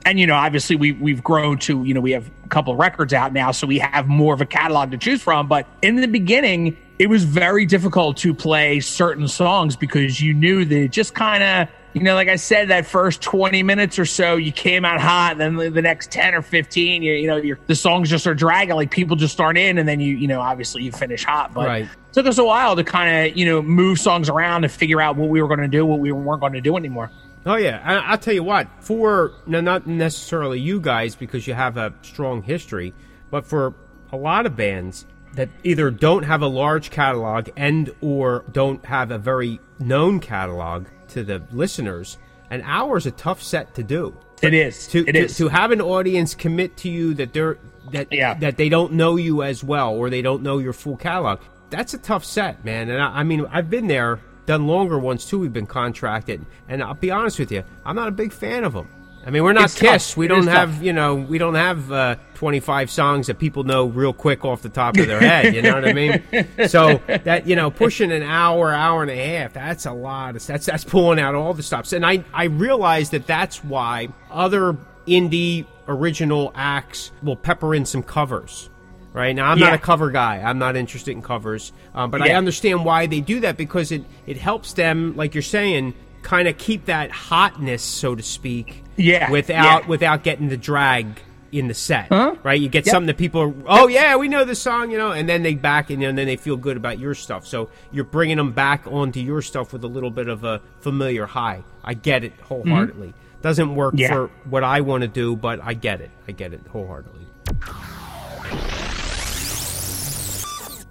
And 0.05 0.19
you 0.19 0.27
know 0.27 0.35
obviously 0.35 0.77
we 0.77 0.93
we've 0.93 1.23
grown 1.23 1.59
to 1.61 1.85
you 1.85 1.95
know 1.95 2.01
we 2.01 2.13
have 2.13 2.29
a 2.45 2.49
couple 2.49 2.73
of 2.73 2.79
records 2.79 3.13
out 3.13 3.33
now 3.33 3.53
so 3.53 3.67
we 3.67 3.79
have 3.79 4.09
more 4.09 4.35
of 4.35 4.41
a 4.41 4.47
catalog 4.47 4.91
to 4.93 4.99
choose 4.99 5.23
from. 5.23 5.49
But 5.49 5.67
in 5.81 5.97
the 5.97 6.09
beginning 6.09 6.77
it 6.99 7.09
was 7.09 7.25
very 7.25 7.67
difficult 7.67 8.17
to 8.19 8.35
play 8.35 8.81
certain 8.81 9.27
songs 9.27 9.77
because 9.77 10.21
you 10.21 10.35
knew 10.35 10.65
that 10.65 10.77
it 10.77 10.93
just 10.93 11.15
kind 11.15 11.43
of 11.43 11.69
you 11.95 12.03
know 12.03 12.15
like 12.15 12.29
i 12.29 12.37
said 12.37 12.69
that 12.69 12.87
first 12.87 13.21
20 13.23 13.63
minutes 13.63 13.99
or 13.99 14.05
so 14.05 14.37
you 14.37 14.53
came 14.53 14.85
out 14.85 15.01
hot 15.01 15.39
then 15.39 15.57
the, 15.57 15.83
next 15.83 16.11
10 16.11 16.35
or 16.35 16.43
15 16.43 17.03
you, 17.03 17.13
you 17.13 17.27
know 17.27 17.57
the 17.67 17.75
songs 17.75 18.09
just 18.09 18.27
are 18.27 18.35
dragging 18.35 18.75
like 18.75 18.91
people 18.91 19.17
just 19.17 19.41
aren't 19.41 19.59
in 19.59 19.79
and 19.79 19.89
then 19.89 20.01
you 20.01 20.17
you 20.17 20.27
know 20.29 20.41
obviously 20.41 20.83
you 20.83 20.93
finish 20.93 21.25
hot 21.25 21.53
but 21.53 21.67
Right. 21.67 21.85
it 21.85 22.13
took 22.13 22.27
us 22.27 22.39
a 22.39 22.45
while 22.45 22.77
to 22.77 22.85
kind 22.85 23.31
of 23.31 23.37
you 23.37 23.45
know 23.45 23.61
move 23.63 23.99
songs 23.99 24.29
around 24.29 24.63
to 24.63 24.69
figure 24.69 25.01
out 25.01 25.17
what 25.17 25.29
we 25.29 25.43
were 25.43 25.49
going 25.49 25.61
to 25.61 25.69
do 25.69 25.85
what 25.85 25.99
we 25.99 26.13
weren't 26.13 26.41
going 26.41 26.53
to 26.55 26.61
do 26.61 26.77
anymore 26.77 27.11
Oh 27.45 27.57
yeah, 27.57 27.83
I, 27.85 27.95
I'll 28.13 28.19
tell 28.19 28.35
you 28.35 28.45
what. 28.45 28.69
For 28.79 29.33
no, 29.49 29.61
not 29.61 29.85
necessarily 29.85 30.61
you 30.61 30.79
guys 30.81 31.17
because 31.17 31.45
you 31.49 31.55
have 31.55 31.77
a 31.77 31.93
strong 32.03 32.41
history, 32.45 32.95
but 33.33 33.45
for 33.45 33.75
a 34.13 34.17
lot 34.17 34.47
of 34.47 34.55
bands 34.55 35.07
that 35.35 35.49
either 35.65 35.91
don't 35.91 36.23
have 36.23 36.41
a 36.43 36.47
large 36.47 36.91
catalog 36.91 37.49
and 37.57 37.93
or 38.01 38.45
don't 38.53 38.85
have 38.87 39.11
a 39.11 39.19
very 39.19 39.59
known 39.81 40.21
catalog 40.21 40.87
to 41.13 41.23
the 41.25 41.43
listeners, 41.53 42.19
an 42.51 42.63
hour 42.65 42.97
is 42.97 43.07
a 43.07 43.11
tough 43.13 43.43
set 43.43 43.75
to 43.77 43.83
do. 43.83 44.15
it 44.43 44.53
is 44.55 44.87
To, 44.89 45.01
it 45.09 45.13
to, 45.13 45.19
is 45.21 45.37
to 45.39 45.49
have 45.49 45.71
an 45.71 45.81
audience 45.81 46.35
commit 46.35 46.77
to 46.79 46.89
you 46.91 47.15
that 47.15 47.33
they're 47.33 47.59
that 47.93 48.09
Yeah. 48.13 48.35
that 48.35 48.57
they 48.57 48.69
don't 48.69 48.93
know 48.93 49.17
you 49.17 49.43
as 49.43 49.63
well 49.65 49.95
or 49.95 50.11
they 50.11 50.23
don't 50.23 50.43
know 50.43 50.59
your 50.59 50.73
full 50.73 50.97
catalog. 50.97 51.41
That's 51.71 51.95
a 51.95 51.99
tough 51.99 52.25
set, 52.25 52.65
man. 52.65 52.91
And 52.91 53.01
I, 53.03 53.21
I 53.21 53.23
mean, 53.23 53.47
I've 53.51 53.71
been 53.71 53.87
there, 53.87 54.21
done 54.47 54.67
longer 54.67 54.99
ones 54.99 55.25
too. 55.25 55.39
We've 55.39 55.53
been 55.53 55.67
contracted, 55.67 56.45
and 56.69 56.83
I'll 56.83 56.95
be 56.95 57.11
honest 57.11 57.39
with 57.39 57.51
you, 57.53 57.65
I'm 57.87 57.97
not 57.97 58.09
a 58.09 58.13
big 58.13 58.33
fan 58.33 58.65
of 58.65 58.73
them. 58.75 58.89
I 59.25 59.31
mean, 59.31 59.45
we're 59.45 59.53
not 59.53 59.65
It's 59.67 59.75
tough. 59.77 59.93
Kiss. 59.93 60.17
We 60.17 60.27
It 60.27 60.29
don't 60.31 60.47
have, 60.49 60.75
tough. 60.75 60.83
you 60.83 60.93
know, 60.93 61.15
we 61.15 61.39
don't 61.39 61.55
have 61.55 61.93
uh, 61.93 62.17
25 62.35 62.91
songs 62.91 63.29
that 63.29 63.39
people 63.39 63.63
know 63.63 63.87
real 63.87 64.13
quick 64.13 64.45
off 64.45 64.63
the 64.63 64.69
top 64.69 64.97
of 64.97 65.07
their 65.07 65.21
head. 65.21 65.55
You 65.55 65.63
know 65.63 65.75
what 65.75 65.87
I 65.89 65.93
mean? 65.93 66.23
So 66.67 67.01
that 67.07 67.47
you 67.47 67.55
know, 67.55 67.71
pushing 67.71 68.11
an 68.11 68.23
hour, 68.23 68.73
hour 68.73 69.03
and 69.03 69.11
a 69.11 69.17
half, 69.39 69.53
that's 69.53 69.87
a 69.87 69.93
lot. 69.93 70.35
Of, 70.37 70.45
that's 70.47 70.67
that's 70.67 70.85
pulling 70.85 71.21
out 71.21 71.35
all 71.37 71.55
the 71.55 71.63
stops. 71.63 71.93
And 71.93 72.05
I 72.05 72.25
I 72.35 72.45
realize 72.45 73.11
that 73.11 73.27
that's 73.27 73.63
why 73.63 74.09
other 74.31 74.77
indie 75.07 75.67
original 75.87 76.53
acts 76.55 77.13
will 77.23 77.37
pepper 77.37 77.75
in 77.75 77.85
some 77.85 78.03
covers. 78.03 78.71
Right 79.13 79.37
now, 79.37 79.51
I'm 79.51 79.59
not 79.59 79.75
a 79.75 79.79
cover 79.79 80.11
guy. 80.11 80.41
I'm 80.41 80.59
not 80.59 80.75
interested 80.75 81.11
in 81.11 81.21
covers, 81.21 81.73
um, 81.95 82.11
but 82.11 82.23
I 82.23 82.33
understand 82.33 82.83
why 82.85 83.07
they 83.07 83.21
do 83.21 83.41
that 83.41 83.59
because 83.59 83.93
it 83.93 84.05
it 84.27 84.39
helps 84.39 84.73
them, 84.73 85.15
like 85.17 85.35
you're 85.35 85.43
saying, 85.43 85.93
kind 86.23 86.49
of 86.49 86.57
keep 86.59 86.87
that 86.87 87.11
hotness, 87.11 87.83
so 87.83 88.15
to 88.15 88.23
speak, 88.23 88.83
Yeah, 88.97 89.31
without 89.31 89.83
yeah. 89.83 89.87
without 89.89 90.23
getting 90.23 90.49
the 90.49 90.57
drag 90.57 91.21
in 91.51 91.69
the 91.69 91.75
set, 91.75 92.07
Huh? 92.09 92.35
right? 92.43 92.59
You 92.59 92.69
get 92.71 92.87
Yep. 92.87 92.93
something 92.93 93.07
that 93.09 93.19
people 93.19 93.41
are, 93.43 93.53
oh 93.67 93.87
yeah, 93.87 94.17
we 94.17 94.27
know 94.29 94.43
this 94.45 94.59
song, 94.63 94.91
you 94.91 94.97
know, 94.97 95.13
and 95.13 95.29
then 95.29 95.43
they 95.43 95.55
back 95.55 95.91
and, 95.91 96.03
and 96.03 96.17
then 96.17 96.27
they 96.27 96.37
feel 96.37 96.57
good 96.57 96.79
about 96.79 96.99
your 96.99 97.15
stuff. 97.15 97.47
So 97.47 97.69
you're 97.93 98.05
bringing 98.05 98.39
them 98.39 98.53
back 98.53 98.87
onto 98.87 99.21
your 99.21 99.43
stuff 99.43 99.71
with 99.75 99.85
a 99.85 99.89
little 99.89 100.11
bit 100.11 100.29
of 100.29 100.45
a 100.45 100.63
familiar 100.81 101.27
high. 101.27 101.63
I 101.85 101.93
get 101.93 102.25
it 102.25 102.33
wholeheartedly. 102.43 103.13
Doesn't 103.43 103.75
work 103.75 103.93
Mm-hmm. 103.93 104.01
Yeah. 104.01 104.09
for 104.13 104.31
what 104.49 104.65
I 104.65 104.81
want 104.81 105.03
to 105.03 105.09
do, 105.09 105.37
but 105.37 105.61
I 105.63 105.75
get 105.75 106.01
it. 106.01 106.11
I 106.27 106.33
get 106.33 106.55
it 106.55 106.61
wholeheartedly. 106.71 107.27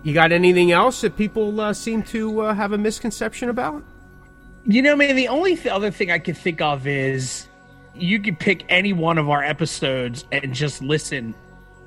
You 0.04 0.14
got 0.14 0.32
anything 0.32 0.72
else 0.72 1.02
that 1.02 1.16
people 1.16 1.60
uh, 1.62 1.74
seem 1.74 2.02
to 2.04 2.42
uh, 2.42 2.54
have 2.56 2.72
a 2.72 2.78
misconception 2.78 3.50
about? 3.50 3.84
You 4.66 4.82
know, 4.84 4.96
man, 4.96 5.16
the 5.16 5.28
only 5.28 5.56
th- 5.56 5.68
other 5.68 5.90
thing 5.90 6.12
I 6.12 6.20
can 6.20 6.36
think 6.36 6.62
of 6.62 6.86
is 6.86 7.48
you 7.96 8.20
could 8.20 8.40
pick 8.40 8.64
any 8.70 8.94
one 8.94 9.18
of 9.18 9.30
our 9.30 9.44
episodes 9.44 10.26
and 10.32 10.54
just 10.54 10.82
listen 10.82 11.34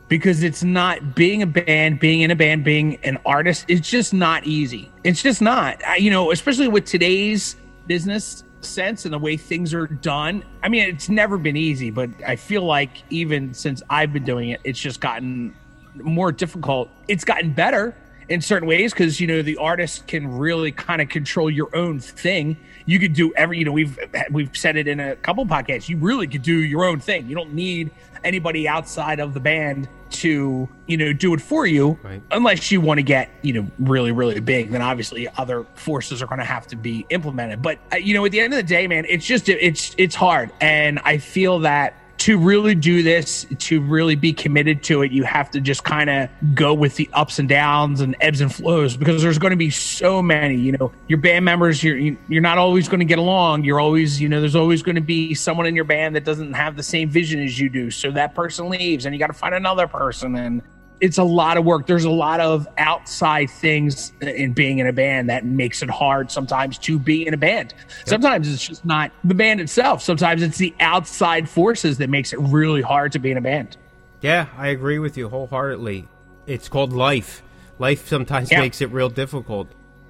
because 0.08 0.42
it's 0.42 0.62
not 0.62 1.14
being 1.14 1.42
a 1.42 1.46
band, 1.46 2.00
being 2.00 2.22
in 2.22 2.30
a 2.30 2.36
band, 2.36 2.64
being 2.64 2.96
an 3.04 3.18
artist. 3.24 3.64
It's 3.68 3.88
just 3.88 4.12
not 4.12 4.44
easy. 4.44 4.90
It's 5.04 5.22
just 5.22 5.40
not. 5.40 5.84
I, 5.86 5.96
you 5.96 6.10
know, 6.10 6.32
especially 6.32 6.68
with 6.68 6.84
today's 6.84 7.56
business 7.86 8.44
sense 8.60 9.04
and 9.04 9.14
the 9.14 9.18
way 9.18 9.36
things 9.36 9.72
are 9.72 9.86
done. 9.86 10.44
I 10.62 10.68
mean, 10.68 10.88
it's 10.88 11.08
never 11.08 11.38
been 11.38 11.56
easy, 11.56 11.90
but 11.90 12.10
I 12.26 12.36
feel 12.36 12.62
like 12.62 13.02
even 13.10 13.54
since 13.54 13.82
I've 13.88 14.12
been 14.12 14.24
doing 14.24 14.50
it, 14.50 14.60
it's 14.64 14.80
just 14.80 15.00
gotten 15.00 15.54
more 15.94 16.32
difficult. 16.32 16.90
It's 17.06 17.24
gotten 17.24 17.52
better 17.52 17.94
in 18.28 18.40
certain 18.40 18.66
ways 18.68 18.92
because 18.92 19.20
you 19.20 19.26
know 19.26 19.42
the 19.42 19.56
artist 19.56 20.06
can 20.06 20.36
really 20.38 20.72
kind 20.72 21.00
of 21.02 21.08
control 21.08 21.50
your 21.50 21.74
own 21.76 21.98
thing. 22.00 22.56
You 22.86 22.98
could 22.98 23.12
do 23.14 23.32
every 23.34 23.58
you 23.58 23.64
know 23.64 23.72
we've 23.72 23.98
we've 24.30 24.56
said 24.56 24.76
it 24.76 24.88
in 24.88 25.00
a 25.00 25.16
couple 25.16 25.44
podcasts. 25.46 25.88
You 25.88 25.96
really 25.98 26.26
could 26.26 26.42
do 26.42 26.62
your 26.62 26.84
own 26.84 27.00
thing. 27.00 27.28
You 27.28 27.34
don't 27.34 27.54
need 27.54 27.90
anybody 28.24 28.66
outside 28.66 29.20
of 29.20 29.34
the 29.34 29.40
band 29.40 29.88
to 30.10 30.68
you 30.86 30.96
know 30.96 31.12
do 31.12 31.34
it 31.34 31.40
for 31.40 31.66
you 31.66 31.98
Right. 32.02 32.22
unless 32.30 32.70
you 32.70 32.80
want 32.80 32.98
to 32.98 33.02
get 33.02 33.30
you 33.42 33.52
know 33.52 33.70
really 33.80 34.12
really 34.12 34.38
big 34.40 34.70
then 34.70 34.80
obviously 34.80 35.28
other 35.36 35.66
forces 35.74 36.22
are 36.22 36.26
going 36.26 36.38
to 36.38 36.44
have 36.44 36.66
to 36.68 36.76
be 36.76 37.04
implemented 37.10 37.60
but 37.60 37.80
uh, 37.92 37.96
you 37.96 38.14
know 38.14 38.24
at 38.24 38.30
the 38.30 38.38
end 38.40 38.52
of 38.52 38.56
the 38.56 38.62
day 38.62 38.86
man 38.86 39.04
it's 39.08 39.26
just 39.26 39.48
it's 39.48 39.92
it's 39.98 40.14
hard 40.14 40.52
and 40.60 41.00
i 41.00 41.18
feel 41.18 41.58
that 41.60 41.94
to 42.24 42.38
really 42.38 42.74
do 42.74 43.02
this 43.02 43.44
to 43.58 43.82
really 43.82 44.14
be 44.14 44.32
committed 44.32 44.82
to 44.82 45.02
it 45.02 45.12
you 45.12 45.24
have 45.24 45.50
to 45.50 45.60
just 45.60 45.84
kind 45.84 46.08
of 46.08 46.30
go 46.54 46.72
with 46.72 46.96
the 46.96 47.06
ups 47.12 47.38
and 47.38 47.50
downs 47.50 48.00
and 48.00 48.16
ebbs 48.22 48.40
and 48.40 48.54
flows 48.54 48.96
because 48.96 49.22
there's 49.22 49.36
going 49.36 49.50
to 49.50 49.58
be 49.58 49.68
so 49.68 50.22
many 50.22 50.54
you 50.54 50.72
know. 50.72 50.90
Your 51.06 51.18
band 51.18 51.44
members 51.44 51.84
you're 51.84 51.98
you- 51.98 52.16
you're 52.28 52.40
not 52.40 52.56
always 52.56 52.88
going 52.88 53.00
to 53.00 53.04
get 53.04 53.18
along. 53.18 53.64
You're 53.64 53.78
always 53.78 54.20
you 54.22 54.28
know 54.30 54.40
there's 54.40 54.56
always 54.56 54.82
going 54.82 54.94
to 54.94 55.02
be 55.02 55.34
someone 55.34 55.66
in 55.66 55.74
your 55.74 55.84
band 55.84 56.16
that 56.16 56.24
doesn't 56.24 56.54
have 56.54 56.76
the 56.76 56.82
same 56.82 57.10
vision 57.10 57.42
as 57.42 57.60
you 57.60 57.68
do. 57.68 57.90
So 57.90 58.10
that 58.12 58.34
person 58.34 58.70
leaves 58.70 59.04
and 59.04 59.14
you 59.14 59.18
got 59.18 59.26
to 59.26 59.34
find 59.34 59.54
another 59.54 59.86
person 59.86 60.34
and 60.36 60.62
it's 61.00 61.18
a 61.18 61.24
lot 61.24 61.56
of 61.56 61.64
work. 61.64 61.86
There's 61.86 62.04
a 62.04 62.10
lot 62.10 62.40
of 62.40 62.66
outside 62.78 63.50
things 63.50 64.12
in 64.20 64.52
being 64.52 64.78
in 64.78 64.86
a 64.86 64.92
band 64.92 65.28
that 65.28 65.44
makes 65.44 65.82
it 65.82 65.90
hard 65.90 66.30
sometimes 66.30 66.78
to 66.78 66.98
be 66.98 67.26
in 67.26 67.34
a 67.34 67.36
band. 67.36 67.74
Sometimes 68.06 68.52
it's 68.52 68.66
just 68.66 68.84
not 68.84 69.12
the 69.24 69.34
band 69.34 69.60
itself. 69.60 70.02
Sometimes 70.02 70.42
it's 70.42 70.58
the 70.58 70.74
outside 70.80 71.48
forces 71.48 71.98
that 71.98 72.08
makes 72.10 72.32
it 72.32 72.38
really 72.40 72.82
hard 72.82 73.12
to 73.12 73.18
be 73.18 73.30
in 73.30 73.36
a 73.36 73.40
band. 73.42 73.76
Yeah, 74.20 74.46
I 74.56 74.68
agree 74.68 74.98
with 74.98 75.16
you 75.18 75.28
wholeheartedly. 75.28 76.08
It's 76.46 76.68
called 76.68 76.92
life. 76.92 77.42
Life 77.78 78.08
sometimes 78.08 78.50
Yeah. 78.50 78.60
makes 78.60 78.80
it 78.80 78.90
real 78.90 79.08
difficult. 79.10 79.68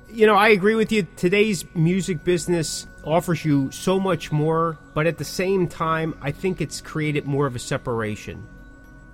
You 0.08 0.26
know, 0.26 0.36
I 0.36 0.48
agree 0.50 0.74
with 0.76 0.92
you. 0.92 1.06
Today's 1.16 1.64
music 1.74 2.22
business 2.22 2.86
offers 3.02 3.44
you 3.44 3.70
so 3.72 3.98
much 3.98 4.30
more, 4.30 4.78
but 4.94 5.06
at 5.06 5.18
the 5.18 5.24
same 5.24 5.66
time, 5.66 6.14
I 6.22 6.30
think 6.30 6.60
it's 6.60 6.80
created 6.80 7.26
more 7.26 7.46
of 7.46 7.56
a 7.56 7.58
separation. 7.58 8.46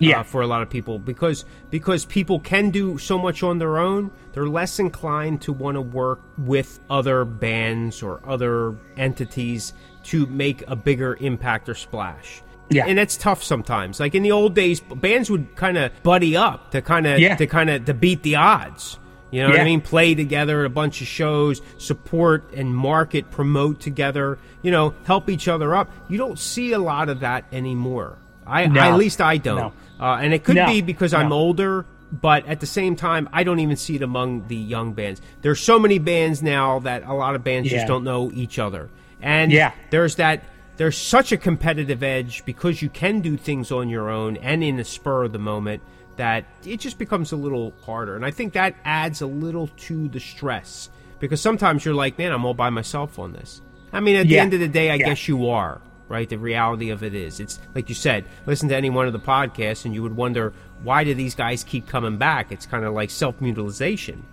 Yeah. 0.00 0.20
uh, 0.20 0.22
for 0.24 0.40
a 0.42 0.46
lot 0.46 0.62
of 0.62 0.70
people 0.70 0.98
because 0.98 1.44
because 1.70 2.04
people 2.06 2.40
can 2.40 2.70
do 2.70 2.98
so 2.98 3.18
much 3.18 3.42
on 3.42 3.58
their 3.58 3.78
own. 3.78 4.10
They're 4.32 4.48
less 4.48 4.78
inclined 4.78 5.42
to 5.42 5.52
want 5.52 5.76
to 5.76 5.80
work 5.82 6.20
with 6.38 6.80
other 6.90 7.24
bands 7.24 8.02
or 8.02 8.20
other 8.26 8.74
entities 8.96 9.72
to 10.04 10.26
make 10.26 10.64
a 10.68 10.74
bigger 10.76 11.16
impact 11.20 11.68
or 11.68 11.74
splash. 11.74 12.42
Yeah. 12.72 12.86
and 12.86 12.96
that's 12.96 13.16
tough 13.16 13.42
sometimes. 13.42 13.98
Like 13.98 14.14
in 14.14 14.22
the 14.22 14.30
old 14.30 14.54
days, 14.54 14.78
bands 14.80 15.28
would 15.28 15.56
kind 15.56 15.76
of 15.76 15.90
buddy 16.04 16.36
up 16.36 16.70
to 16.70 16.80
kind 16.80 17.04
of 17.06 17.18
Yeah. 17.18 17.34
to 17.34 17.46
kind 17.48 17.68
of 17.68 17.84
to 17.86 17.94
beat 17.94 18.22
the 18.22 18.36
odds. 18.36 18.96
You 19.32 19.42
know 19.42 19.50
what 19.50 19.60
I 19.60 19.64
mean? 19.64 19.80
Play 19.80 20.14
together 20.16 20.60
at 20.60 20.66
a 20.66 20.70
bunch 20.70 21.00
of 21.00 21.06
shows, 21.06 21.62
support 21.78 22.52
and 22.54 22.74
market, 22.74 23.30
promote 23.30 23.80
together. 23.80 24.38
You 24.62 24.70
know, 24.70 24.94
help 25.04 25.28
each 25.30 25.46
other 25.48 25.74
up. 25.74 25.90
You 26.08 26.16
don't 26.18 26.38
see 26.38 26.72
a 26.72 26.78
lot 26.80 27.08
of 27.08 27.20
that 27.20 27.44
anymore. 27.52 28.18
I, 28.46 28.66
No. 28.66 28.80
I 28.80 28.88
at 28.88 28.96
least 28.96 29.20
I 29.20 29.36
don't. 29.36 29.56
No. 29.58 29.72
Uh, 30.00 30.18
and 30.20 30.32
it 30.32 30.42
could 30.44 30.56
No. 30.56 30.66
be 30.66 30.80
because 30.80 31.12
I'm 31.12 31.30
older, 31.32 31.84
but 32.10 32.46
at 32.46 32.60
the 32.60 32.66
same 32.66 32.96
time, 32.96 33.28
I 33.32 33.44
don't 33.44 33.60
even 33.60 33.76
see 33.76 33.96
it 33.96 34.02
among 34.02 34.48
the 34.48 34.56
young 34.56 34.94
bands. 34.94 35.20
There's 35.42 35.60
so 35.60 35.78
many 35.78 35.98
bands 35.98 36.42
now 36.42 36.78
that 36.80 37.04
a 37.06 37.12
lot 37.12 37.34
of 37.34 37.44
bands 37.44 37.70
Yeah. 37.70 37.78
just 37.78 37.86
don't 37.88 38.02
know 38.04 38.30
each 38.34 38.58
other. 38.58 38.88
And 39.22 39.52
Yeah. 39.52 39.72
there's 39.90 40.14
that 40.16 40.42
there's 40.78 40.96
such 40.96 41.30
a 41.30 41.36
competitive 41.36 42.02
edge 42.02 42.42
because 42.46 42.80
you 42.80 42.88
can 42.88 43.20
do 43.20 43.36
things 43.36 43.70
on 43.70 43.90
your 43.90 44.08
own 44.08 44.38
and 44.38 44.64
in 44.64 44.78
the 44.78 44.84
spur 44.84 45.24
of 45.24 45.32
the 45.32 45.38
moment 45.38 45.82
that 46.16 46.46
it 46.64 46.80
just 46.80 46.98
becomes 46.98 47.32
a 47.32 47.36
little 47.36 47.74
harder. 47.84 48.16
And 48.16 48.24
I 48.24 48.30
think 48.30 48.54
that 48.54 48.74
adds 48.82 49.20
a 49.20 49.26
little 49.26 49.66
to 49.66 50.08
the 50.08 50.20
stress 50.20 50.88
because 51.18 51.38
sometimes 51.42 51.84
you're 51.84 51.92
like, 51.94 52.16
man, 52.18 52.32
I'm 52.32 52.46
all 52.46 52.54
by 52.54 52.70
myself 52.70 53.18
on 53.18 53.34
this. 53.34 53.60
I 53.92 54.00
mean, 54.00 54.16
at 54.16 54.28
the 54.28 54.38
end 54.38 54.54
of 54.54 54.60
the 54.60 54.68
day, 54.68 54.90
I 54.90 54.94
Yeah. 54.94 55.06
guess 55.08 55.28
you 55.28 55.50
are, 55.50 55.82
right? 56.10 56.28
The 56.28 56.36
reality 56.36 56.90
of 56.90 57.02
it 57.02 57.14
is, 57.14 57.40
it's 57.40 57.58
like 57.74 57.88
you 57.88 57.94
said, 57.94 58.24
listen 58.44 58.68
to 58.68 58.76
any 58.76 58.90
one 58.90 59.06
of 59.06 59.12
the 59.14 59.20
podcasts 59.20 59.84
and 59.86 59.94
you 59.94 60.02
would 60.02 60.16
wonder, 60.16 60.52
why 60.82 61.04
do 61.04 61.14
these 61.14 61.34
guys 61.34 61.62
keep 61.64 61.86
coming 61.86 62.18
back? 62.18 62.50
It's 62.52 62.66
kind 62.66 62.84
of 62.84 62.92
like 62.92 63.10
self 63.10 63.40
mutilization. 63.40 64.24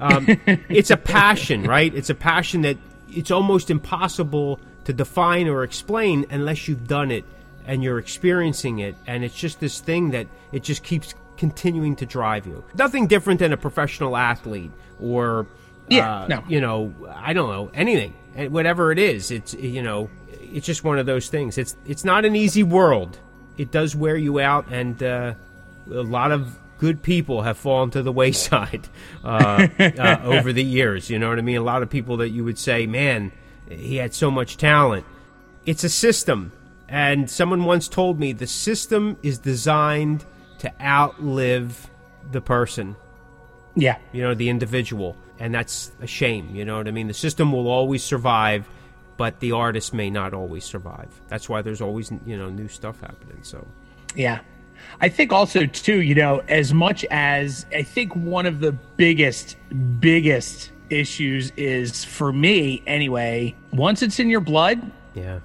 Um, 0.00 0.26
it's 0.68 0.90
a 0.90 0.96
passion, 0.96 1.62
right? 1.64 1.94
It's 1.94 2.10
a 2.10 2.14
passion 2.14 2.62
that 2.62 2.78
it's 3.08 3.30
almost 3.30 3.70
impossible 3.70 4.58
to 4.84 4.92
define 4.92 5.46
or 5.48 5.62
explain 5.62 6.26
unless 6.30 6.66
you've 6.68 6.88
done 6.88 7.10
it 7.10 7.24
and 7.66 7.82
you're 7.84 7.98
experiencing 7.98 8.78
it. 8.78 8.96
And 9.06 9.22
it's 9.22 9.34
just 9.34 9.60
this 9.60 9.80
thing 9.80 10.10
that 10.12 10.26
it 10.52 10.62
just 10.62 10.82
keeps 10.82 11.14
continuing 11.36 11.96
to 11.96 12.06
drive 12.06 12.46
you. 12.46 12.64
Nothing 12.78 13.08
different 13.08 13.40
than 13.40 13.52
a 13.52 13.56
professional 13.58 14.16
athlete 14.16 14.70
or, 15.00 15.46
Yeah, 15.88 16.22
uh, 16.22 16.26
no. 16.28 16.44
you 16.48 16.60
know, 16.62 16.94
I 17.14 17.34
don't 17.34 17.50
know, 17.50 17.70
anything, 17.74 18.14
Eh, 18.36 18.48
whatever 18.48 18.92
it 18.92 18.98
is. 18.98 19.30
It's, 19.30 19.54
you 19.54 19.82
know, 19.82 20.08
it's 20.56 20.66
just 20.66 20.82
one 20.84 20.98
of 20.98 21.06
those 21.06 21.28
things. 21.28 21.58
It's, 21.58 21.76
it's 21.86 22.04
not 22.04 22.24
an 22.24 22.34
easy 22.34 22.62
world. 22.62 23.18
It 23.58 23.70
does 23.70 23.94
wear 23.94 24.16
you 24.16 24.40
out. 24.40 24.66
And, 24.70 25.00
uh, 25.02 25.34
a 25.88 26.02
lot 26.02 26.32
of 26.32 26.58
good 26.78 27.02
people 27.02 27.42
have 27.42 27.56
fallen 27.56 27.90
to 27.90 28.02
the 28.02 28.10
wayside 28.22 28.88
uh, 29.24 29.68
uh, 29.78 30.18
over 30.24 30.52
the 30.52 30.64
years. 30.64 31.08
You 31.10 31.18
know 31.18 31.28
what 31.28 31.38
I 31.38 31.42
mean? 31.42 31.56
A 31.58 31.62
lot 31.62 31.82
of 31.82 31.90
people 31.90 32.16
that 32.18 32.30
you 32.30 32.42
would 32.44 32.58
say, 32.58 32.86
man, 32.86 33.32
he 33.68 33.96
had 33.96 34.14
so 34.14 34.30
much 34.30 34.56
talent. 34.56 35.04
It's 35.64 35.84
a 35.84 35.88
system. 35.88 36.52
And 36.88 37.28
someone 37.30 37.64
once 37.64 37.88
told 37.88 38.18
me 38.18 38.32
the 38.32 38.46
system 38.46 39.16
is 39.22 39.38
designed 39.38 40.24
to 40.58 40.72
outlive 40.80 41.90
the 42.32 42.40
person, 42.40 42.96
Yeah. 43.74 43.98
you 44.12 44.22
know, 44.22 44.34
the 44.34 44.48
individual. 44.48 45.16
And 45.38 45.54
that's 45.54 45.92
a 46.00 46.06
shame. 46.06 46.54
You 46.54 46.64
know 46.64 46.78
what 46.78 46.88
I 46.88 46.92
mean? 46.92 47.08
The 47.08 47.14
system 47.14 47.52
will 47.52 47.68
always 47.68 48.02
survive, 48.02 48.68
but 49.16 49.40
the 49.40 49.52
artist 49.52 49.94
may 49.94 50.10
not 50.10 50.34
always 50.34 50.64
survive. 50.64 51.08
That's 51.28 51.48
why 51.48 51.62
there's 51.62 51.80
always, 51.80 52.10
you 52.26 52.36
know, 52.36 52.48
new 52.50 52.68
stuff 52.68 53.00
happening. 53.00 53.38
So. 53.42 53.66
Yeah. 54.14 54.40
I 55.00 55.08
think 55.08 55.32
also 55.32 55.66
too, 55.66 56.02
you 56.02 56.14
know, 56.14 56.42
as 56.48 56.74
much 56.74 57.04
as 57.10 57.66
I 57.74 57.82
think 57.82 58.14
one 58.14 58.46
of 58.46 58.60
the 58.60 58.72
biggest, 58.72 59.56
biggest 60.00 60.70
issues 60.90 61.50
is 61.56 62.04
for 62.04 62.32
me 62.32 62.82
anyway, 62.86 63.54
once 63.72 64.02
it's 64.02 64.18
in 64.18 64.28
your 64.28 64.40
blood, 64.40 64.90
Yeah, 65.14 65.40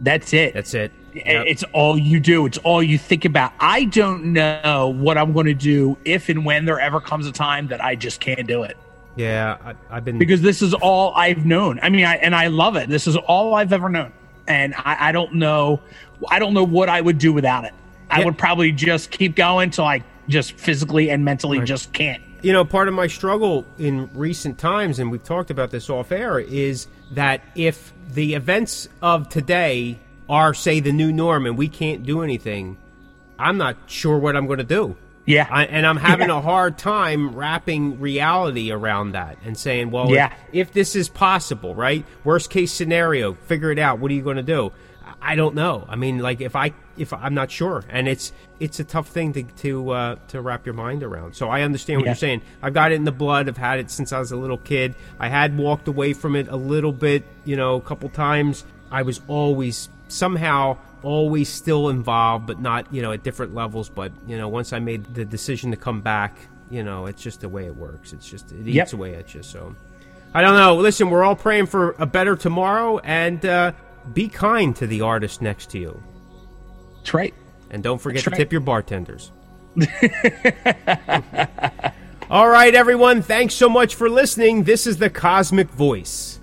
that's 0.00 0.32
it. 0.32 0.52
that's 0.54 0.74
it. 0.74 0.92
Yep. 1.14 1.46
It's 1.46 1.62
all 1.72 1.96
you 1.96 2.20
do. 2.20 2.44
It's 2.44 2.58
all 2.58 2.82
you 2.82 2.98
think 2.98 3.24
about. 3.24 3.52
I 3.58 3.84
don't 3.84 4.32
know 4.34 4.88
what 4.94 5.16
I'm 5.16 5.32
going 5.32 5.46
to 5.46 5.54
do 5.54 5.96
if 6.04 6.28
and 6.28 6.44
when 6.44 6.66
there 6.66 6.78
ever 6.78 7.00
comes 7.00 7.26
a 7.26 7.32
time 7.32 7.68
that 7.68 7.82
I 7.82 7.94
just 7.94 8.20
can't 8.20 8.46
do 8.46 8.64
it 8.64 8.76
Yeah, 9.16 9.56
I, 9.64 9.74
I've 9.96 10.04
been 10.04 10.18
because 10.18 10.42
this 10.42 10.62
is 10.62 10.74
all 10.74 11.12
I've 11.14 11.44
known. 11.46 11.80
I 11.82 11.88
mean, 11.88 12.04
I, 12.04 12.16
and 12.16 12.34
I 12.34 12.48
love 12.48 12.76
it. 12.76 12.88
This 12.88 13.06
is 13.06 13.16
all 13.16 13.54
I've 13.54 13.72
ever 13.72 13.88
known, 13.88 14.12
and 14.46 14.74
I, 14.74 15.08
I 15.08 15.12
don't 15.12 15.34
know. 15.34 15.80
I 16.28 16.38
don't 16.38 16.54
know 16.54 16.64
what 16.64 16.88
I 16.88 17.00
would 17.00 17.18
do 17.18 17.32
without 17.32 17.64
it. 17.64 17.72
I 18.10 18.20
Yeah. 18.20 18.26
would 18.26 18.38
probably 18.38 18.72
just 18.72 19.10
keep 19.10 19.34
going 19.34 19.70
till 19.70 19.84
I 19.86 20.02
just 20.28 20.52
physically 20.52 21.10
and 21.10 21.24
mentally 21.24 21.60
just 21.60 21.92
can't. 21.92 22.22
you 22.42 22.52
know, 22.52 22.64
part 22.64 22.88
of 22.88 22.94
my 22.94 23.06
struggle 23.06 23.64
in 23.78 24.08
recent 24.14 24.58
times, 24.58 24.98
and 24.98 25.10
we've 25.10 25.24
talked 25.24 25.50
about 25.50 25.70
this 25.70 25.88
off 25.90 26.12
air, 26.12 26.38
is 26.38 26.86
that 27.12 27.42
if 27.54 27.92
the 28.12 28.34
events 28.34 28.88
of 29.02 29.28
today 29.28 29.98
are, 30.28 30.52
say, 30.54 30.80
the 30.80 30.92
new 30.92 31.12
norm 31.12 31.46
and 31.46 31.56
we 31.56 31.68
can't 31.68 32.02
do 32.04 32.22
anything, 32.22 32.76
I'm 33.38 33.56
not 33.56 33.76
sure 33.86 34.18
what 34.18 34.36
I'm 34.36 34.46
going 34.46 34.58
to 34.58 34.64
do. 34.64 34.96
Yeah. 35.26 35.46
I, 35.50 35.64
and 35.66 35.84
I'm 35.86 35.96
having 35.96 36.28
Yeah. 36.28 36.38
a 36.38 36.40
hard 36.40 36.78
time 36.78 37.34
wrapping 37.34 38.00
reality 38.00 38.70
around 38.70 39.12
that 39.12 39.36
and 39.44 39.56
saying, 39.58 39.90
well, 39.90 40.10
Yeah. 40.10 40.32
if, 40.52 40.68
if 40.68 40.72
this 40.72 40.96
is 40.96 41.08
possible, 41.08 41.74
right? 41.74 42.04
Worst 42.24 42.48
case 42.48 42.72
scenario, 42.72 43.34
figure 43.34 43.70
it 43.72 43.78
out. 43.78 43.98
What 43.98 44.10
are 44.10 44.14
you 44.14 44.22
going 44.22 44.36
to 44.36 44.42
do? 44.42 44.72
I 45.20 45.34
don't 45.34 45.54
know. 45.54 45.84
I 45.88 45.96
mean, 45.96 46.18
like 46.18 46.40
if 46.40 46.54
I 46.54 46.72
if 46.96 47.12
I'm 47.12 47.34
not 47.34 47.50
sure, 47.50 47.82
and 47.88 48.06
it's 48.06 48.32
it's 48.60 48.78
a 48.80 48.84
tough 48.84 49.08
thing 49.08 49.32
to 49.32 49.42
to 49.42 49.90
uh, 49.90 50.14
to 50.28 50.40
wrap 50.40 50.66
your 50.66 50.74
mind 50.74 51.02
around. 51.02 51.34
So 51.34 51.48
I 51.48 51.62
understand 51.62 51.98
what 52.00 52.04
Yeah. 52.04 52.10
you're 52.12 52.16
saying. 52.16 52.42
I've 52.62 52.74
got 52.74 52.92
it 52.92 52.96
in 52.96 53.04
the 53.04 53.12
blood. 53.12 53.48
I've 53.48 53.56
had 53.56 53.80
it 53.80 53.90
since 53.90 54.12
I 54.12 54.18
was 54.20 54.30
a 54.30 54.36
little 54.36 54.58
kid. 54.58 54.94
I 55.18 55.28
had 55.28 55.56
walked 55.58 55.88
away 55.88 56.12
from 56.12 56.36
it 56.36 56.46
a 56.48 56.56
little 56.56 56.92
bit, 56.92 57.24
you 57.44 57.56
know, 57.56 57.74
a 57.76 57.80
couple 57.80 58.08
times. 58.10 58.64
I 58.90 59.02
was 59.02 59.20
always 59.26 59.88
somehow 60.08 60.76
always 61.02 61.48
still 61.48 61.88
involved, 61.88 62.46
but 62.46 62.60
not 62.60 62.92
you 62.92 63.02
know 63.02 63.12
at 63.12 63.22
different 63.22 63.54
levels. 63.54 63.88
But 63.88 64.12
you 64.26 64.36
know, 64.36 64.48
once 64.48 64.72
I 64.72 64.78
made 64.78 65.04
the 65.14 65.24
decision 65.24 65.70
to 65.70 65.76
come 65.76 66.00
back, 66.00 66.36
you 66.70 66.82
know, 66.82 67.06
it's 67.06 67.22
just 67.22 67.40
the 67.40 67.48
way 67.48 67.66
it 67.66 67.76
works. 67.76 68.12
It's 68.12 68.28
just 68.28 68.52
it 68.52 68.66
eats 68.66 68.74
Yep. 68.74 68.92
away 68.94 69.14
at 69.14 69.34
you. 69.34 69.42
So 69.42 69.74
I 70.34 70.40
don't 70.42 70.54
know. 70.56 70.76
Listen, 70.76 71.10
we're 71.10 71.22
all 71.24 71.36
praying 71.36 71.66
for 71.66 71.94
a 71.98 72.06
better 72.06 72.36
tomorrow, 72.36 72.98
and 72.98 73.44
uh, 73.46 73.72
be 74.12 74.28
kind 74.28 74.74
to 74.76 74.86
the 74.86 75.00
artist 75.00 75.40
next 75.42 75.70
to 75.70 75.78
you, 75.78 76.02
That's 76.98 77.14
right. 77.14 77.34
and 77.70 77.82
don't 77.82 78.00
forget 78.00 78.16
That's 78.18 78.24
to 78.24 78.30
right. 78.30 78.36
tip 78.38 78.52
your 78.52 78.60
bartenders. 78.60 79.32
all 82.30 82.48
right, 82.48 82.74
everyone. 82.74 83.22
Thanks 83.22 83.54
so 83.54 83.68
much 83.68 83.94
for 83.94 84.08
listening. 84.08 84.64
This 84.64 84.86
is 84.86 84.96
the 84.98 85.10
Cosmick 85.10 85.68
Voice. 85.70 86.40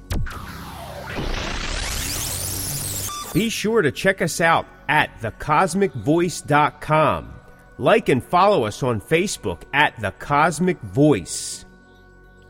Be 3.33 3.49
sure 3.49 3.81
to 3.81 3.91
check 3.91 4.21
us 4.21 4.39
out 4.39 4.67
at 4.87 5.19
thecosmickvoice.com. 5.19 7.33
Like 7.79 8.09
and 8.09 8.23
follow 8.23 8.65
us 8.65 8.83
on 8.83 9.01
Facebook 9.01 9.63
at 9.73 9.99
The 9.99 10.11
Cosmick 10.11 10.79
Voice. 10.81 11.65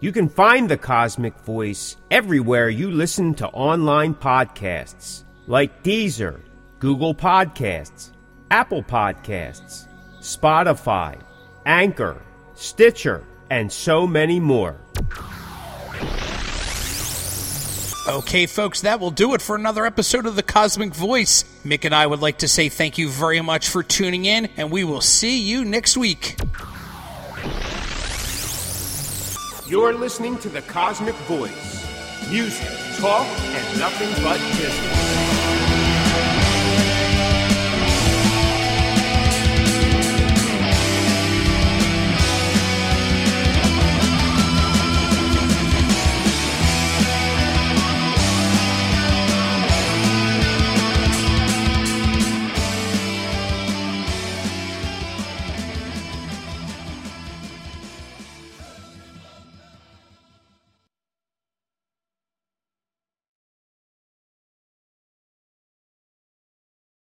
You 0.02 0.12
can 0.12 0.28
find 0.28 0.70
The 0.70 0.78
Cosmick 0.78 1.40
Voice 1.46 1.96
everywhere 2.12 2.68
you 2.68 2.92
listen 2.92 3.34
to 3.36 3.48
online 3.48 4.14
podcasts, 4.14 5.24
like 5.48 5.84
Deezer, 5.84 6.42
Google 6.80 7.16
Podcasts, 7.16 8.12
Apple 8.52 8.84
Podcasts, 8.84 9.88
Spotify, 10.20 11.18
Anchor, 11.66 12.22
Stitcher, 12.56 13.24
and 13.50 13.72
so 13.72 14.06
many 14.06 14.42
more. 14.42 14.82
Okay, 18.06 18.48
folks, 18.48 18.82
that 18.82 19.00
will 19.00 19.12
do 19.12 19.34
it 19.34 19.42
for 19.42 19.56
another 19.56 19.86
episode 19.86 20.26
of 20.26 20.36
The 20.36 20.44
Cosmick 20.44 20.94
Voice. 20.94 21.46
Mick 21.64 21.86
and 21.86 21.96
I 21.96 22.06
would 22.06 22.20
like 22.20 22.40
to 22.40 22.50
say 22.50 22.68
thank 22.68 22.98
you 22.98 23.08
very 23.08 23.40
much 23.40 23.70
for 23.70 23.82
tuning 23.82 24.26
in, 24.26 24.50
and 24.58 24.70
we 24.70 24.84
will 24.84 25.00
see 25.00 25.40
you 25.40 25.64
next 25.64 25.96
week. 25.96 26.38
You're 29.66 29.94
listening 29.94 30.38
to 30.40 30.50
The 30.50 30.62
Cosmick 30.64 31.16
Voice. 31.28 32.30
Music, 32.30 32.68
talk, 33.00 33.26
and 33.26 33.80
nothing 33.80 34.10
but 34.22 34.38
business. 34.58 35.33